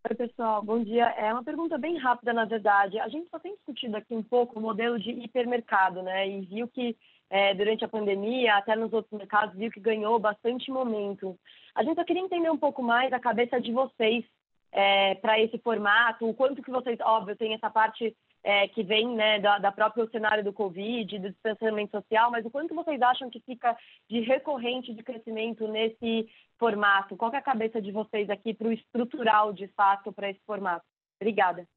Oi, 0.09 0.15
pessoal, 0.15 0.63
bom 0.63 0.83
dia. 0.83 1.05
É 1.09 1.31
uma 1.31 1.43
pergunta 1.43 1.77
bem 1.77 1.95
rápida, 1.95 2.33
na 2.33 2.43
verdade. 2.43 2.99
A 2.99 3.07
gente 3.07 3.29
só 3.29 3.37
tem 3.37 3.53
discutido 3.53 3.95
aqui 3.95 4.15
um 4.15 4.23
pouco 4.23 4.57
o 4.57 4.61
modelo 4.61 4.99
de 4.99 5.11
hipermercado, 5.11 6.01
né? 6.01 6.27
E 6.27 6.41
viu 6.41 6.67
que 6.67 6.97
é, 7.29 7.53
durante 7.53 7.85
a 7.85 7.87
pandemia, 7.87 8.55
até 8.55 8.75
nos 8.75 8.91
outros 8.91 9.15
mercados, 9.15 9.55
viu 9.55 9.69
que 9.69 9.79
ganhou 9.79 10.17
bastante 10.17 10.71
momento. 10.71 11.37
A 11.75 11.83
gente 11.83 11.95
só 11.95 12.03
queria 12.03 12.23
entender 12.23 12.49
um 12.49 12.57
pouco 12.57 12.81
mais 12.81 13.13
a 13.13 13.19
cabeça 13.19 13.61
de 13.61 13.71
vocês 13.71 14.25
é, 14.71 15.13
para 15.15 15.39
esse 15.39 15.59
formato, 15.59 16.27
o 16.27 16.33
quanto 16.33 16.63
que 16.63 16.71
vocês, 16.71 16.99
óbvio, 17.01 17.35
tem 17.35 17.53
essa 17.53 17.69
parte 17.69 18.17
é, 18.43 18.67
que 18.67 18.83
vem 18.83 19.15
né, 19.15 19.39
da, 19.39 19.59
da 19.59 19.71
própria 19.71 20.07
cenário 20.09 20.43
do 20.43 20.53
Covid, 20.53 21.19
do 21.19 21.31
distanciamento 21.31 21.91
social, 21.91 22.31
mas 22.31 22.45
o 22.45 22.49
quanto 22.49 22.73
vocês 22.73 23.01
acham 23.01 23.29
que 23.29 23.39
fica 23.41 23.77
de 24.09 24.21
recorrente 24.21 24.93
de 24.93 25.03
crescimento 25.03 25.67
nesse 25.67 26.29
formato? 26.57 27.15
Qual 27.15 27.31
é 27.33 27.37
a 27.37 27.41
cabeça 27.41 27.81
de 27.81 27.91
vocês 27.91 28.29
aqui 28.29 28.53
para 28.53 28.67
o 28.67 28.73
estrutural, 28.73 29.53
de 29.53 29.67
fato, 29.69 30.11
para 30.11 30.29
esse 30.29 30.41
formato? 30.45 30.85
Obrigada. 31.19 31.67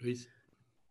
Luis. 0.00 0.35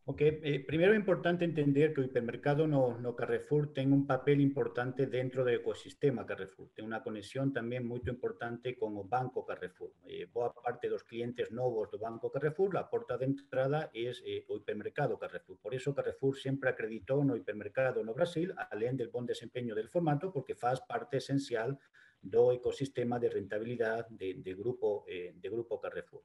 Ok, 0.07 0.21
eh, 0.21 0.63
primero 0.67 0.93
es 0.93 0.99
importante 0.99 1.45
entender 1.45 1.91
que 1.91 2.01
el 2.01 2.07
hipermercado 2.07 2.67
no, 2.67 2.95
no, 2.99 3.15
Carrefour 3.15 3.73
tiene 3.73 3.91
un 3.91 4.05
papel 4.05 4.39
importante 4.39 5.07
dentro 5.07 5.43
del 5.43 5.55
ecosistema 5.61 6.27
Carrefour, 6.27 6.69
tiene 6.75 6.85
una 6.89 7.01
conexión 7.01 7.51
también 7.51 7.87
muy 7.87 8.03
importante 8.05 8.77
con 8.77 8.95
el 8.97 9.07
Banco 9.07 9.43
Carrefour. 9.43 9.93
Eh, 10.05 10.27
boa 10.31 10.53
parte 10.53 10.89
los 10.89 11.03
clientes 11.03 11.51
nuevos 11.51 11.89
del 11.89 12.01
Banco 12.01 12.31
Carrefour, 12.31 12.75
la 12.75 12.87
puerta 12.87 13.17
de 13.17 13.25
entrada 13.25 13.89
es 13.95 14.21
eh, 14.27 14.45
el 14.47 14.57
hipermercado 14.57 15.17
Carrefour. 15.17 15.57
Por 15.57 15.73
eso 15.73 15.95
Carrefour 15.95 16.37
siempre 16.37 16.69
acreditó 16.69 17.23
no 17.23 17.35
hipermercado 17.35 18.03
no 18.03 18.13
Brasil, 18.13 18.53
além 18.69 18.95
del 18.95 19.09
buen 19.09 19.25
desempeño 19.25 19.73
del 19.73 19.89
formato, 19.89 20.31
porque 20.31 20.53
faz 20.53 20.81
parte 20.81 21.17
esencial 21.17 21.79
do 22.21 22.51
ecosistema 22.51 23.17
de 23.17 23.29
rentabilidad 23.29 24.07
de, 24.09 24.35
de 24.35 24.53
grupo, 24.53 25.03
eh, 25.07 25.33
de 25.33 25.49
grupo 25.49 25.81
Carrefour. 25.81 26.21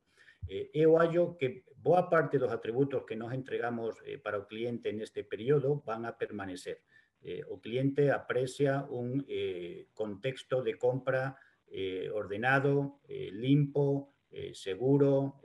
Eh, 0.48 0.70
eu 0.74 0.98
acho 0.98 1.36
que 1.36 1.64
boa 1.76 2.08
parte 2.08 2.38
dos 2.38 2.52
atributos 2.52 3.04
que 3.04 3.16
nos 3.16 3.32
entregamos 3.32 3.96
eh, 4.04 4.18
para 4.18 4.38
o 4.38 4.46
cliente 4.46 4.92
neste 4.92 5.24
período 5.24 5.82
van 5.84 6.04
a 6.04 6.16
permanecer. 6.16 6.84
Eh, 7.22 7.44
o 7.48 7.60
cliente 7.60 8.10
aprecia 8.10 8.86
un 8.88 9.24
eh, 9.28 9.88
contexto 9.92 10.62
de 10.62 10.78
compra 10.78 11.36
eh, 11.66 12.08
ordenado, 12.12 13.00
limpo, 13.06 14.14
seguro, 14.52 15.40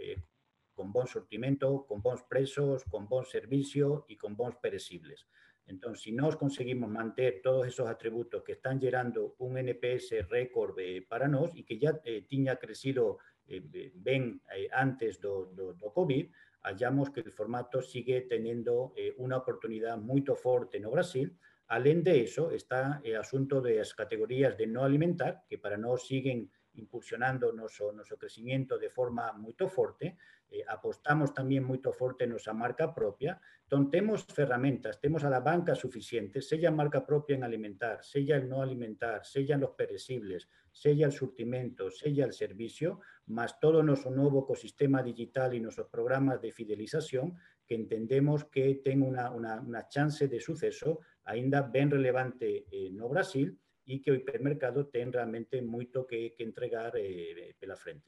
con 0.73 0.91
bon 0.91 1.07
sortimento, 1.07 1.85
con 1.87 2.01
bons 2.01 2.23
preços, 2.23 2.83
con 2.85 3.07
bon 3.07 3.25
servicio 3.25 4.05
e 4.09 4.17
con 4.17 4.35
bons 4.35 4.57
perecibles. 4.61 5.25
Entón, 5.65 5.95
se 5.95 6.03
si 6.03 6.11
nós 6.11 6.35
conseguimos 6.35 6.89
manter 6.89 7.41
todos 7.41 7.65
esos 7.65 7.87
atributos 7.87 8.43
que 8.43 8.53
están 8.53 8.79
gerando 8.79 9.35
un 9.39 9.57
NPS 9.57 10.29
récord 10.29 10.77
para 11.09 11.27
nós 11.27 11.53
e 11.55 11.65
que 11.65 11.79
ya 11.81 11.97
eh, 12.05 12.21
tiña 12.29 12.57
crecido 12.57 13.17
eh, 13.47 13.91
ven 13.95 14.41
eh, 14.55 14.67
antes 14.71 15.19
do, 15.19 15.51
COVID, 15.93 16.29
hallamos 16.63 17.09
que 17.11 17.21
el 17.21 17.31
formato 17.31 17.81
sigue 17.81 18.21
teniendo 18.21 18.93
eh, 18.95 19.13
una 19.17 19.37
oportunidad 19.37 19.97
muy 19.97 20.23
fuerte 20.23 20.79
no 20.79 20.91
Brasil. 20.91 21.37
Além 21.67 22.03
de 22.03 22.21
eso, 22.21 22.51
está 22.51 23.01
el 23.03 23.15
asunto 23.15 23.59
de 23.59 23.77
las 23.77 23.93
categorías 23.93 24.55
de 24.55 24.67
no 24.67 24.83
alimentar, 24.83 25.43
que 25.49 25.57
para 25.57 25.77
nosotros 25.77 26.07
siguen 26.07 26.51
impulsionando 26.75 27.51
nuestro, 27.51 27.91
nuestro 27.91 28.17
crecimiento 28.17 28.77
de 28.77 28.89
forma 28.89 29.31
muy 29.33 29.53
fuerte. 29.67 30.17
Eh, 30.49 30.63
apostamos 30.67 31.33
también 31.33 31.63
muy 31.63 31.79
fuerte 31.79 32.25
en 32.25 32.31
nuestra 32.31 32.53
marca 32.53 32.93
propia. 32.93 33.41
Entonces, 33.63 33.91
tenemos 33.91 34.25
herramientas, 34.37 34.99
tenemos 34.99 35.23
a 35.23 35.29
la 35.29 35.39
banca 35.39 35.75
suficiente, 35.75 36.41
sea 36.41 36.71
marca 36.71 37.05
propia 37.05 37.35
en 37.35 37.43
alimentar, 37.43 38.03
sea 38.03 38.37
el 38.37 38.47
no 38.47 38.61
alimentar, 38.61 39.25
sea 39.25 39.57
los 39.57 39.71
perecibles, 39.71 40.47
sea 40.71 41.07
el 41.07 41.11
surtimento, 41.11 41.89
sea 41.89 42.25
el 42.25 42.33
servicio, 42.33 42.99
más 43.27 43.59
todo 43.59 43.81
nuestro 43.81 44.11
nuevo 44.11 44.43
ecosistema 44.43 45.01
digital 45.01 45.53
y 45.53 45.59
nuestros 45.59 45.87
programas 45.87 46.41
de 46.41 46.51
fidelización, 46.51 47.35
que 47.65 47.75
entendemos 47.75 48.45
que 48.45 48.75
tienen 48.83 49.07
una, 49.07 49.31
una, 49.31 49.59
una 49.59 49.87
chance 49.87 50.27
de 50.27 50.39
suceso 50.39 50.99
ainda 51.23 51.63
bien 51.63 51.89
relevante 51.89 52.65
en 52.69 52.95
no 52.97 53.09
Brasil 53.09 53.59
y 53.85 54.01
que 54.01 54.11
el 54.11 54.17
hipermercado 54.17 54.87
tiene 54.87 55.11
realmente 55.11 55.61
mucho 55.61 56.05
que, 56.07 56.33
que 56.35 56.43
entregar 56.43 56.93
eh, 56.97 57.55
pela 57.59 57.75
frente. 57.75 58.05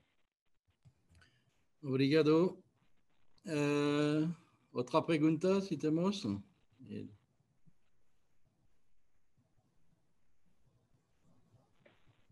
Obrigado. 1.84 2.58
Uh, 3.46 4.28
outra 4.74 5.02
pergunta, 5.06 5.62
se 5.62 5.78
temos? 5.78 6.28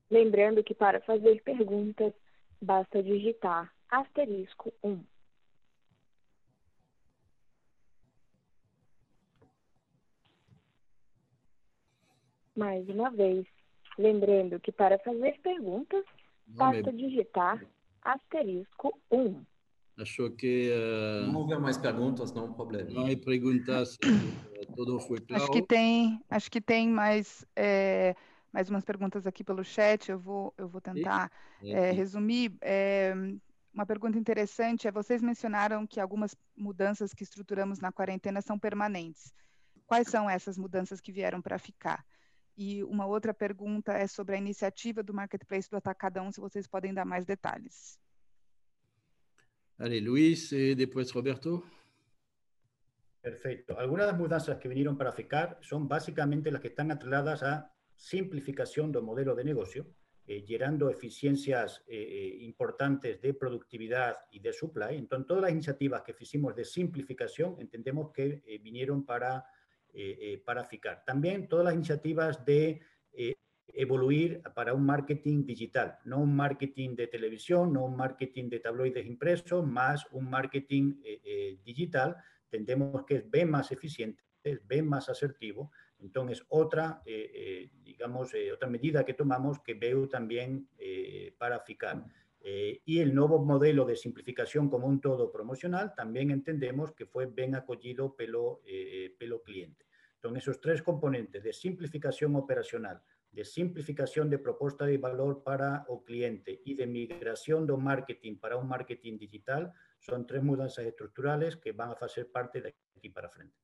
Lembrando 0.09 0.63
que 0.63 0.75
para 0.75 0.99
fazer 1.01 1.41
perguntas, 1.43 2.13
basta 2.59 3.01
digitar 3.01 3.71
asterisco 3.89 4.73
1. 4.81 5.14
Mais 12.55 12.87
uma 12.87 13.09
vez, 13.09 13.45
lembrando 13.97 14.59
que 14.59 14.71
para 14.71 14.97
fazer 14.99 15.39
perguntas, 15.41 16.03
basta 16.47 16.91
digitar 16.93 17.63
asterisco 18.01 18.97
1. 19.11 19.43
Acho 19.97 20.29
que. 20.31 20.71
Uh, 20.71 21.31
não 21.31 21.41
houver 21.41 21.59
mais 21.59 21.77
perguntas, 21.77 22.33
não 22.33 22.53
problema. 22.53 22.89
Não 22.89 23.05
há 23.05 23.17
perguntas, 23.17 23.97
tudo 24.75 24.99
foi 24.99 25.19
claro. 25.21 25.43
Acho 25.43 25.51
que 25.51 25.61
tem, 25.61 26.21
acho 26.29 26.51
que 26.51 26.59
tem 26.59 26.89
mais, 26.89 27.45
é, 27.55 28.13
mais 28.51 28.69
umas 28.69 28.83
perguntas 28.83 29.25
aqui 29.25 29.43
pelo 29.43 29.63
chat, 29.63 30.11
eu 30.11 30.19
vou, 30.19 30.53
eu 30.57 30.67
vou 30.67 30.81
tentar 30.81 31.31
é, 31.63 31.91
resumir. 31.91 32.53
É, 32.61 33.13
uma 33.73 33.85
pergunta 33.85 34.17
interessante 34.19 34.85
é: 34.87 34.91
vocês 34.91 35.21
mencionaram 35.21 35.87
que 35.87 35.99
algumas 35.99 36.35
mudanças 36.57 37.13
que 37.13 37.23
estruturamos 37.23 37.79
na 37.79 37.91
quarentena 37.91 38.41
são 38.41 38.59
permanentes. 38.59 39.33
Quais 39.87 40.09
são 40.09 40.29
essas 40.29 40.57
mudanças 40.57 40.99
que 40.99 41.11
vieram 41.11 41.41
para 41.41 41.57
ficar? 41.57 42.03
E 42.57 42.83
uma 42.83 43.05
outra 43.05 43.33
pergunta 43.33 43.93
é 43.93 44.07
sobre 44.07 44.35
a 44.35 44.39
iniciativa 44.39 45.03
do 45.03 45.13
Marketplace 45.13 45.69
do 45.69 45.75
Atacadão, 45.75 46.31
se 46.31 46.39
vocês 46.39 46.67
podem 46.67 46.93
dar 46.93 47.05
mais 47.05 47.25
detalhes. 47.25 47.99
Allez, 49.77 50.01
Luis 50.01 50.53
y 50.53 50.73
después 50.73 51.11
Roberto. 51.11 51.63
Perfecto. 53.21 53.77
Algunas 53.77 54.05
de 54.05 54.11
las 54.13 54.19
mudanzas 54.21 54.57
que 54.57 54.69
vinieron 54.69 54.97
para 54.97 55.11
ficar 55.11 55.57
son 55.61 55.87
básicamente 55.87 56.49
las 56.49 56.61
que 56.61 56.69
están 56.69 56.91
atreladas 56.91 57.43
a 57.43 57.73
simplificación 57.95 58.91
del 58.91 59.01
modelo 59.01 59.35
de 59.35 59.43
negocio, 59.43 59.87
eh, 60.25 60.45
generando 60.45 60.89
eficiencias 60.89 61.83
eh, 61.87 61.97
eh, 61.97 62.37
importantes 62.45 63.19
de 63.21 63.33
productividad 63.33 64.15
y 64.31 64.39
de 64.39 64.53
supply. 64.53 64.95
Entonces, 64.95 65.27
todas 65.27 65.43
las 65.43 65.51
iniciativas 65.51 66.03
que 66.03 66.15
hicimos 66.17 66.55
de 66.55 66.63
simplificación 66.63 67.57
entendemos 67.59 68.11
que 68.13 68.43
eh, 68.45 68.59
vinieron 68.59 69.05
para 69.05 69.39
eh, 69.39 69.41
eh, 69.41 69.54
para 70.45 70.63
FICAR. 70.63 71.03
También 71.05 71.47
todas 71.47 71.65
las 71.65 71.73
iniciativas 71.73 72.45
de 72.45 72.81
eh, 73.13 73.35
evoluir 73.67 74.41
para 74.53 74.73
un 74.73 74.85
marketing 74.85 75.45
digital, 75.45 75.99
no 76.05 76.19
un 76.19 76.35
marketing 76.35 76.95
de 76.95 77.07
televisión, 77.07 77.73
no 77.73 77.85
un 77.85 77.95
marketing 77.95 78.49
de 78.49 78.59
tabloides 78.59 79.05
impresos, 79.05 79.65
más 79.65 80.05
un 80.11 80.29
marketing 80.29 81.01
digital, 81.63 82.15
entendemos 82.51 83.03
que 83.05 83.25
es 83.31 83.47
más 83.47 83.71
eficiente, 83.71 84.23
es 84.43 84.61
más 84.83 85.09
asertivo, 85.09 85.71
entonces 85.99 86.45
otra, 86.49 87.01
digamos, 87.83 88.31
otra 88.53 88.69
medida 88.69 89.03
que 89.03 89.13
tomamos 89.13 89.59
que 89.59 89.73
veo 89.73 90.07
también 90.07 90.69
para 91.37 91.59
FICAR. 91.59 92.05
Eh, 92.47 92.83
y 92.85 92.99
el 92.99 93.15
nuevo 93.15 93.43
modelo 93.43 93.85
de 93.85 93.95
simplificación 93.95 94.69
como 94.69 94.85
un 94.85 95.01
todo 95.01 95.31
promocional 95.31 95.95
también 95.95 96.29
entendemos 96.29 96.91
que 96.91 97.07
fue 97.07 97.25
bien 97.25 97.55
acogido 97.55 98.15
pelo, 98.15 98.61
eh, 98.67 99.15
pelo 99.17 99.41
cliente. 99.41 99.87
Entonces, 100.13 100.43
esos 100.43 100.61
tres 100.61 100.83
componentes 100.83 101.43
de 101.43 101.51
simplificación 101.51 102.35
operacional, 102.35 103.01
de 103.31 103.43
simplificación 103.43 104.29
de 104.29 104.37
propuesta 104.37 104.85
de 104.85 104.99
valor 104.99 105.41
para 105.41 105.87
el 105.89 106.03
cliente 106.05 106.61
y 106.63 106.75
de 106.75 106.85
migración 106.85 107.65
de 107.65 107.75
marketing 107.77 108.35
para 108.35 108.57
un 108.57 108.67
marketing 108.67 109.17
digital 109.17 109.73
son 109.99 110.27
tres 110.27 110.43
mudanzas 110.43 110.85
estructurales 110.85 111.57
que 111.57 111.71
van 111.71 111.89
a 111.89 111.93
hacer 111.93 112.31
parte 112.31 112.61
de 112.61 112.75
aquí 112.95 113.09
para 113.09 113.27
frente. 113.27 113.55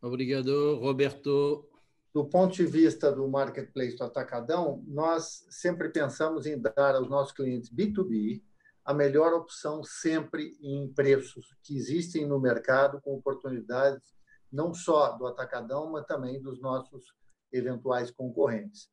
Obrigado, 0.00 0.78
Roberto. 0.80 1.70
Do 2.12 2.24
ponto 2.24 2.54
de 2.54 2.64
vista 2.64 3.12
do 3.12 3.28
marketplace 3.28 3.96
do 3.96 4.04
Atacadão, 4.04 4.82
nós 4.86 5.46
sempre 5.50 5.88
pensamos 5.90 6.46
em 6.46 6.60
dar 6.60 6.94
aos 6.94 7.08
nossos 7.08 7.32
clientes 7.32 7.72
B2B 7.72 8.42
a 8.84 8.94
melhor 8.94 9.34
opção 9.34 9.84
sempre 9.84 10.56
em 10.62 10.90
preços 10.92 11.54
que 11.62 11.76
existem 11.76 12.26
no 12.26 12.40
mercado, 12.40 13.00
com 13.02 13.14
oportunidades 13.14 14.14
não 14.50 14.72
só 14.72 15.12
do 15.12 15.26
Atacadão, 15.26 15.90
mas 15.92 16.06
também 16.06 16.40
dos 16.40 16.58
nossos 16.58 17.14
eventuais 17.52 18.10
concorrentes. 18.10 18.88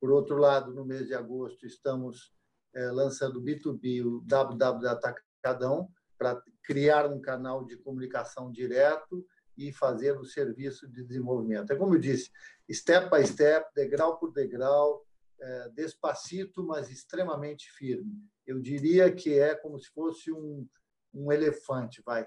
Por 0.00 0.12
outro 0.12 0.36
lado, 0.36 0.72
no 0.72 0.84
mês 0.84 1.08
de 1.08 1.14
agosto, 1.14 1.66
estamos 1.66 2.32
é, 2.74 2.90
lançando 2.92 3.42
B2B, 3.42 4.06
o 4.06 4.20
www 4.20 4.88
Atacadão, 4.88 5.90
para 6.16 6.40
criar 6.62 7.10
um 7.10 7.20
canal 7.20 7.64
de 7.64 7.76
comunicação 7.76 8.52
direto 8.52 9.26
e 9.60 9.72
fazer 9.72 10.18
o 10.18 10.24
serviço 10.24 10.88
de 10.88 11.04
desenvolvimento. 11.04 11.70
É 11.70 11.76
como 11.76 11.94
eu 11.94 12.00
disse, 12.00 12.30
step 12.72 13.10
by 13.10 13.26
step, 13.26 13.68
degrau 13.74 14.18
por 14.18 14.32
degrau, 14.32 15.04
é, 15.38 15.68
despacito, 15.68 16.64
mas 16.64 16.90
extremamente 16.90 17.70
firme. 17.72 18.26
Eu 18.46 18.58
diria 18.58 19.12
que 19.12 19.38
é 19.38 19.54
como 19.54 19.78
se 19.78 19.90
fosse 19.90 20.32
um, 20.32 20.66
um 21.12 21.30
elefante, 21.30 22.02
vai. 22.04 22.26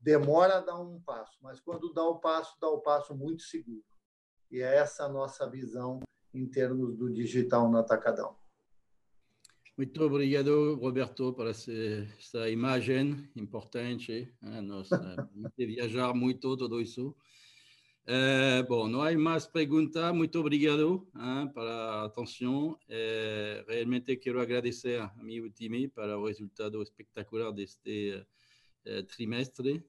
Demora 0.00 0.56
a 0.56 0.60
dar 0.60 0.80
um 0.80 0.98
passo, 1.02 1.36
mas 1.42 1.60
quando 1.60 1.92
dá 1.92 2.02
o 2.02 2.18
passo, 2.18 2.56
dá 2.58 2.68
o 2.68 2.80
passo 2.80 3.14
muito 3.14 3.42
seguro. 3.42 3.84
E 4.50 4.62
é 4.62 4.76
essa 4.76 5.04
a 5.04 5.08
nossa 5.08 5.48
visão 5.48 6.00
em 6.32 6.46
termos 6.48 6.96
do 6.96 7.12
digital 7.12 7.70
no 7.70 7.76
atacadão. 7.76 8.39
Muito 9.80 10.04
obrigado, 10.04 10.74
Roberto, 10.74 11.32
por 11.32 11.46
essa, 11.46 12.50
imagem 12.50 13.26
importante. 13.34 14.30
Né? 14.42 14.60
Nós 14.60 14.90
vamos 14.90 15.52
viajar 15.56 16.12
muito, 16.12 16.54
tudo 16.54 16.82
isso. 16.82 17.16
É, 18.06 18.62
bom, 18.64 18.86
não 18.86 19.00
há 19.00 19.10
mais 19.16 19.46
perguntas. 19.46 20.14
Muito 20.14 20.38
obrigado 20.38 21.08
hein, 21.16 21.50
pela 21.54 22.04
atenção. 22.04 22.78
É, 22.90 23.64
realmente 23.66 24.18
quero 24.18 24.38
agradecer 24.42 25.00
a 25.00 25.14
meu 25.16 25.50
time 25.50 25.88
para 25.88 26.18
o 26.18 26.26
resultado 26.26 26.82
espetacular 26.82 27.50
deste 27.50 28.22
trimestre. 29.08 29.82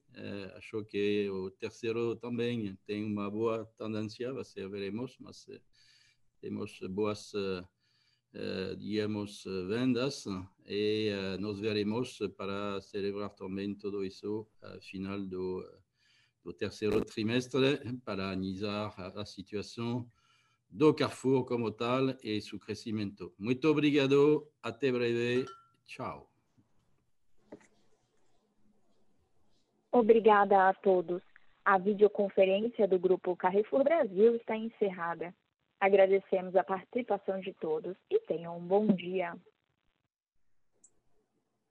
Acho 0.56 0.86
que 0.86 1.28
o 1.28 1.50
terceiro 1.50 2.16
também 2.16 2.78
tem 2.86 3.04
uma 3.04 3.30
boa 3.30 3.66
tendência, 3.76 4.32
veremos, 4.70 5.18
mas 5.20 5.46
temos 6.40 6.80
boas, 6.88 7.34
é, 7.34 7.62
digamos, 8.78 9.44
vendas 9.68 10.24
e 10.66 11.10
nós 11.38 11.58
veremos 11.60 12.18
para 12.36 12.80
celebrar 12.80 13.30
também 13.30 13.74
tudo 13.74 14.04
isso 14.04 14.46
ao 14.62 14.80
final 14.80 15.20
do 15.20 15.62
do 16.44 16.52
terceiro 16.52 17.04
trimestre 17.04 17.78
para 18.04 18.24
analisar 18.24 18.92
a, 19.16 19.24
situação 19.24 20.06
do 20.68 20.92
Carrefour 20.94 21.44
como 21.44 21.70
tal 21.70 22.10
e 22.22 22.40
seu 22.40 22.58
crescimento. 22.58 23.32
Muito 23.38 23.68
obrigado, 23.68 24.48
até 24.62 24.90
breve, 24.90 25.44
tchau. 25.86 26.28
Obrigada 29.90 30.68
a 30.68 30.74
todos. 30.74 31.22
A 31.64 31.78
videoconferência 31.78 32.88
do 32.88 32.98
Grupo 32.98 33.36
Carrefour 33.36 33.84
Brasil 33.84 34.34
está 34.36 34.56
encerrada. 34.56 35.32
Agradecemos 35.82 36.54
a 36.54 36.62
participação 36.62 37.40
de 37.40 37.52
todos 37.54 37.96
e 38.08 38.16
tenham 38.20 38.56
um 38.56 38.60
bom 38.60 38.86
dia. 38.86 39.34